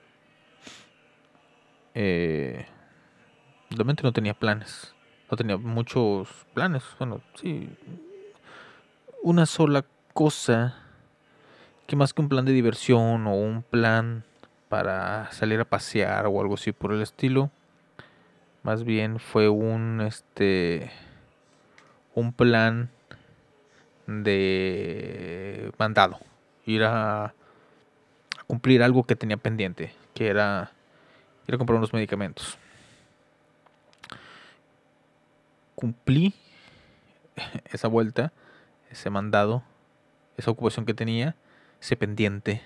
eh, 1.95 2.67
realmente 3.71 4.05
no 4.05 4.13
tenía 4.13 4.35
planes. 4.35 4.95
No 5.29 5.37
tenía 5.37 5.57
muchos 5.57 6.29
planes. 6.55 6.85
Bueno, 6.99 7.23
sí. 7.35 7.69
Una 9.23 9.47
sola 9.47 9.85
cosa 10.13 10.75
que 11.87 11.95
más 11.97 12.13
que 12.13 12.23
un 12.23 12.29
plan 12.29 12.45
de 12.45 12.53
diversión 12.53 13.27
o 13.27 13.35
un 13.35 13.63
plan 13.63 14.25
para 14.69 15.31
salir 15.31 15.61
a 15.61 15.65
pasear 15.65 16.27
o 16.27 16.41
algo 16.41 16.55
así 16.55 16.73
por 16.73 16.93
el 16.93 17.03
estilo, 17.03 17.51
más 18.65 18.83
bien 18.83 19.21
fue 19.21 19.49
un 19.49 20.01
este 20.01 20.91
un 22.15 22.33
plan 22.33 22.91
de 24.07 25.73
mandado, 25.79 26.19
ir 26.67 26.83
a, 26.83 27.33
cumplir 28.47 28.83
algo 28.83 29.05
que 29.05 29.17
tenía 29.17 29.37
pendiente, 29.37 29.95
que 30.15 30.29
era 30.29 30.73
ir 31.47 31.55
a 31.55 31.59
comprar 31.59 31.79
unos 31.79 31.93
medicamentos. 31.93 32.59
Cumplí 35.75 36.35
esa 37.73 37.89
vuelta, 37.89 38.33
ese 38.93 39.11
mandado, 39.11 39.63
esa 40.37 40.51
ocupación 40.51 40.87
que 40.87 40.95
tenía, 40.95 41.35
ese 41.81 41.97
pendiente. 41.97 42.63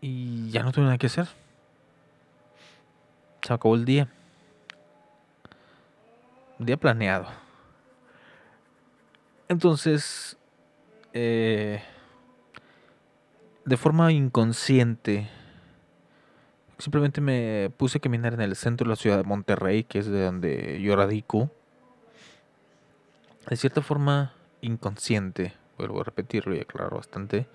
Y 0.00 0.50
ya 0.50 0.62
no 0.62 0.72
tuve 0.72 0.84
nada 0.84 0.98
que 0.98 1.06
hacer. 1.06 1.28
Se 3.42 3.52
acabó 3.52 3.74
el 3.74 3.84
día. 3.84 4.08
Un 6.58 6.66
día 6.66 6.76
planeado. 6.76 7.26
Entonces, 9.48 10.36
eh, 11.12 11.82
de 13.64 13.76
forma 13.76 14.12
inconsciente, 14.12 15.28
simplemente 16.78 17.20
me 17.20 17.70
puse 17.76 17.98
a 17.98 18.00
caminar 18.00 18.34
en 18.34 18.40
el 18.40 18.56
centro 18.56 18.84
de 18.84 18.90
la 18.90 18.96
ciudad 18.96 19.16
de 19.16 19.24
Monterrey, 19.24 19.84
que 19.84 19.98
es 19.98 20.06
de 20.06 20.24
donde 20.24 20.80
yo 20.80 20.94
radico. 20.96 21.50
De 23.50 23.56
cierta 23.56 23.82
forma 23.82 24.32
inconsciente, 24.62 25.52
vuelvo 25.76 26.00
a 26.00 26.04
repetirlo 26.04 26.54
y 26.54 26.60
aclarar 26.60 26.94
bastante, 26.94 27.46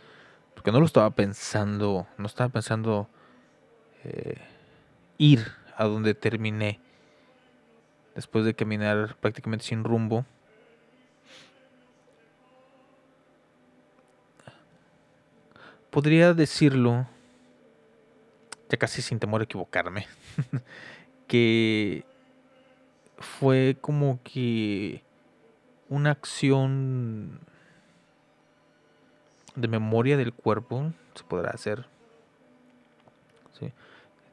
porque 0.53 0.71
no 0.71 0.79
lo 0.79 0.85
estaba 0.85 1.09
pensando, 1.09 2.05
no 2.17 2.27
estaba 2.27 2.49
pensando 2.49 3.09
eh, 4.03 4.41
ir 5.17 5.47
a 5.75 5.85
donde 5.85 6.13
terminé 6.13 6.79
después 8.13 8.45
de 8.45 8.53
caminar 8.53 9.15
prácticamente 9.19 9.65
sin 9.65 9.83
rumbo. 9.83 10.25
podría 15.95 16.33
decirlo, 16.33 17.07
ya 18.67 18.77
casi 18.77 19.01
sin 19.01 19.17
temor 19.17 19.39
a 19.39 19.45
equivocarme, 19.45 20.07
que 21.27 22.03
fue 23.17 23.77
como 23.79 24.19
que 24.21 25.04
una 25.89 26.11
acción 26.11 27.39
de 29.55 29.67
memoria 29.67 30.17
del 30.17 30.33
cuerpo, 30.33 30.91
se 31.15 31.23
podrá 31.23 31.51
hacer. 31.51 31.85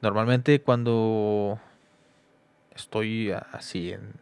Normalmente 0.00 0.60
cuando 0.60 1.60
estoy 2.74 3.30
así 3.30 3.92
en, 3.92 4.14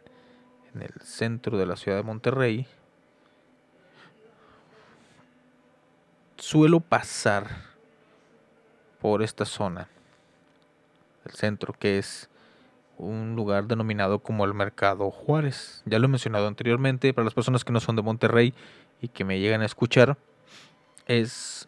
en 0.75 0.83
el 0.83 0.93
centro 1.01 1.57
de 1.57 1.65
la 1.65 1.75
ciudad 1.75 1.97
de 1.97 2.03
Monterrey, 2.03 2.67
suelo 6.37 6.81
pasar 6.81 7.47
por 8.99 9.23
esta 9.23 9.45
zona 9.45 9.89
del 11.25 11.33
centro 11.33 11.73
que 11.73 11.97
es 11.97 12.29
un 13.01 13.35
lugar 13.35 13.67
denominado 13.67 14.19
como 14.19 14.45
el 14.45 14.53
Mercado 14.53 15.09
Juárez. 15.09 15.81
Ya 15.85 15.99
lo 15.99 16.05
he 16.05 16.09
mencionado 16.09 16.47
anteriormente, 16.47 17.13
para 17.13 17.25
las 17.25 17.33
personas 17.33 17.65
que 17.65 17.73
no 17.73 17.79
son 17.79 17.95
de 17.95 18.03
Monterrey 18.03 18.53
y 19.01 19.07
que 19.07 19.25
me 19.25 19.39
llegan 19.39 19.61
a 19.61 19.65
escuchar, 19.65 20.17
es 21.07 21.67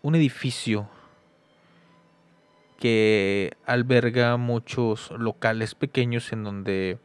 un 0.00 0.14
edificio 0.14 0.88
que 2.80 3.52
alberga 3.66 4.36
muchos 4.38 5.10
locales 5.12 5.74
pequeños 5.74 6.32
en 6.32 6.42
donde 6.42 6.98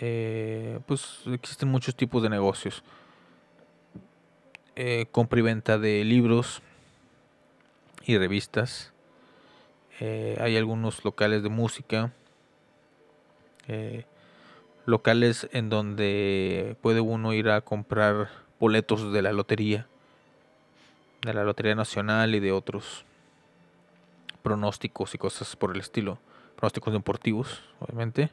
eh, 0.00 0.78
pues 0.86 1.22
existen 1.32 1.68
muchos 1.68 1.96
tipos 1.96 2.22
de 2.22 2.30
negocios. 2.30 2.82
Eh, 4.76 5.06
compra 5.10 5.40
y 5.40 5.42
venta 5.42 5.76
de 5.76 6.04
libros 6.04 6.62
y 8.06 8.16
revistas. 8.16 8.92
Eh, 10.00 10.36
hay 10.40 10.56
algunos 10.56 11.04
locales 11.04 11.42
de 11.42 11.48
música. 11.48 12.12
eh, 13.68 14.04
locales 14.84 15.48
en 15.50 15.68
donde 15.68 16.76
puede 16.80 17.00
uno 17.00 17.32
ir 17.32 17.48
a 17.48 17.60
comprar 17.60 18.28
boletos 18.60 19.12
de 19.12 19.22
la 19.22 19.32
lotería. 19.32 19.88
De 21.22 21.34
la 21.34 21.42
Lotería 21.42 21.74
Nacional 21.74 22.36
y 22.36 22.40
de 22.40 22.52
otros 22.52 23.04
pronósticos 24.42 25.12
y 25.14 25.18
cosas 25.18 25.56
por 25.56 25.74
el 25.74 25.80
estilo. 25.80 26.20
Pronósticos 26.54 26.92
deportivos, 26.92 27.62
obviamente. 27.80 28.30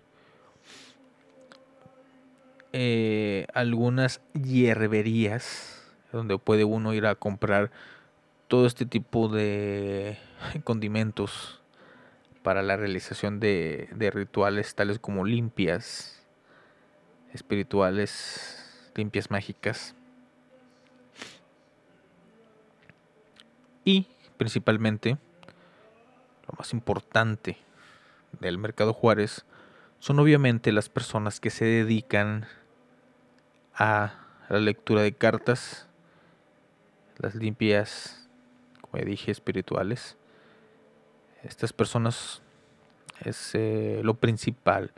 Eh, 2.72 3.48
algunas 3.54 4.22
hierberías 4.34 5.92
donde 6.12 6.38
puede 6.38 6.64
uno 6.64 6.94
ir 6.94 7.08
a 7.08 7.16
comprar 7.16 7.72
todo 8.48 8.68
este 8.68 8.86
tipo 8.86 9.28
de 9.28 10.20
condimentos 10.64 11.62
para 12.44 12.62
la 12.62 12.76
realización 12.76 13.40
de, 13.40 13.90
rituales 14.14 14.76
tales 14.76 15.00
como 15.00 15.26
limpias 15.26 16.22
espirituales, 17.34 18.92
limpias 18.96 19.32
mágicas. 19.32 19.96
Y 23.86 24.08
principalmente, 24.38 25.18
lo 26.48 26.56
más 26.58 26.74
importante 26.74 27.58
del 28.40 28.58
Mercado 28.58 28.94
Juárez 28.94 29.46
son 30.00 30.20
obviamente 30.20 30.72
las 30.72 30.90
personas 30.90 31.40
que 31.40 31.50
se 31.50 31.66
dedican 31.66 32.46
a 33.74 34.20
la 34.50 34.60
lectura 34.60 35.02
de 35.02 35.14
cartas, 35.14 35.88
las 37.18 37.36
limpias, 37.36 38.30
como 38.82 39.04
dije, 39.04 39.32
espirituales. 39.32 40.18
Estas 41.44 41.74
personas 41.74 42.42
es 43.22 43.54
eh, 43.54 44.02
lo 44.04 44.16
principal 44.16 44.92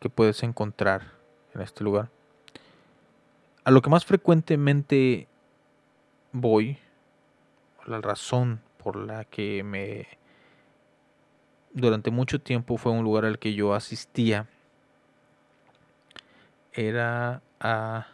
que 0.00 0.10
puedes 0.10 0.42
encontrar 0.42 1.12
en 1.54 1.62
este 1.62 1.82
lugar. 1.82 2.10
A 3.64 3.70
lo 3.70 3.80
que 3.80 3.88
más 3.88 4.04
frecuentemente 4.04 5.26
voy, 6.32 6.78
la 7.86 8.00
razón 8.02 8.60
por 8.76 8.96
la 8.96 9.24
que 9.24 9.62
me 9.62 10.06
durante 11.72 12.10
mucho 12.10 12.40
tiempo 12.40 12.76
fue 12.76 12.92
un 12.92 13.02
lugar 13.02 13.24
al 13.24 13.38
que 13.38 13.54
yo 13.54 13.74
asistía 13.74 14.46
era 16.72 17.42
a 17.60 18.06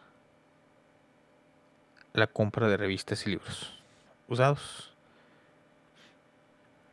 la 2.12 2.26
compra 2.26 2.68
de 2.68 2.76
revistas 2.76 3.26
y 3.26 3.31
libros 3.31 3.83
usados. 4.28 4.95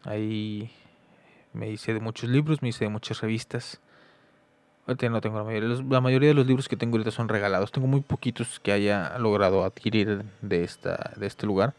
Ahí 0.07 0.71
me 1.51 1.69
hice 1.69 1.93
de 1.93 1.99
muchos 1.99 2.29
libros, 2.29 2.61
me 2.61 2.69
hice 2.69 2.85
de 2.85 2.89
muchas 2.89 3.19
revistas. 3.19 3.81
Ahorita 4.87 5.09
no 5.09 5.19
tengo 5.19 5.37
la 5.37 5.43
mayoría. 5.43 5.83
La 5.89 5.99
mayoría 5.99 6.29
de 6.29 6.33
los 6.33 6.47
libros 6.47 6.69
que 6.69 6.77
tengo 6.77 6.95
ahorita 6.95 7.11
son 7.11 7.27
regalados. 7.27 7.73
Tengo 7.73 7.87
muy 7.87 7.99
poquitos 7.99 8.61
que 8.61 8.71
haya 8.71 9.19
logrado 9.19 9.65
adquirir 9.65 10.23
de 10.41 10.63
esta 10.63 11.11
de 11.17 11.27
este 11.27 11.45
lugar. 11.45 11.73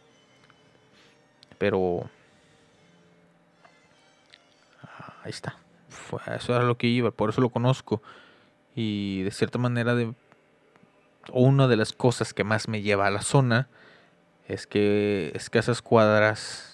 Pero 1.56 2.10
ah, 4.82 5.14
ahí 5.24 5.30
está. 5.30 5.56
Eso 6.36 6.54
era 6.54 6.64
lo 6.64 6.76
que 6.76 6.86
iba, 6.86 7.10
por 7.10 7.30
eso 7.30 7.40
lo 7.40 7.48
conozco. 7.48 8.02
Y 8.74 9.22
de 9.22 9.30
cierta 9.30 9.56
manera 9.56 9.94
de 9.94 10.12
una 11.32 11.66
de 11.66 11.76
las 11.76 11.94
cosas 11.94 12.34
que 12.34 12.44
más 12.44 12.68
me 12.68 12.82
lleva 12.82 13.06
a 13.06 13.10
la 13.10 13.22
zona 13.22 13.68
es 14.46 14.66
que 14.66 15.32
escasas 15.34 15.80
cuadras 15.80 16.67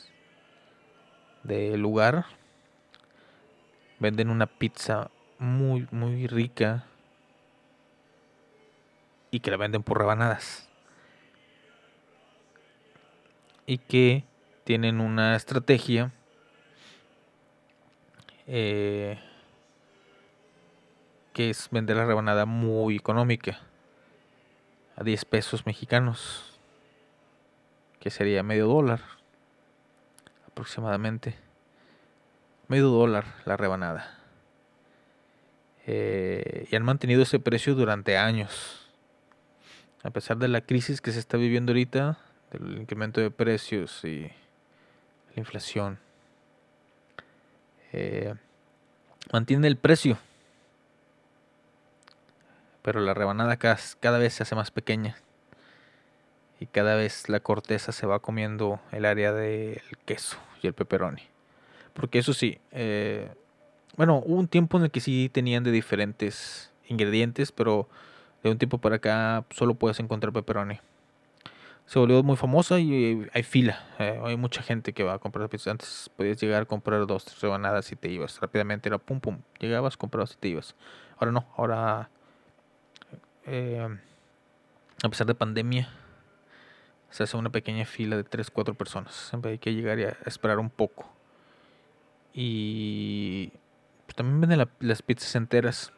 del 1.45 1.81
lugar. 1.81 2.27
Venden 4.01 4.31
una 4.31 4.47
pizza 4.47 5.11
muy 5.39 5.87
muy 5.91 6.27
rica. 6.27 6.87
Y 9.31 9.41
que 9.41 9.51
la 9.51 9.57
venden 9.57 9.83
por 9.83 9.99
rebanadas. 9.99 10.69
Y 13.67 13.79
que 13.79 14.25
tienen 14.65 15.01
una 15.01 15.37
estrategia 15.37 16.13
eh, 18.47 19.19
que 21.33 21.51
es 21.51 21.69
vender 21.71 21.97
la 21.97 22.07
rebanada 22.07 22.47
muy 22.47 22.97
económica. 22.97 23.61
A 24.97 25.03
10 25.03 25.25
pesos 25.25 25.67
mexicanos. 25.67 26.59
Que 27.99 28.11
sería 28.11 28.43
medio 28.43 28.67
dólar 28.67 29.14
aproximadamente. 30.55 31.35
Medio 32.69 32.89
dólar 32.89 33.25
la 33.45 33.57
rebanada. 33.57 34.19
Eh, 35.87 36.69
y 36.71 36.77
han 36.77 36.85
mantenido 36.85 37.25
ese 37.25 37.41
precio 37.41 37.75
durante 37.75 38.17
años. 38.17 38.89
A 40.05 40.11
pesar 40.11 40.37
de 40.39 40.47
la 40.47 40.61
crisis 40.61 41.01
que 41.01 41.11
se 41.11 41.19
está 41.19 41.37
viviendo 41.37 41.73
ahorita 41.73 42.19
del 42.53 42.79
incremento 42.79 43.21
de 43.21 43.33
precios 43.33 44.05
y 44.05 44.31
la 45.35 45.41
inflación 45.41 45.99
eh, 47.93 48.35
mantiene 49.33 49.67
el 49.67 49.77
precio. 49.77 50.19
Pero 52.83 53.01
la 53.01 53.13
rebanada 53.13 53.57
cada, 53.57 53.79
cada 53.99 54.19
vez 54.19 54.35
se 54.35 54.45
hace 54.45 54.55
más 54.55 54.71
pequeña 54.71 55.17
y 56.65 56.67
cada 56.67 56.95
vez 56.95 57.29
la 57.29 57.41
corteza 57.41 57.93
se 57.93 58.07
va 58.07 58.21
comiendo 58.21 58.81
el 58.91 59.05
área 59.05 59.35
del 59.35 59.83
queso 60.07 60.39
y 60.63 60.67
el 60.67 60.73
pepperoni. 60.73 61.21
Porque 61.93 62.19
eso 62.19 62.33
sí, 62.33 62.59
eh, 62.71 63.31
bueno, 63.99 64.23
hubo 64.25 64.37
un 64.37 64.49
tiempo 64.49 64.79
en 64.79 64.85
el 64.85 64.91
que 64.91 65.01
sí 65.01 65.31
tenían 65.31 65.63
de 65.63 65.71
diferentes 65.71 66.73
ingredientes, 66.89 67.53
pero 67.53 67.87
de 68.43 68.51
un 68.51 68.57
tiempo 68.57 68.79
para 68.79 68.97
acá 68.97 69.45
solo 69.51 69.75
puedes 69.75 70.01
encontrar 70.01 70.33
pepperoni. 70.33 70.81
Se 71.85 71.99
volvió 71.99 72.23
muy 72.23 72.37
famosa 72.37 72.81
y 72.81 73.29
hay 73.35 73.43
fila. 73.43 73.85
eh, 73.99 74.19
hay 74.25 74.39
mucha 74.39 74.63
gente 74.63 74.95
que 74.95 75.03
va 75.03 75.13
a 75.13 75.19
comprar 75.19 75.51
pizza. 75.51 75.71
Antes 75.71 76.11
podías 76.17 76.41
llegar 76.41 76.63
a 76.63 76.65
comprar 76.65 77.07
dos, 77.07 77.27
tres 77.27 77.43
rebanadas 77.43 77.93
y 77.93 77.97
te 77.97 78.09
ibas. 78.09 78.41
Rápidamente 78.41 78.89
era 78.89 78.97
pum 78.97 79.21
pum. 79.21 79.41
Llegabas, 79.61 79.99
comprabas 79.99 80.33
y 80.33 80.37
te 80.37 80.49
ibas. 80.49 80.75
Ahora 81.19 81.31
no, 81.31 81.47
ahora 81.59 82.09
eh, 83.45 83.87
a 85.03 85.09
pesar 85.11 85.27
de 85.27 85.35
pandemia, 85.35 85.91
se 87.15 87.23
hace 87.23 87.37
una 87.37 87.51
pequeña 87.51 87.85
fila 87.85 88.17
de 88.17 88.25
3, 88.25 88.51
4 88.51 88.75
personas. 88.75 89.15
Siempre 89.15 89.53
hay 89.53 89.59
que 89.59 89.73
llegar 89.73 90.01
y 90.01 90.03
a 90.03 90.17
esperar 90.27 90.59
un 90.59 90.69
poco. 90.69 91.09
Y 92.33 93.53
pues, 94.05 94.17
también 94.17 94.41
venden 94.41 94.59
la- 94.59 94.69
las 94.81 95.01
pizzas 95.01 95.33
enteras, 95.37 95.93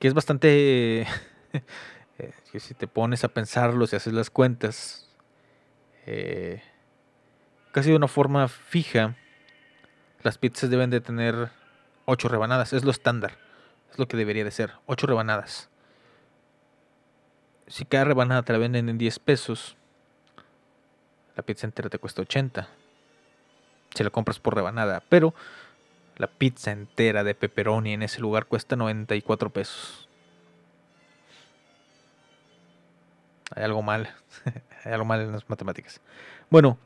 que 0.00 0.08
es 0.08 0.14
bastante... 0.14 1.02
eh, 2.18 2.32
que 2.50 2.58
si 2.58 2.74
te 2.74 2.88
pones 2.88 3.22
a 3.22 3.28
pensarlo, 3.28 3.86
si 3.86 3.94
haces 3.94 4.12
las 4.12 4.28
cuentas, 4.28 5.08
eh, 6.04 6.64
casi 7.70 7.90
de 7.90 7.96
una 7.96 8.08
forma 8.08 8.48
fija, 8.48 9.14
las 10.24 10.36
pizzas 10.36 10.68
deben 10.68 10.90
de 10.90 11.00
tener 11.00 11.50
8 12.06 12.28
rebanadas. 12.28 12.72
Es 12.72 12.82
lo 12.82 12.90
estándar. 12.90 13.38
Es 13.92 14.00
lo 14.00 14.08
que 14.08 14.16
debería 14.16 14.42
de 14.42 14.50
ser. 14.50 14.72
8 14.86 15.06
rebanadas 15.06 15.70
si 17.68 17.84
cada 17.84 18.06
rebanada 18.06 18.42
te 18.42 18.52
la 18.52 18.58
venden 18.58 18.88
en 18.88 18.98
10 18.98 19.18
pesos, 19.18 19.76
la 21.38 21.42
pizza 21.42 21.68
entera 21.68 21.88
te 21.88 22.00
cuesta 22.00 22.22
80. 22.22 22.68
Si 23.94 24.02
la 24.02 24.10
compras 24.10 24.40
por 24.40 24.56
rebanada. 24.56 25.04
Pero 25.08 25.34
la 26.16 26.26
pizza 26.26 26.72
entera 26.72 27.22
de 27.22 27.36
pepperoni 27.36 27.92
en 27.92 28.02
ese 28.02 28.20
lugar 28.20 28.46
cuesta 28.46 28.74
94 28.74 29.50
pesos. 29.50 30.08
Hay 33.54 33.62
algo 33.62 33.82
mal. 33.82 34.12
Hay 34.84 34.92
algo 34.92 35.04
mal 35.04 35.20
en 35.20 35.30
las 35.30 35.48
matemáticas. 35.48 36.00
Bueno, 36.50 36.76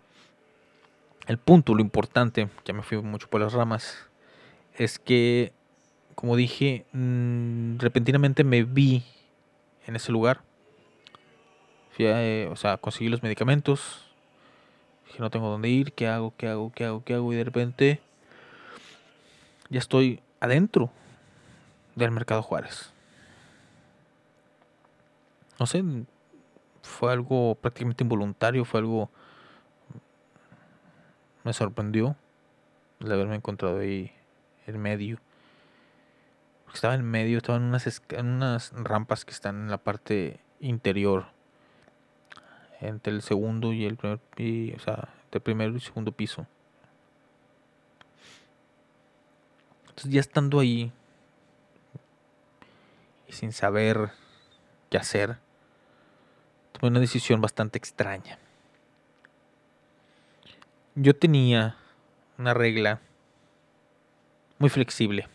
el 1.29 1.39
punto, 1.39 1.75
lo 1.75 1.81
importante, 1.81 2.51
ya 2.67 2.75
me 2.75 2.83
fui 2.83 2.99
mucho 2.99 3.31
por 3.31 3.41
las 3.41 3.55
ramas, 3.55 4.07
es 4.75 4.99
que, 4.99 5.55
como 6.15 6.37
dije, 6.37 6.85
mm, 6.93 7.79
repentinamente 7.79 8.45
me 8.45 8.65
vi 8.65 9.03
en 9.87 9.97
ese 9.97 10.13
lugar. 10.13 10.43
Fui 11.93 12.07
a, 12.07 12.23
eh, 12.23 12.49
o 12.49 12.57
sea, 12.57 12.77
conseguí 12.77 13.09
los 13.09 13.23
medicamentos. 13.23 14.02
Dije, 15.13 15.21
no 15.23 15.29
tengo 15.29 15.51
dónde 15.51 15.69
ir, 15.69 15.93
¿qué 15.93 16.09
hago? 16.09 16.33
¿Qué 16.39 16.49
hago? 16.49 16.73
¿Qué 16.73 16.87
hago? 16.87 17.05
¿Qué 17.05 17.13
hago? 17.13 17.35
Y 17.35 17.37
de 17.37 17.45
repente 17.45 18.01
ya 19.69 19.79
estoy 19.79 20.23
adentro 20.41 20.91
del 21.97 22.13
Mercado 22.13 22.43
Juárez. 22.43 22.95
No 25.61 25.67
sé, 25.67 25.85
fue 26.81 27.13
algo 27.13 27.57
prácticamente 27.57 28.05
involuntario, 28.05 28.65
fue 28.65 28.81
algo... 28.81 29.11
Me 31.45 31.53
sorprendió 31.53 32.17
el 33.01 33.13
haberme 33.13 33.37
encontrado 33.37 33.81
ahí 33.81 34.13
en 34.67 34.81
medio. 34.81 35.19
Porque 36.65 36.77
estaba 36.77 36.95
en 36.95 37.05
medio, 37.05 37.37
estaba 37.37 37.59
unas, 37.59 38.03
en 38.09 38.27
unas 38.27 38.73
rampas 38.73 39.27
que 39.27 39.33
están 39.33 39.57
en 39.57 39.71
la 39.71 39.77
parte 39.77 40.41
interior. 40.61 41.27
Entre 42.83 43.13
el 43.13 43.23
segundo 43.23 43.73
y 43.73 43.85
el 43.87 43.97
primer 43.97 44.19
pi- 44.19 44.75
o 44.77 44.79
sea, 44.81 45.09
entre 45.25 45.39
el 45.39 45.43
primero 45.43 45.77
y 45.77 45.81
segundo 45.81 46.11
piso. 46.13 46.47
Entonces 49.89 50.11
ya 50.13 50.21
estando 50.21 50.59
ahí 50.59 50.93
y 53.29 53.33
sin 53.33 53.53
saber 53.53 54.11
qué 54.91 54.99
hacer, 54.99 55.39
tomé 56.73 56.91
una 56.91 57.01
decisión 57.01 57.41
bastante 57.41 57.79
extraña. 57.79 58.39
Yo 60.97 61.15
tenía 61.17 61.77
una 62.37 62.53
regla 62.53 63.01
muy 64.59 64.71
flexible. 64.71 65.29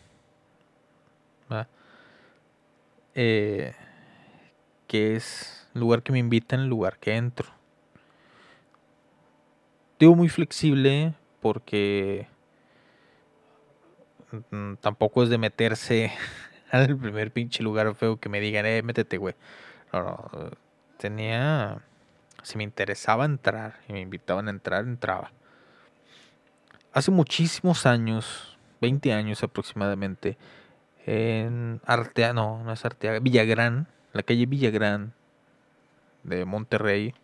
Eh, 3.20 3.74
que 4.86 5.16
es 5.16 5.57
lugar 5.74 6.02
que 6.02 6.12
me 6.12 6.18
invitan, 6.18 6.68
lugar 6.68 6.98
que 6.98 7.16
entro. 7.16 7.48
Digo 9.98 10.14
muy 10.14 10.28
flexible 10.28 11.14
porque 11.40 12.28
mm, 14.50 14.74
tampoco 14.74 15.22
es 15.22 15.28
de 15.28 15.38
meterse 15.38 16.12
al 16.70 16.96
primer 16.96 17.32
pinche 17.32 17.62
lugar 17.62 17.94
feo 17.94 18.18
que 18.18 18.28
me 18.28 18.40
digan, 18.40 18.66
eh, 18.66 18.82
métete, 18.82 19.16
güey. 19.16 19.34
No, 19.92 20.02
no, 20.02 20.50
tenía... 20.98 21.82
Si 22.44 22.56
me 22.56 22.64
interesaba 22.64 23.24
entrar 23.24 23.80
y 23.88 23.92
me 23.92 24.00
invitaban 24.00 24.46
a 24.46 24.50
entrar, 24.50 24.84
entraba. 24.84 25.32
Hace 26.92 27.10
muchísimos 27.10 27.84
años, 27.84 28.56
20 28.80 29.12
años 29.12 29.42
aproximadamente, 29.42 30.38
en 31.04 31.80
Arteaga, 31.84 32.32
no, 32.32 32.62
no 32.62 32.72
es 32.72 32.84
Arteaga, 32.84 33.18
Villagrán, 33.18 33.88
la 34.12 34.22
calle 34.22 34.46
Villagrán 34.46 35.14
de 36.22 36.44
Monterrey, 36.44 37.14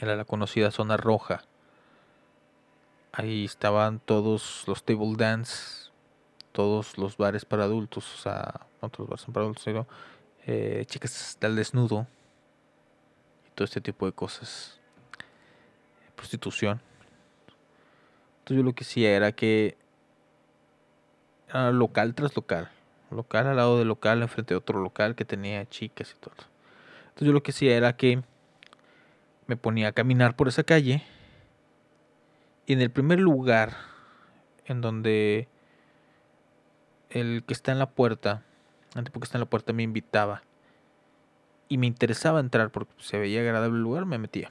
era 0.00 0.16
la 0.16 0.24
conocida 0.24 0.70
zona 0.70 0.96
roja. 0.96 1.42
Ahí 3.12 3.44
estaban 3.44 4.00
todos 4.00 4.64
los 4.66 4.84
table 4.84 5.14
dance, 5.16 5.90
todos 6.52 6.96
los 6.96 7.16
bares 7.16 7.44
para 7.44 7.64
adultos, 7.64 8.14
o 8.14 8.18
sea, 8.18 8.66
los 8.80 9.08
bares 9.08 9.26
para 9.26 9.42
adultos, 9.42 9.86
eh, 10.46 10.84
chicas 10.86 11.36
al 11.42 11.56
desnudo 11.56 12.06
y 13.46 13.50
todo 13.54 13.64
este 13.64 13.80
tipo 13.80 14.06
de 14.06 14.12
cosas. 14.12 14.80
Prostitución. 16.16 16.80
Entonces 18.38 18.56
yo 18.56 18.62
lo 18.62 18.74
que 18.74 18.84
hacía 18.84 19.10
era 19.10 19.32
que 19.32 19.76
era 21.48 21.72
local 21.72 22.14
tras 22.14 22.34
local, 22.36 22.70
local 23.10 23.46
al 23.48 23.56
lado 23.56 23.78
de 23.78 23.84
local, 23.84 24.22
enfrente 24.22 24.54
de 24.54 24.58
otro 24.58 24.80
local 24.80 25.14
que 25.14 25.24
tenía 25.24 25.68
chicas 25.68 26.14
y 26.16 26.20
todo. 26.20 26.49
Entonces 27.10 27.26
yo 27.26 27.32
lo 27.32 27.42
que 27.42 27.50
hacía 27.52 27.76
era 27.76 27.96
que 27.96 28.22
me 29.46 29.56
ponía 29.56 29.88
a 29.88 29.92
caminar 29.92 30.36
por 30.36 30.48
esa 30.48 30.62
calle 30.62 31.02
y 32.66 32.72
en 32.72 32.80
el 32.80 32.90
primer 32.90 33.18
lugar 33.18 33.76
en 34.66 34.80
donde 34.80 35.48
el 37.10 37.42
que 37.44 37.52
está 37.52 37.72
en 37.72 37.78
la 37.78 37.90
puerta, 37.90 38.44
el 38.94 39.04
tipo 39.04 39.20
que 39.20 39.24
está 39.24 39.38
en 39.38 39.42
la 39.42 39.50
puerta 39.50 39.72
me 39.72 39.82
invitaba 39.82 40.42
y 41.68 41.78
me 41.78 41.86
interesaba 41.86 42.40
entrar 42.40 42.70
porque 42.70 42.92
se 42.98 43.18
veía 43.18 43.40
agradable 43.40 43.76
el 43.76 43.82
lugar, 43.82 44.06
me 44.06 44.18
metía. 44.18 44.50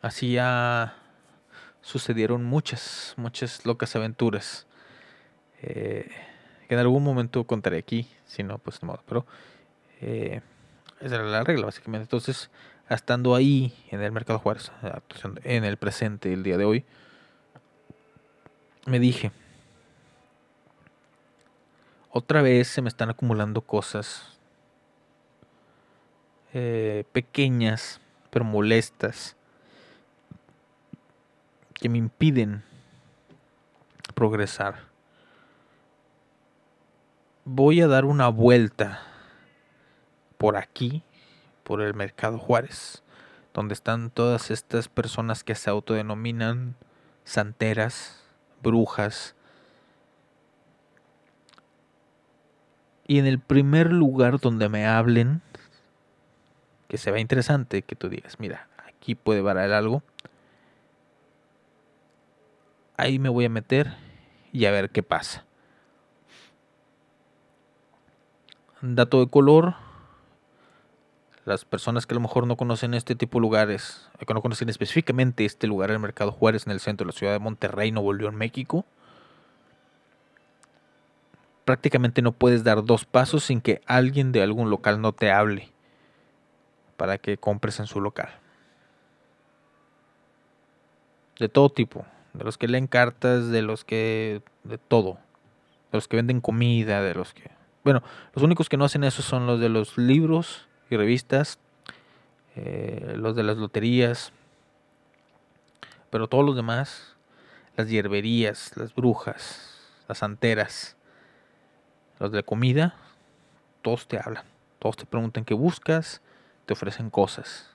Así 0.00 0.32
ya 0.32 0.94
sucedieron 1.80 2.44
muchas, 2.44 3.14
muchas 3.16 3.66
locas 3.66 3.96
aventuras. 3.96 4.66
eh, 5.60 6.08
que 6.68 6.74
en 6.74 6.80
algún 6.80 7.02
momento 7.02 7.44
contaré 7.44 7.78
aquí, 7.78 8.08
si 8.26 8.42
no, 8.42 8.58
pues 8.58 8.82
modo. 8.82 9.02
Pero 9.06 9.26
eh, 10.00 10.40
esa 11.00 11.16
era 11.16 11.24
la 11.24 11.44
regla, 11.44 11.66
básicamente. 11.66 12.04
Entonces, 12.04 12.50
estando 12.88 13.34
ahí 13.34 13.74
en 13.90 14.00
el 14.02 14.12
Mercado 14.12 14.38
Juárez, 14.38 14.72
en 15.44 15.64
el 15.64 15.76
presente, 15.76 16.32
el 16.32 16.42
día 16.42 16.56
de 16.56 16.64
hoy, 16.64 16.84
me 18.86 18.98
dije, 18.98 19.32
otra 22.10 22.42
vez 22.42 22.68
se 22.68 22.82
me 22.82 22.88
están 22.88 23.10
acumulando 23.10 23.60
cosas 23.60 24.38
eh, 26.54 27.04
pequeñas, 27.12 28.00
pero 28.30 28.44
molestas, 28.44 29.36
que 31.74 31.88
me 31.88 31.98
impiden 31.98 32.64
progresar. 34.14 34.88
Voy 37.44 37.80
a 37.80 37.86
dar 37.86 38.04
una 38.04 38.28
vuelta 38.28 39.07
por 40.38 40.56
aquí, 40.56 41.02
por 41.64 41.82
el 41.82 41.92
Mercado 41.94 42.38
Juárez, 42.38 43.02
donde 43.52 43.74
están 43.74 44.10
todas 44.10 44.50
estas 44.50 44.88
personas 44.88 45.44
que 45.44 45.54
se 45.54 45.68
autodenominan 45.68 46.76
santeras, 47.24 48.22
brujas. 48.62 49.34
Y 53.06 53.18
en 53.18 53.26
el 53.26 53.38
primer 53.40 53.92
lugar 53.92 54.38
donde 54.38 54.68
me 54.68 54.86
hablen, 54.86 55.42
que 56.88 56.98
se 56.98 57.10
vea 57.10 57.20
interesante, 57.20 57.82
que 57.82 57.96
tú 57.96 58.08
digas, 58.08 58.38
mira, 58.38 58.68
aquí 58.86 59.14
puede 59.14 59.42
valer 59.42 59.72
algo, 59.72 60.02
ahí 62.96 63.18
me 63.18 63.28
voy 63.28 63.46
a 63.46 63.50
meter 63.50 63.94
y 64.52 64.66
a 64.66 64.70
ver 64.70 64.90
qué 64.90 65.02
pasa. 65.02 65.44
Dato 68.80 69.20
de 69.20 69.28
color, 69.28 69.74
las 71.48 71.64
personas 71.64 72.06
que 72.06 72.12
a 72.12 72.16
lo 72.16 72.20
mejor 72.20 72.46
no 72.46 72.56
conocen 72.56 72.92
este 72.92 73.14
tipo 73.14 73.38
de 73.38 73.42
lugares, 73.42 74.06
que 74.24 74.34
no 74.34 74.42
conocen 74.42 74.68
específicamente 74.68 75.46
este 75.46 75.66
lugar, 75.66 75.90
el 75.90 75.98
Mercado 75.98 76.30
Juárez, 76.30 76.66
en 76.66 76.72
el 76.72 76.78
centro 76.78 77.06
de 77.06 77.12
la 77.12 77.18
ciudad 77.18 77.32
de 77.32 77.38
Monterrey, 77.38 77.90
Nuevo 77.90 78.12
León, 78.12 78.36
México, 78.36 78.84
prácticamente 81.64 82.20
no 82.20 82.32
puedes 82.32 82.64
dar 82.64 82.84
dos 82.84 83.06
pasos 83.06 83.44
sin 83.44 83.62
que 83.62 83.80
alguien 83.86 84.30
de 84.30 84.42
algún 84.42 84.68
local 84.68 85.00
no 85.00 85.12
te 85.12 85.32
hable 85.32 85.70
para 86.98 87.16
que 87.16 87.38
compres 87.38 87.80
en 87.80 87.86
su 87.86 88.02
local. 88.02 88.28
De 91.38 91.48
todo 91.48 91.70
tipo, 91.70 92.04
de 92.34 92.44
los 92.44 92.58
que 92.58 92.68
leen 92.68 92.88
cartas, 92.88 93.48
de 93.48 93.62
los 93.62 93.84
que... 93.84 94.42
de 94.64 94.76
todo. 94.76 95.14
De 95.92 95.96
los 95.96 96.08
que 96.08 96.16
venden 96.16 96.42
comida, 96.42 97.00
de 97.00 97.14
los 97.14 97.32
que... 97.32 97.50
Bueno, 97.84 98.02
los 98.34 98.44
únicos 98.44 98.68
que 98.68 98.76
no 98.76 98.84
hacen 98.84 99.04
eso 99.04 99.22
son 99.22 99.46
los 99.46 99.60
de 99.60 99.70
los 99.70 99.96
libros 99.96 100.67
y 100.90 100.96
revistas, 100.96 101.58
eh, 102.56 103.14
los 103.16 103.36
de 103.36 103.42
las 103.42 103.56
loterías, 103.56 104.32
pero 106.10 106.28
todos 106.28 106.44
los 106.44 106.56
demás, 106.56 107.16
las 107.76 107.88
hierberías, 107.88 108.76
las 108.76 108.94
brujas, 108.94 109.78
las 110.08 110.18
santeras, 110.18 110.96
los 112.18 112.32
de 112.32 112.42
comida, 112.42 112.96
todos 113.82 114.08
te 114.08 114.18
hablan, 114.18 114.44
todos 114.78 114.96
te 114.96 115.06
preguntan 115.06 115.44
qué 115.44 115.54
buscas, 115.54 116.20
te 116.66 116.72
ofrecen 116.72 117.10
cosas. 117.10 117.70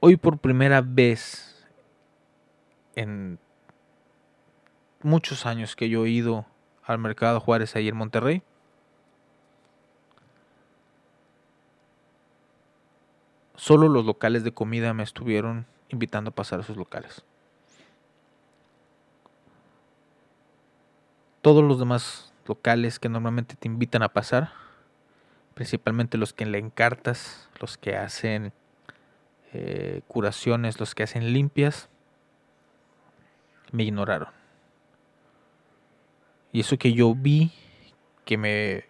Hoy 0.00 0.16
por 0.16 0.38
primera 0.38 0.80
vez 0.80 1.66
en 2.94 3.38
muchos 5.02 5.46
años 5.46 5.76
que 5.76 5.88
yo 5.88 6.04
he 6.04 6.10
ido 6.10 6.46
al 6.84 6.98
Mercado 6.98 7.40
Juárez 7.40 7.76
ahí 7.76 7.88
en 7.88 7.96
Monterrey, 7.96 8.42
solo 13.60 13.90
los 13.90 14.06
locales 14.06 14.42
de 14.42 14.52
comida 14.52 14.94
me 14.94 15.02
estuvieron 15.02 15.66
invitando 15.90 16.30
a 16.30 16.34
pasar 16.34 16.60
a 16.60 16.62
sus 16.62 16.78
locales. 16.78 17.26
Todos 21.42 21.62
los 21.62 21.78
demás 21.78 22.32
locales 22.46 22.98
que 22.98 23.10
normalmente 23.10 23.56
te 23.56 23.68
invitan 23.68 24.02
a 24.02 24.08
pasar, 24.08 24.52
principalmente 25.52 26.16
los 26.16 26.32
que 26.32 26.46
le 26.46 26.56
encartas, 26.56 27.50
los 27.60 27.76
que 27.76 27.98
hacen 27.98 28.54
eh, 29.52 30.00
curaciones, 30.08 30.80
los 30.80 30.94
que 30.94 31.02
hacen 31.02 31.34
limpias, 31.34 31.90
me 33.72 33.82
ignoraron. 33.82 34.30
Y 36.50 36.60
eso 36.60 36.78
que 36.78 36.94
yo 36.94 37.14
vi, 37.14 37.52
que 38.24 38.38
me... 38.38 38.86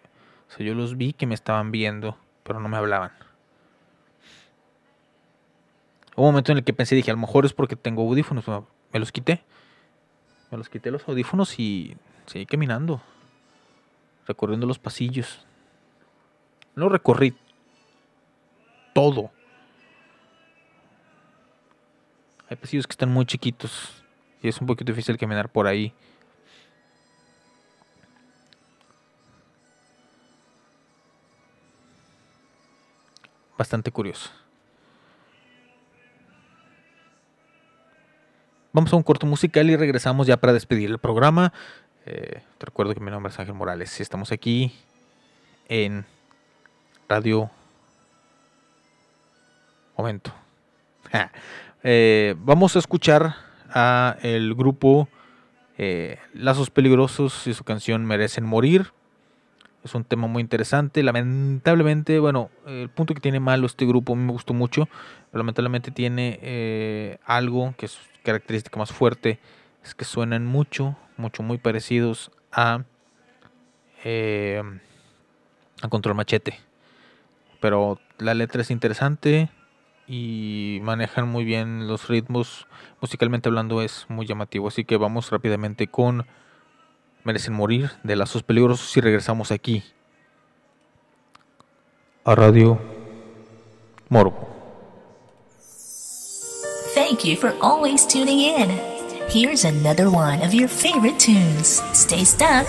O 0.47 0.55
sea, 0.55 0.65
yo 0.65 0.75
los 0.75 0.95
vi 0.95 1.11
que 1.11 1.27
me 1.27 1.35
estaban 1.35 1.71
viendo, 1.71 2.17
pero 2.43 2.61
no 2.61 2.69
me 2.69 2.77
hablaban. 2.77 3.11
Hubo 6.10 6.10
un 6.21 6.31
momento 6.33 6.51
en 6.51 6.59
el 6.59 6.63
que 6.63 6.73
pensé, 6.73 6.95
dije, 6.95 7.11
a 7.11 7.13
lo 7.13 7.19
mejor 7.19 7.45
es 7.45 7.53
porque 7.53 7.75
tengo 7.75 8.03
audífonos. 8.03 8.45
Me 8.91 8.99
los 8.99 9.11
quité. 9.11 9.43
Me 10.51 10.57
los 10.57 10.69
quité 10.69 10.91
los 10.91 11.07
audífonos 11.07 11.59
y 11.59 11.97
seguí 12.25 12.45
caminando. 12.45 13.01
Recorriendo 14.27 14.67
los 14.67 14.79
pasillos. 14.79 15.45
No 16.75 16.89
recorrí 16.89 17.35
todo. 18.93 19.31
Hay 22.49 22.57
pasillos 22.57 22.87
que 22.87 22.91
están 22.91 23.11
muy 23.11 23.25
chiquitos. 23.25 24.03
Y 24.41 24.47
es 24.47 24.59
un 24.59 24.67
poquito 24.67 24.91
difícil 24.91 25.17
caminar 25.17 25.49
por 25.49 25.67
ahí. 25.67 25.93
Bastante 33.57 33.91
curioso. 33.91 34.40
Vamos 38.73 38.93
a 38.93 38.95
un 38.95 39.03
corto 39.03 39.25
musical 39.25 39.69
y 39.69 39.75
regresamos 39.75 40.27
ya 40.27 40.37
para 40.37 40.53
despedir 40.53 40.89
el 40.89 40.97
programa. 40.97 41.51
Eh, 42.05 42.41
te 42.57 42.65
recuerdo 42.65 42.93
que 42.93 43.01
mi 43.01 43.11
nombre 43.11 43.29
es 43.29 43.37
Ángel 43.37 43.53
Morales 43.53 43.99
y 43.99 44.01
estamos 44.01 44.31
aquí 44.31 44.71
en 45.67 46.05
Radio 47.07 47.49
Momento. 49.97 50.33
Eh, 51.83 52.35
vamos 52.37 52.75
a 52.75 52.79
escuchar 52.79 53.37
a 53.67 54.15
el 54.21 54.53
grupo 54.53 55.09
eh, 55.79 56.19
Lazos 56.35 56.69
Peligrosos 56.69 57.47
y 57.47 57.55
su 57.55 57.63
canción 57.63 58.05
Merecen 58.05 58.45
Morir. 58.45 58.93
Es 59.83 59.95
un 59.95 60.03
tema 60.03 60.27
muy 60.27 60.41
interesante. 60.41 61.01
Lamentablemente, 61.03 62.19
bueno, 62.19 62.49
el 62.67 62.89
punto 62.89 63.13
que 63.13 63.21
tiene 63.21 63.39
malo 63.39 63.65
este 63.65 63.85
grupo 63.85 64.15
me 64.15 64.31
gustó 64.31 64.53
mucho. 64.53 64.85
Pero 65.31 65.39
lamentablemente 65.39 65.91
tiene 65.91 67.17
algo 67.25 67.73
que 67.77 67.87
es 67.87 67.99
característica 68.23 68.77
más 68.77 68.91
fuerte 68.91 69.39
es 69.83 69.95
que 69.95 70.05
suenan 70.05 70.45
mucho, 70.45 70.95
mucho, 71.17 71.43
muy 71.43 71.57
parecidos 71.57 72.31
a, 72.51 72.83
eh, 74.03 74.61
a 75.81 75.87
Control 75.89 76.15
Machete. 76.15 76.59
Pero 77.59 77.99
la 78.17 78.33
letra 78.33 78.61
es 78.61 78.71
interesante 78.71 79.49
y 80.07 80.79
manejan 80.83 81.27
muy 81.27 81.43
bien 81.43 81.87
los 81.87 82.07
ritmos. 82.07 82.67
Musicalmente 83.01 83.49
hablando 83.49 83.81
es 83.81 84.05
muy 84.09 84.25
llamativo. 84.25 84.67
Así 84.67 84.83
que 84.85 84.97
vamos 84.97 85.31
rápidamente 85.31 85.87
con 85.87 86.25
Merecen 87.23 87.53
Morir 87.53 87.91
de 88.03 88.15
Lazos 88.15 88.43
Peligrosos 88.43 88.95
y 88.97 89.01
regresamos 89.01 89.51
aquí 89.51 89.83
a 92.23 92.35
Radio 92.35 92.79
Morbo. 94.09 94.47
Thank 96.93 97.23
you 97.23 97.35
for 97.35 97.53
always 97.61 98.05
tuning 98.05 98.39
in. 98.39 98.69
Here's 99.29 99.65
another 99.65 100.09
one 100.09 100.41
of 100.41 100.53
your 100.53 100.67
favorite 100.67 101.17
tunes. 101.19 101.81
Stay 101.93 102.25
stuck. 102.25 102.67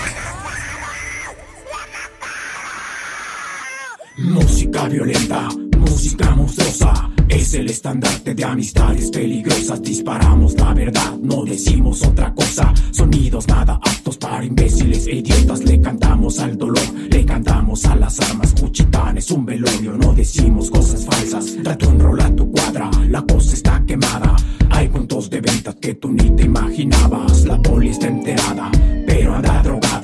Música 4.18 4.88
violenta, 4.88 5.48
música 5.78 6.30
monstruosa. 6.36 7.11
Es 7.32 7.54
el 7.54 7.70
estandarte 7.70 8.34
de 8.34 8.44
amistades 8.44 9.10
peligrosas. 9.10 9.80
Disparamos 9.80 10.52
la 10.52 10.74
verdad, 10.74 11.16
no 11.22 11.44
decimos 11.44 12.02
otra 12.06 12.34
cosa. 12.34 12.74
Sonidos 12.90 13.48
nada 13.48 13.80
aptos 13.82 14.18
para 14.18 14.44
imbéciles 14.44 15.06
e 15.06 15.16
idiotas. 15.16 15.64
Le 15.64 15.80
cantamos 15.80 16.38
al 16.38 16.58
dolor, 16.58 16.84
le 17.08 17.24
cantamos 17.24 17.86
a 17.86 17.96
las 17.96 18.20
armas. 18.20 18.54
Cuchitán 18.60 19.16
es 19.16 19.30
un 19.30 19.46
velorio, 19.46 19.96
no 19.96 20.12
decimos 20.12 20.70
cosas 20.70 21.06
falsas. 21.06 21.62
Date 21.62 21.86
un 21.86 21.98
rol 21.98 22.20
a 22.20 22.36
tu 22.36 22.50
cuadra, 22.50 22.90
la 23.08 23.22
cosa 23.22 23.54
está 23.54 23.82
quemada. 23.86 24.36
Hay 24.68 24.88
puntos 24.88 25.30
de 25.30 25.40
venta 25.40 25.72
que 25.72 25.94
tú 25.94 26.12
ni 26.12 26.28
te 26.36 26.44
imaginabas. 26.44 27.46
La 27.46 27.60
poli 27.62 27.88
está 27.88 28.08
enterada, 28.08 28.70
pero 29.06 29.34
anda 29.34 29.62
drogada. 29.62 30.01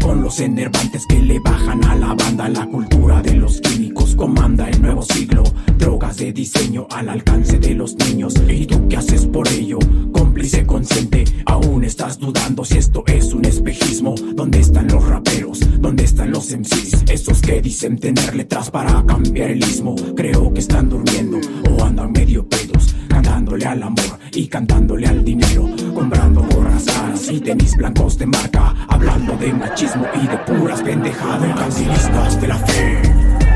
Con 0.00 0.22
los 0.22 0.40
enervantes 0.40 1.06
que 1.06 1.20
le 1.20 1.38
bajan 1.40 1.84
a 1.84 1.94
la 1.94 2.14
banda, 2.14 2.48
la 2.48 2.66
cultura 2.66 3.20
de 3.22 3.34
los 3.34 3.60
químicos 3.60 4.14
comanda 4.14 4.68
el 4.68 4.80
nuevo 4.80 5.02
siglo. 5.02 5.42
Drogas 5.76 6.16
de 6.16 6.32
diseño 6.32 6.86
al 6.90 7.08
alcance 7.08 7.58
de 7.58 7.74
los 7.74 7.96
niños. 7.96 8.34
¿Y 8.48 8.66
tú 8.66 8.88
qué 8.88 8.96
haces 8.96 9.26
por 9.26 9.46
ello? 9.48 9.78
Cómplice 10.12 10.66
consciente, 10.66 11.24
aún 11.46 11.84
estás 11.84 12.18
dudando 12.18 12.64
si 12.64 12.78
esto 12.78 13.04
es 13.06 13.32
un 13.32 13.44
espejismo. 13.44 14.14
¿Dónde 14.34 14.60
están 14.60 14.88
los 14.88 15.04
raperos? 15.04 15.60
¿Dónde 15.80 16.04
están 16.04 16.30
los 16.30 16.50
MCs? 16.50 17.04
Esos 17.10 17.40
que 17.40 17.60
dicen 17.60 17.98
tener 17.98 18.34
letras 18.34 18.70
para 18.70 19.04
cambiar 19.06 19.50
el 19.50 19.58
ismo. 19.58 19.94
Creo 20.16 20.52
que 20.52 20.60
están 20.60 20.88
durmiendo 20.88 21.38
o 21.70 21.84
andan 21.84 22.12
medio 22.12 22.48
pedos. 22.48 22.67
Cantándole 23.28 23.66
al 23.66 23.82
amor 23.82 24.18
y 24.32 24.48
cantándole 24.48 25.06
al 25.06 25.22
dinero. 25.22 25.68
Comprando 25.94 26.40
gorras 26.50 26.84
caras 26.86 27.30
y 27.30 27.38
tenis 27.38 27.76
blancos 27.76 28.16
de 28.16 28.24
marca. 28.24 28.74
Hablando 28.88 29.36
de 29.36 29.52
machismo 29.52 30.06
y 30.14 30.26
de 30.26 30.38
puras 30.38 30.80
pendejadas. 30.80 31.42
Mercantilistas 31.42 32.40
de 32.40 32.48
la 32.48 32.56
fe 32.56 33.02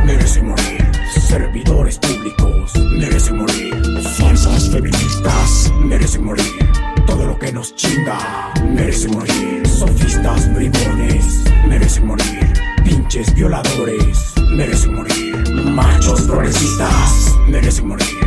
merecen 0.05 0.49
morir. 0.51 0.87
Servidores 1.27 1.99
públicos 1.99 2.73
merecen 2.99 3.39
morir. 3.39 3.75
Falsas 4.19 4.69
feministas 4.69 5.73
merecen 5.83 6.25
morir. 6.27 6.53
Todo 7.07 7.25
lo 7.25 7.39
que 7.39 7.51
nos 7.51 7.75
chinga 7.75 8.53
merece 8.75 9.09
morir. 9.09 9.67
Sofistas 9.67 10.55
bribones 10.55 11.45
merecen 11.67 12.09
morir. 12.09 12.53
Pinches 12.85 13.35
violadores 13.35 14.35
merecen 14.55 14.97
morir. 14.97 15.35
Machos 15.65 16.21
progresistas 16.23 17.35
merecen 17.49 17.89
morir. 17.89 18.22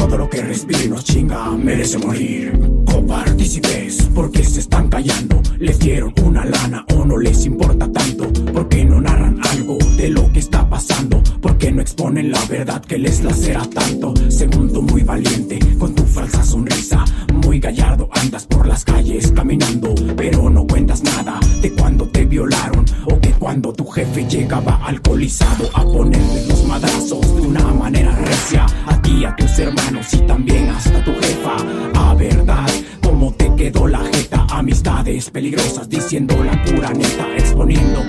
Todo 0.00 0.16
lo 0.16 0.30
que 0.30 0.40
respire 0.40 0.88
nos 0.88 1.04
chinga 1.04 1.50
merece 1.50 1.98
morir. 1.98 2.58
Copartícipes, 2.86 4.08
porque 4.14 4.42
se 4.42 4.60
están 4.60 4.88
callando? 4.88 5.42
¿Les 5.58 5.78
dieron 5.78 6.14
una 6.24 6.42
lana 6.42 6.86
o 6.96 7.04
no 7.04 7.18
les 7.18 7.44
importa 7.44 7.86
tanto? 7.92 8.32
¿Por 8.50 8.66
qué 8.70 8.82
no 8.82 8.98
narran 8.98 9.38
algo 9.52 9.76
de 9.98 10.08
lo 10.08 10.32
que 10.32 10.38
está 10.38 10.66
pasando? 10.66 11.22
¿Por 11.42 11.58
qué 11.58 11.70
no 11.70 11.82
exponen 11.82 12.30
la 12.32 12.42
verdad 12.46 12.82
que 12.82 12.96
les 12.96 13.22
lacera 13.22 13.60
tanto? 13.68 14.14
Segundo, 14.30 14.80
muy 14.80 15.02
valiente, 15.02 15.58
con 15.78 15.94
tu 15.94 16.02
falsa 16.04 16.42
sonrisa. 16.44 17.04
Muy 17.34 17.60
gallardo 17.60 18.08
andas 18.12 18.46
por 18.46 18.66
las 18.66 18.86
calles 18.86 19.30
caminando, 19.32 19.94
pero 20.16 20.48
no 20.48 20.66
cuentas 20.66 21.02
nada 21.02 21.38
de 21.60 21.72
cuando 21.72 22.08
te 22.08 22.24
violaron 22.24 22.86
o 23.04 23.20
que 23.20 23.32
cuando 23.32 23.70
tu 23.74 23.84
jefe 23.86 24.24
llegaba 24.26 24.80
alcoholizado 24.86 25.68
a 25.74 25.82
ponerle 25.84 26.46
los 26.46 26.64
madrazos 26.64 27.36
de 27.36 27.42
una 27.42 27.64
manera 27.74 28.16
recia 28.16 28.66
a 28.86 29.02
ti, 29.02 29.24
a 29.24 29.36
hermanos 29.60 30.12
y 30.14 30.18
también 30.18 30.68
hasta 30.70 31.04
tu 31.04 31.12
jefa. 31.12 31.56
A 31.94 32.14
verdad, 32.14 32.68
cómo 33.02 33.32
te 33.34 33.54
quedó 33.54 33.86
la 33.86 34.00
jeta, 34.00 34.46
amistades 34.50 35.30
peligrosas 35.30 35.88
diciendo 35.88 36.34
la 36.42 36.62
pura 36.64 36.92
neta, 36.92 37.26
exponiendo 37.36 38.02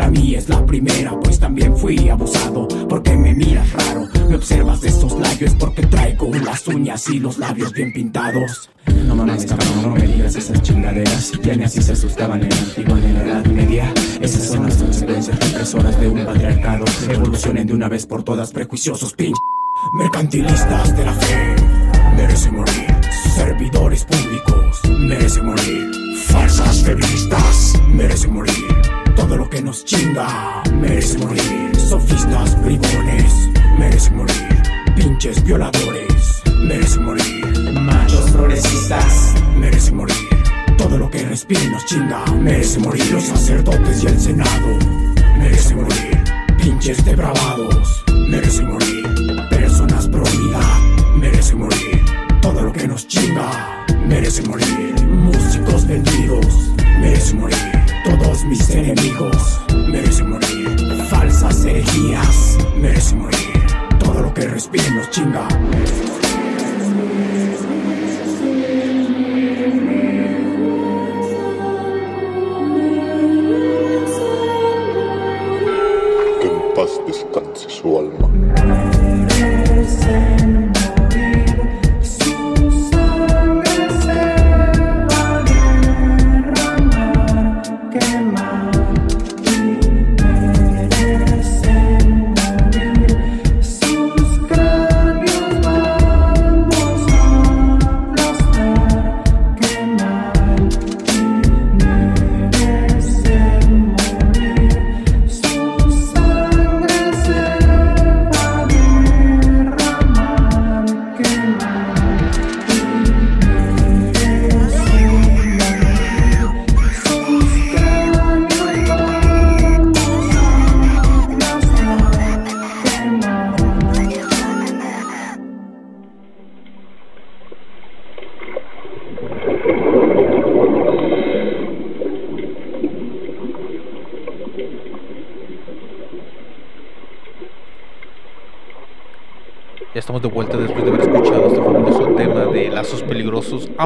La 0.00 0.08
mía 0.08 0.38
es 0.38 0.48
la 0.48 0.64
primera, 0.64 1.10
pues 1.20 1.38
también 1.38 1.76
fui 1.76 2.08
abusado. 2.08 2.66
Porque 2.88 3.14
me 3.18 3.34
miras 3.34 3.70
raro, 3.74 4.08
me 4.30 4.36
observas 4.36 4.80
de 4.80 4.88
estos 4.88 5.12
labios 5.12 5.54
porque 5.56 5.82
traigo 5.82 6.30
las 6.42 6.66
uñas 6.68 7.06
y 7.10 7.20
los 7.20 7.36
labios 7.36 7.74
bien 7.74 7.92
pintados. 7.92 8.70
No 9.06 9.14
mames, 9.14 9.44
cabrón, 9.44 9.82
no 9.82 9.90
me 9.90 10.06
digas 10.06 10.36
esas 10.36 10.62
chingaderas. 10.62 11.32
Ya 11.42 11.54
ni 11.54 11.64
así 11.64 11.82
se 11.82 11.92
asustaban 11.92 12.42
en 12.42 12.48
ni 12.48 12.82
en 13.04 13.14
la 13.14 13.24
edad 13.24 13.44
media. 13.44 13.92
Esas 14.22 14.44
son 14.44 14.64
las 14.64 14.76
consecuencias 14.78 15.38
represoras 15.38 16.00
de 16.00 16.08
un 16.08 16.24
patriarcado. 16.24 16.86
Evolucionen 17.10 17.66
de 17.66 17.74
una 17.74 17.90
vez 17.90 18.06
por 18.06 18.22
todas, 18.22 18.52
prejuiciosos 18.52 19.12
pinches. 19.12 19.38
Mercantilistas 19.98 20.96
de 20.96 21.04
la 21.04 21.12
fe 21.12 21.56
merecen 22.16 22.56
morir. 22.56 22.86
Servidores 23.34 24.06
públicos 24.06 24.80
merecen 24.98 25.44
morir. 25.44 25.90
Falsas 26.24 26.84
feministas 26.84 27.74
merecen 27.92 28.32
morir. 28.32 29.09
Todo 29.20 29.36
lo 29.36 29.50
que 29.50 29.60
nos 29.60 29.84
chinga 29.84 30.62
merece 30.80 31.18
morir. 31.18 31.76
Sofistas 31.76 32.60
bribones 32.62 33.50
merecen 33.78 34.16
morir. 34.16 34.62
Pinches 34.96 35.44
violadores 35.44 36.42
merecen 36.66 37.04
morir. 37.04 37.46
Machos 37.82 38.30
progresistas 38.30 39.34
merecen 39.56 39.96
morir. 39.96 40.16
Todo 40.78 40.96
lo 40.96 41.10
que 41.10 41.22
respire 41.26 41.68
nos 41.68 41.84
chinga 41.84 42.24
merece 42.40 42.80
morir. 42.80 43.12
Los 43.12 43.24
sacerdotes 43.24 44.02
y 44.02 44.06
el 44.06 44.18
Senado 44.18 44.78
merecen 45.38 45.82
morir. 45.82 46.24
Pinches 46.56 47.04
depravados 47.04 48.02
merecen 48.30 48.70
morir. 48.70 49.04
Personas 49.50 50.08
pro 50.08 50.24
vida 50.24 50.60
merecen 51.14 51.58
morir. 51.58 52.02
Todo 52.40 52.62
lo 52.62 52.72
que 52.72 52.88
nos 52.88 53.06
chinga 53.06 53.84
merece 54.08 54.42
morir. 54.48 54.94
Músicos 55.06 55.86
vendidos 55.86 56.72
merecen 57.00 57.40
morir. 57.40 57.79
Todos 58.18 58.44
mis 58.44 58.70
enemigos 58.70 59.60
merecen 59.88 60.30
morir. 60.30 61.04
Falsas 61.08 61.64
herejías 61.64 62.58
merecen 62.76 63.20
morir. 63.20 63.38
Todo 63.98 64.22
lo 64.22 64.34
que 64.34 64.46
respire 64.48 64.84
y 64.88 64.94
nos 64.94 65.10
chinga 65.10 65.46
en 76.42 76.74
paz 76.74 77.00
descanse 77.06 77.68
su 77.70 77.98
alma. 77.98 78.19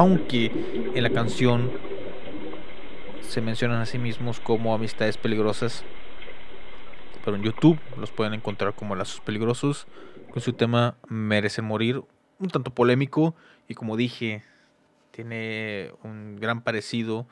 Aunque 0.05 0.51
en 0.93 1.01
la 1.01 1.09
canción 1.09 1.71
se 3.21 3.41
mencionan 3.41 3.81
a 3.81 3.87
sí 3.87 3.97
mismos 3.97 4.39
como 4.39 4.75
amistades 4.75 5.17
peligrosas. 5.17 5.83
Pero 7.23 7.37
en 7.37 7.41
YouTube 7.41 7.79
los 7.97 8.11
pueden 8.11 8.35
encontrar 8.35 8.75
como 8.75 8.95
lazos 8.95 9.19
peligrosos 9.21 9.87
con 10.31 10.43
su 10.43 10.53
tema 10.53 10.95
Merecen 11.07 11.65
morir, 11.65 12.03
un 12.37 12.49
tanto 12.49 12.69
polémico 12.69 13.33
y 13.67 13.73
como 13.73 13.97
dije, 13.97 14.43
tiene 15.09 15.91
un 16.03 16.35
gran 16.35 16.61
parecido 16.61 17.25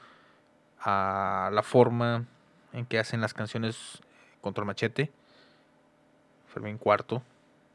a 0.80 1.51
la 1.53 1.61
forma 1.61 2.26
en 2.71 2.88
que 2.88 2.97
hacen 2.97 3.21
las 3.21 3.36
canciones 3.36 4.01
contra 4.41 4.63
el 4.63 4.65
machete. 4.65 5.11
Fermín 6.47 6.80
Cuarto, 6.80 7.21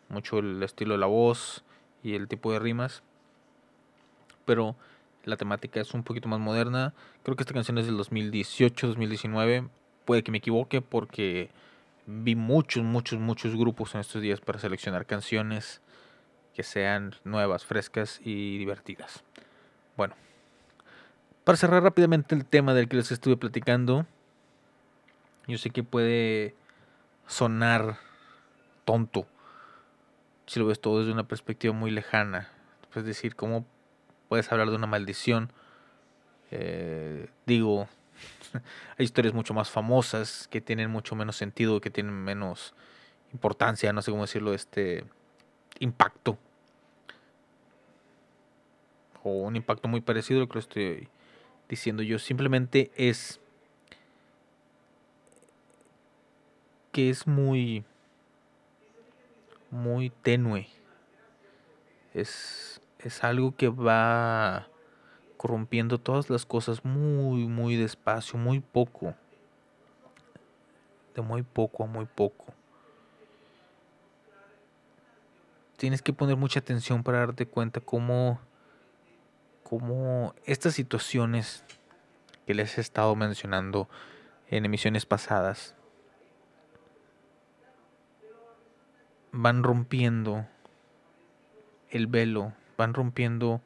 mucho 0.09 0.41
el 0.41 0.61
estilo 0.61 0.95
de 0.95 0.99
la 0.99 1.07
voz 1.07 1.63
y 2.03 2.17
el 2.17 2.27
tipo 2.27 2.53
de 2.53 2.59
rimas. 2.59 3.05
Pero 4.49 4.77
la 5.25 5.37
temática 5.37 5.79
es 5.79 5.93
un 5.93 6.05
poquito 6.05 6.27
más 6.27 6.41
moderna. 6.41 6.95
Creo 7.23 7.37
que 7.37 7.43
esta 7.43 7.53
canción 7.53 7.77
es 7.77 7.85
del 7.85 7.99
2018-2019. 7.99 9.69
Puede 10.07 10.23
que 10.23 10.31
me 10.31 10.39
equivoque 10.39 10.81
porque 10.81 11.51
vi 12.07 12.35
muchos, 12.35 12.83
muchos, 12.83 13.21
muchos 13.21 13.55
grupos 13.55 13.95
en 13.95 14.01
estos 14.01 14.23
días 14.23 14.41
para 14.41 14.59
seleccionar 14.59 15.05
canciones 15.05 15.83
que 16.55 16.63
sean 16.63 17.15
nuevas, 17.25 17.67
frescas 17.67 18.23
y 18.25 18.57
divertidas. 18.57 19.23
Bueno, 19.99 20.15
para 21.45 21.59
cerrar 21.59 21.83
rápidamente 21.83 22.35
el 22.35 22.47
tema 22.47 22.73
del 22.73 22.89
que 22.89 22.97
les 22.97 23.13
estuve 23.13 23.37
platicando, 23.37 24.07
yo 25.47 25.59
sé 25.59 25.69
que 25.69 25.83
puede 25.83 26.55
sonar 27.27 27.99
tonto 28.87 29.27
si 30.47 30.59
lo 30.59 30.65
ves 30.65 30.81
todo 30.81 31.01
desde 31.01 31.13
una 31.13 31.29
perspectiva 31.29 31.75
muy 31.75 31.91
lejana. 31.91 32.49
Es 32.95 33.05
decir, 33.05 33.37
¿cómo 33.37 33.67
puedes 34.29 34.51
hablar 34.53 34.71
de 34.71 34.77
una 34.77 34.87
maldición? 34.87 35.53
Eh, 36.51 37.29
digo, 37.47 37.89
hay 38.99 39.05
historias 39.05 39.35
mucho 39.35 39.55
más 39.55 39.71
famosas 39.71 40.49
que 40.49 40.61
tienen 40.61 40.91
mucho 40.91 41.15
menos 41.15 41.37
sentido, 41.37 41.81
que 41.81 41.91
tienen 41.91 42.15
menos 42.15 42.75
importancia, 43.33 43.93
no 43.93 44.03
sé 44.03 44.11
cómo 44.11 44.23
decirlo, 44.25 44.55
este 44.55 45.05
impacto. 45.81 46.39
O 49.23 49.31
un 49.31 49.57
impacto 49.57 49.89
muy 49.89 50.01
parecido 50.01 50.41
a 50.41 50.43
lo 50.45 50.49
que 50.49 50.59
estoy 50.59 51.09
diciendo 51.69 52.03
yo. 52.03 52.19
Simplemente 52.19 52.91
es 52.97 53.41
que 56.93 57.11
es 57.11 57.27
muy 57.27 57.85
muy 59.71 60.11
tenue. 60.11 60.67
Es, 62.15 62.78
es 62.99 63.23
algo 63.25 63.55
que 63.55 63.69
va 63.69 64.69
corrompiendo 65.37 65.99
todas 65.99 66.31
las 66.31 66.45
cosas 66.45 66.85
muy, 66.85 67.47
muy 67.47 67.77
despacio, 67.77 68.39
muy 68.39 68.61
poco. 68.61 69.15
De 71.15 71.23
muy 71.23 71.43
poco 71.43 71.85
a 71.85 71.87
muy 71.87 72.07
poco. 72.07 72.47
Tienes 75.77 76.03
que 76.03 76.13
poner 76.13 76.37
mucha 76.37 76.61
atención 76.61 77.05
para 77.05 77.21
darte 77.21 77.47
cuenta 77.47 77.81
cómo, 77.81 78.41
cómo 79.63 80.35
estas 80.45 80.75
situaciones 80.75 81.65
que 82.47 82.55
les 82.55 82.79
he 82.79 82.81
estado 82.81 83.15
mencionando 83.15 83.89
en 84.51 84.65
emisiones 84.65 85.07
pasadas 85.07 85.75
van 89.31 89.63
rompiendo 89.63 90.47
el 91.91 92.07
velo, 92.07 92.53
van 92.79 92.95
rompiendo 92.95 93.61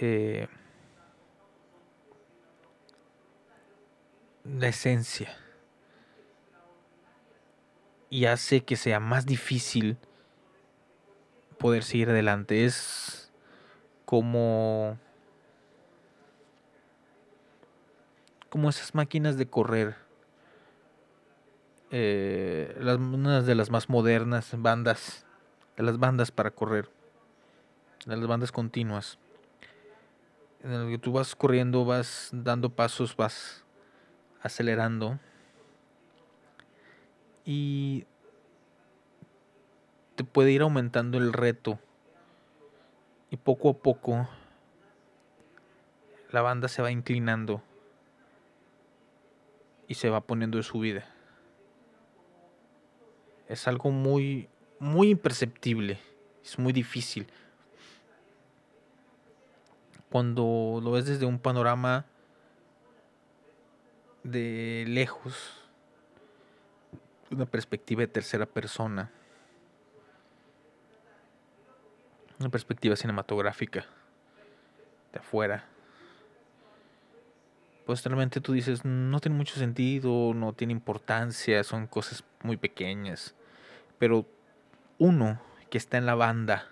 eh, 0.00 0.48
la 4.44 4.68
esencia 4.68 5.36
y 8.08 8.24
hace 8.24 8.64
que 8.64 8.76
sea 8.76 9.00
más 9.00 9.26
difícil 9.26 9.98
poder 11.58 11.82
seguir 11.82 12.08
adelante. 12.10 12.64
Es 12.64 13.32
como 14.04 14.98
como 18.48 18.68
esas 18.68 18.94
máquinas 18.94 19.36
de 19.36 19.48
correr 19.48 19.96
eh, 21.94 22.74
las, 22.80 22.96
una 22.96 23.42
de 23.42 23.54
las 23.54 23.70
más 23.70 23.90
modernas 23.90 24.50
bandas, 24.56 25.26
de 25.76 25.82
las 25.82 25.98
bandas 25.98 26.30
para 26.30 26.50
correr, 26.50 26.90
las 28.06 28.26
bandas 28.26 28.52
continuas, 28.52 29.18
en 30.62 30.72
el 30.72 30.90
que 30.90 30.98
tú 30.98 31.12
vas 31.12 31.34
corriendo, 31.34 31.84
vas 31.84 32.30
dando 32.32 32.70
pasos, 32.70 33.16
vas 33.16 33.64
acelerando 34.42 35.18
y 37.44 38.04
te 40.14 40.24
puede 40.24 40.52
ir 40.52 40.62
aumentando 40.62 41.18
el 41.18 41.32
reto 41.32 41.78
y 43.30 43.36
poco 43.36 43.70
a 43.70 43.74
poco 43.74 44.28
la 46.30 46.42
banda 46.42 46.68
se 46.68 46.82
va 46.82 46.90
inclinando 46.90 47.62
y 49.88 49.94
se 49.94 50.10
va 50.10 50.20
poniendo 50.20 50.58
de 50.58 50.64
su 50.64 50.78
vida 50.80 51.12
es 53.52 53.68
algo 53.68 53.90
muy, 53.90 54.48
muy 54.78 55.10
imperceptible. 55.10 55.98
Es 56.42 56.58
muy 56.58 56.72
difícil. 56.72 57.26
Cuando 60.12 60.78
lo 60.82 60.90
ves 60.90 61.06
desde 61.06 61.24
un 61.24 61.38
panorama 61.38 62.04
de 64.22 64.84
lejos, 64.86 65.64
una 67.30 67.46
perspectiva 67.46 68.02
de 68.02 68.08
tercera 68.08 68.44
persona, 68.44 69.10
una 72.38 72.50
perspectiva 72.50 72.94
cinematográfica 72.94 73.86
de 75.14 75.18
afuera, 75.18 75.64
pues 77.86 78.04
realmente 78.04 78.42
tú 78.42 78.52
dices, 78.52 78.84
no 78.84 79.18
tiene 79.18 79.38
mucho 79.38 79.54
sentido, 79.54 80.34
no 80.34 80.52
tiene 80.52 80.74
importancia, 80.74 81.64
son 81.64 81.86
cosas 81.86 82.22
muy 82.42 82.58
pequeñas. 82.58 83.34
Pero 83.98 84.26
uno 84.98 85.40
que 85.70 85.78
está 85.78 85.96
en 85.96 86.04
la 86.04 86.16
banda, 86.16 86.68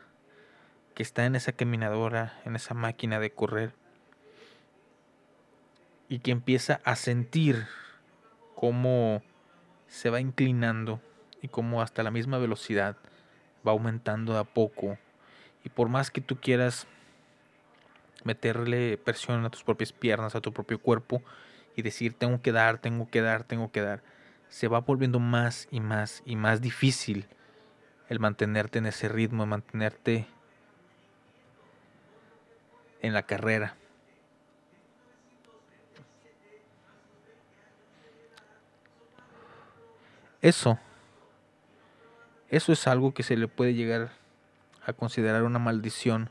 que 1.01 1.05
está 1.05 1.25
en 1.25 1.35
esa 1.35 1.53
caminadora, 1.53 2.39
en 2.45 2.57
esa 2.57 2.75
máquina 2.75 3.19
de 3.21 3.31
correr, 3.31 3.73
y 6.11 6.19
que 6.19 6.31
empieza 6.31 6.83
a 6.85 6.95
sentir 6.95 7.67
cómo 8.55 9.23
se 9.89 10.11
va 10.11 10.21
inclinando 10.21 11.01
y 11.41 11.49
cómo 11.49 11.81
hasta 11.81 12.03
la 12.03 12.11
misma 12.11 12.37
velocidad 12.37 12.99
va 13.67 13.73
aumentando 13.73 14.37
a 14.37 14.45
poco. 14.45 14.99
Y 15.65 15.71
por 15.71 15.89
más 15.89 16.11
que 16.11 16.21
tú 16.21 16.37
quieras 16.39 16.87
meterle 18.23 18.99
presión 18.99 19.43
a 19.47 19.49
tus 19.49 19.65
propias 19.65 19.95
piernas, 19.95 20.35
a 20.35 20.43
tu 20.43 20.53
propio 20.53 20.83
cuerpo 20.83 21.23
y 21.77 21.81
decir 21.81 22.13
tengo 22.13 22.43
que 22.43 22.53
dar, 22.53 22.77
tengo 22.77 23.09
que 23.09 23.23
dar, 23.23 23.45
tengo 23.45 23.73
que 23.73 23.81
dar, 23.81 24.03
se 24.51 24.69
va 24.69 24.81
volviendo 24.81 25.19
más 25.19 25.67
y 25.71 25.81
más 25.81 26.23
y 26.27 26.37
más 26.37 26.61
difícil 26.61 27.27
el 28.11 28.21
mantenerte 28.21 28.81
en 28.81 28.85
ese 28.85 29.09
ritmo, 29.09 29.47
mantenerte 29.47 30.27
en 33.03 33.13
la 33.13 33.23
carrera. 33.23 33.77
Eso, 40.43 40.79
eso 42.49 42.73
es 42.73 42.87
algo 42.87 43.13
que 43.13 43.23
se 43.23 43.37
le 43.37 43.47
puede 43.47 43.75
llegar 43.75 44.13
a 44.87 44.95
considerar 44.95 45.43
una 45.43 45.59
maldición 45.59 46.31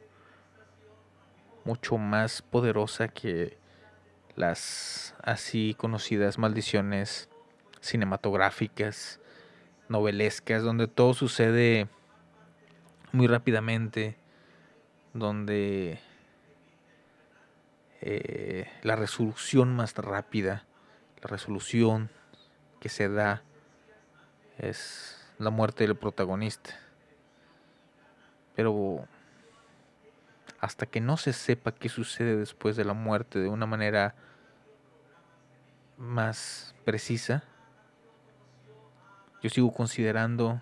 mucho 1.64 1.98
más 1.98 2.42
poderosa 2.42 3.08
que 3.08 3.58
las 4.36 5.14
así 5.22 5.76
conocidas 5.78 6.40
maldiciones 6.40 7.30
cinematográficas, 7.82 9.20
novelescas, 9.90 10.64
donde 10.64 10.88
todo 10.88 11.14
sucede 11.14 11.88
muy 13.12 13.28
rápidamente, 13.28 14.18
donde 15.14 16.00
eh, 18.02 18.70
la 18.82 18.96
resolución 18.96 19.76
más 19.76 19.96
rápida, 19.96 20.66
la 21.22 21.28
resolución 21.28 22.10
que 22.80 22.90
se 22.90 23.10
da 23.10 23.44
es 24.58 25.18
la 25.38 25.50
muerte 25.50 25.86
del 25.86 25.98
protagonista. 25.98 26.80
Pero 28.56 29.06
hasta 30.60 30.86
que 30.86 31.02
no 31.02 31.18
se 31.18 31.34
sepa 31.34 31.74
qué 31.74 31.90
sucede 31.90 32.38
después 32.38 32.76
de 32.76 32.86
la 32.86 32.94
muerte 32.94 33.40
de 33.40 33.50
una 33.50 33.66
manera 33.66 34.16
más 35.98 36.76
precisa, 36.86 37.44
yo 39.42 39.50
sigo 39.50 39.74
considerando 39.74 40.62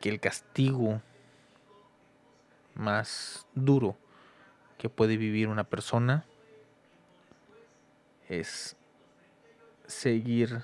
que 0.00 0.08
el 0.08 0.20
castigo 0.20 1.02
más 2.74 3.46
duro 3.54 3.96
que 4.80 4.88
puede 4.88 5.18
vivir 5.18 5.48
una 5.48 5.64
persona 5.64 6.24
es 8.30 8.76
seguir 9.86 10.62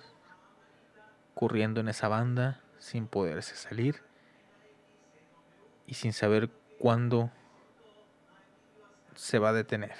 corriendo 1.35 1.81
en 1.81 1.89
esa 1.89 2.09
banda 2.09 2.63
sin 2.79 3.09
poderse 3.09 3.57
salir 3.57 4.01
y 5.87 5.93
sin 5.93 6.15
saber 6.15 6.49
cuándo 6.79 7.31
se 9.15 9.39
va 9.39 9.51
a 9.51 9.53
detener. 9.53 9.93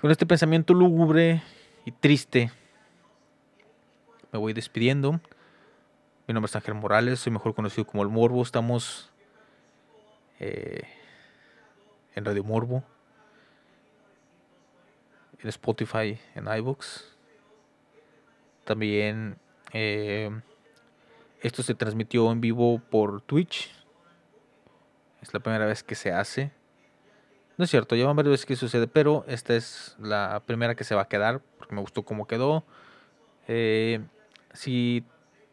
Con 0.00 0.10
este 0.10 0.24
pensamiento 0.24 0.72
lúgubre 0.72 1.42
y 1.84 1.92
triste, 1.92 2.50
me 4.32 4.38
voy 4.38 4.54
despidiendo. 4.54 5.20
Mi 6.26 6.32
nombre 6.32 6.48
es 6.48 6.56
Ángel 6.56 6.72
Morales, 6.72 7.20
soy 7.20 7.32
mejor 7.34 7.54
conocido 7.54 7.86
como 7.86 8.02
El 8.02 8.08
Morbo. 8.08 8.40
Estamos 8.40 9.10
eh, 10.38 10.99
en 12.14 12.24
Radio 12.24 12.44
Morbo, 12.44 12.84
en 15.38 15.48
Spotify, 15.48 16.18
en 16.34 16.48
iVoox. 16.48 17.04
También 18.64 19.38
eh, 19.72 20.30
esto 21.40 21.62
se 21.62 21.74
transmitió 21.74 22.30
en 22.30 22.40
vivo 22.40 22.80
por 22.90 23.22
Twitch. 23.22 23.70
Es 25.22 25.32
la 25.32 25.40
primera 25.40 25.66
vez 25.66 25.82
que 25.82 25.94
se 25.94 26.12
hace. 26.12 26.52
No 27.56 27.64
es 27.64 27.70
cierto, 27.70 27.94
llevan 27.94 28.16
varias 28.16 28.32
veces 28.32 28.46
que 28.46 28.56
sucede, 28.56 28.86
pero 28.86 29.24
esta 29.28 29.54
es 29.54 29.96
la 29.98 30.42
primera 30.46 30.74
que 30.74 30.84
se 30.84 30.94
va 30.94 31.02
a 31.02 31.08
quedar 31.08 31.42
porque 31.58 31.74
me 31.74 31.80
gustó 31.80 32.04
cómo 32.04 32.26
quedó. 32.26 32.64
Eh, 33.48 34.00
si 34.52 35.04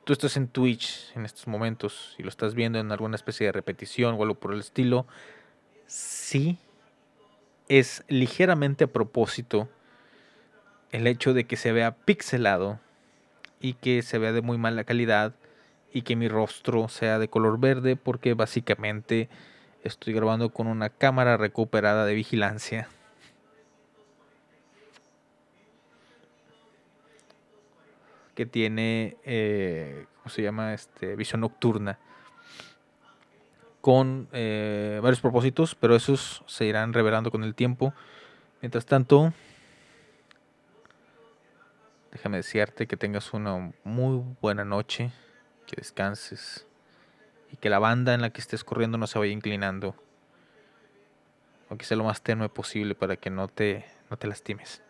tú 0.04 0.14
estás 0.14 0.38
en 0.38 0.48
Twitch 0.48 1.12
en 1.16 1.26
estos 1.26 1.48
momentos 1.48 2.16
y 2.18 2.24
lo 2.24 2.30
estás 2.30 2.54
viendo 2.54 2.80
en 2.80 2.92
alguna 2.92 3.16
especie 3.16 3.48
de 3.48 3.52
repetición 3.52 4.16
o 4.16 4.22
algo 4.22 4.36
por 4.36 4.54
el 4.54 4.62
estilo, 4.62 5.06
sí 5.88 6.58
es 7.68 8.04
ligeramente 8.08 8.86
a 8.86 8.88
propósito 8.88 9.68
el 10.92 11.08
hecho 11.08 11.34
de 11.34 11.46
que 11.46 11.58
se 11.58 11.72
vea 11.72 11.96
pixelado 11.96 12.80
y 13.60 13.74
que 13.74 14.02
se 14.04 14.20
vea 14.20 14.32
de 14.32 14.42
muy 14.42 14.58
mala 14.58 14.84
calidad 14.84 15.34
y 15.92 16.04
que 16.04 16.16
mi 16.16 16.28
rostro 16.28 16.88
sea 16.90 17.20
de 17.20 17.28
color 17.28 17.60
verde 17.60 17.96
porque 17.96 18.34
básicamente 18.34 19.30
estoy 19.84 20.14
grabando 20.14 20.50
con 20.50 20.68
una 20.68 20.90
cámara 20.90 21.38
recuperada 21.38 22.06
de 22.06 22.14
vigilancia. 22.14 22.88
que 28.38 28.46
tiene, 28.46 29.18
eh, 29.24 30.06
¿cómo 30.18 30.30
se 30.30 30.44
llama? 30.44 30.76
Este, 30.76 31.16
visión 31.16 31.42
nocturna. 31.42 31.98
Con 33.88 34.28
eh, 34.34 35.00
varios 35.02 35.22
propósitos, 35.22 35.74
pero 35.74 35.96
esos 35.96 36.44
se 36.46 36.66
irán 36.66 36.92
revelando 36.92 37.32
con 37.32 37.46
el 37.46 37.56
tiempo. 37.56 37.94
Mientras 38.62 38.86
tanto, 38.86 39.32
déjame 42.12 42.36
desearte 42.36 42.86
que 42.86 42.98
tengas 42.98 43.32
una 43.32 43.72
muy 43.86 44.26
buena 44.42 44.66
noche, 44.66 45.12
que 45.66 45.78
descanses 45.78 46.68
y 47.50 47.56
que 47.56 47.70
la 47.70 47.80
banda 47.80 48.14
en 48.14 48.20
la 48.20 48.30
que 48.32 48.42
estés 48.42 48.66
corriendo 48.66 48.98
no 48.98 49.08
se 49.08 49.20
vaya 49.20 49.32
inclinando. 49.32 49.96
Aunque 51.70 51.86
sea 51.86 51.96
lo 51.96 52.04
más 52.04 52.22
tenue 52.22 52.50
posible 52.50 52.94
para 52.94 53.16
que 53.16 53.30
no 53.30 53.48
te, 53.48 53.86
no 54.10 54.18
te 54.18 54.28
lastimes. 54.28 54.84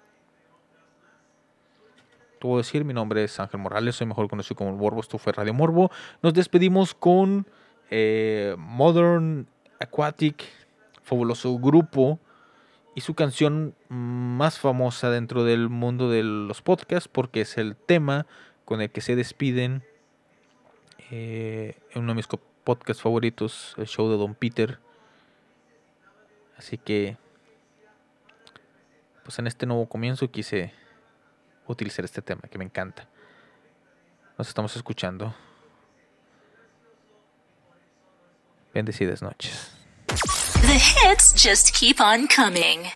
Te 2.40 2.48
voy 2.48 2.56
a 2.56 2.58
decir, 2.58 2.84
mi 2.84 2.96
nombre 2.96 3.24
es 3.24 3.40
Ángel 3.40 3.60
Morales, 3.60 3.96
soy 3.96 4.08
mejor 4.08 4.28
conocido 4.28 4.56
como 4.56 4.72
el 4.72 4.76
Morbo, 4.76 5.02
esto 5.02 5.20
fue 5.20 5.34
Radio 5.34 5.54
Morbo. 5.54 5.92
Nos 6.24 6.34
despedimos 6.34 6.96
con 6.96 7.46
eh, 7.90 8.56
Modern 8.58 9.48
Aquatic, 9.80 10.44
fabuloso 11.04 11.58
grupo, 11.58 12.20
y 12.96 13.02
su 13.02 13.14
canción 13.14 13.76
más 13.90 14.58
famosa 14.58 15.12
dentro 15.12 15.44
del 15.44 15.70
mundo 15.70 16.10
de 16.10 16.24
los 16.24 16.64
podcasts, 16.64 17.08
porque 17.08 17.42
es 17.42 17.58
el 17.60 17.76
tema 17.76 18.26
con 18.66 18.82
el 18.82 18.90
que 18.90 19.02
se 19.02 19.16
despiden 19.16 19.84
eh, 21.12 21.78
en 21.92 22.02
uno 22.02 22.14
de 22.14 22.16
mis 22.16 22.28
podcasts 22.64 23.04
favoritos, 23.04 23.76
el 23.78 23.86
show 23.86 24.10
de 24.10 24.18
Don 24.18 24.34
Peter. 24.34 24.80
Así 26.58 26.80
que, 26.80 27.18
pues 29.24 29.38
en 29.38 29.46
este 29.46 29.68
nuevo 29.68 29.88
comienzo 29.88 30.32
quise 30.32 30.74
utilizar 31.68 32.04
este 32.04 32.24
tema 32.24 32.42
que 32.50 32.58
me 32.58 32.66
encanta. 32.66 33.08
Nos 34.40 34.48
estamos 34.48 34.76
escuchando. 34.76 35.36
Bendecidas 38.78 39.24
noches. 39.24 39.72
The 40.08 40.78
hits 40.78 41.34
just 41.34 41.74
keep 41.74 42.00
on 42.00 42.28
coming. 42.28 42.92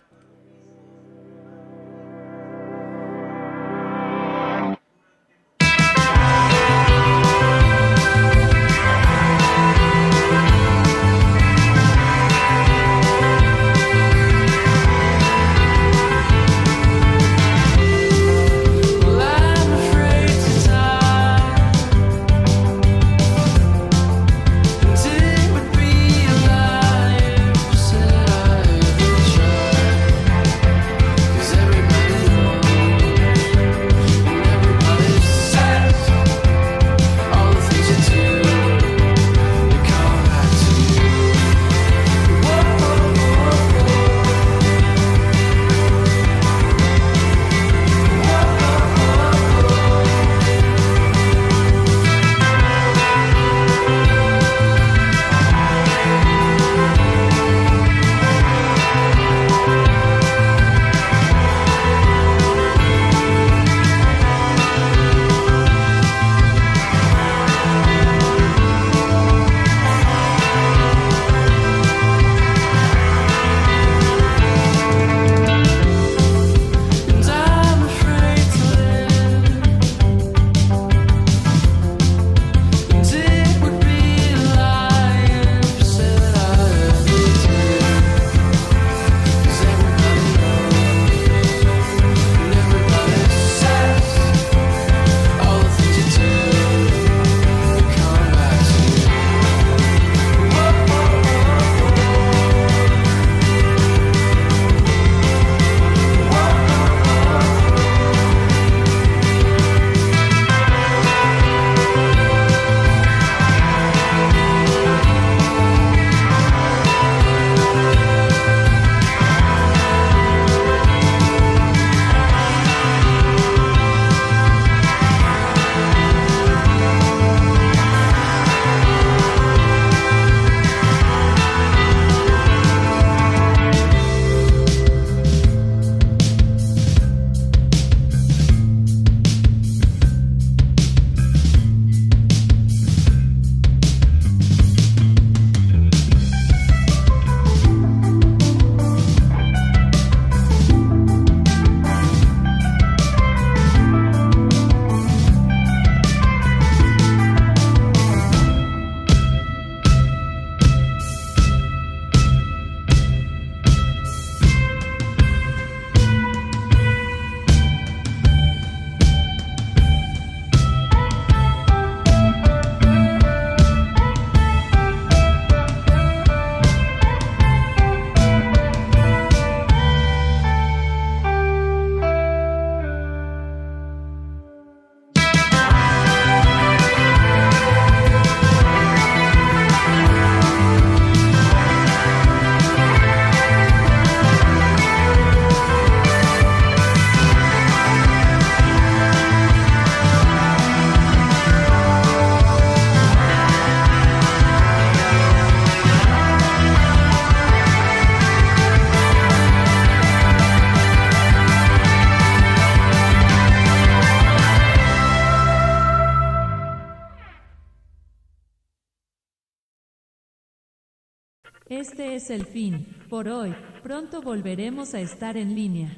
Es 222.22 222.30
el 222.30 222.46
fin, 222.46 222.86
por 223.10 223.26
hoy, 223.26 223.52
pronto 223.82 224.22
volveremos 224.22 224.94
a 224.94 225.00
estar 225.00 225.36
en 225.36 225.56
línea. 225.56 225.96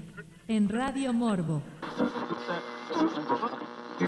En 0.49 0.71
Radio 0.71 1.13
Morbo. 1.13 1.63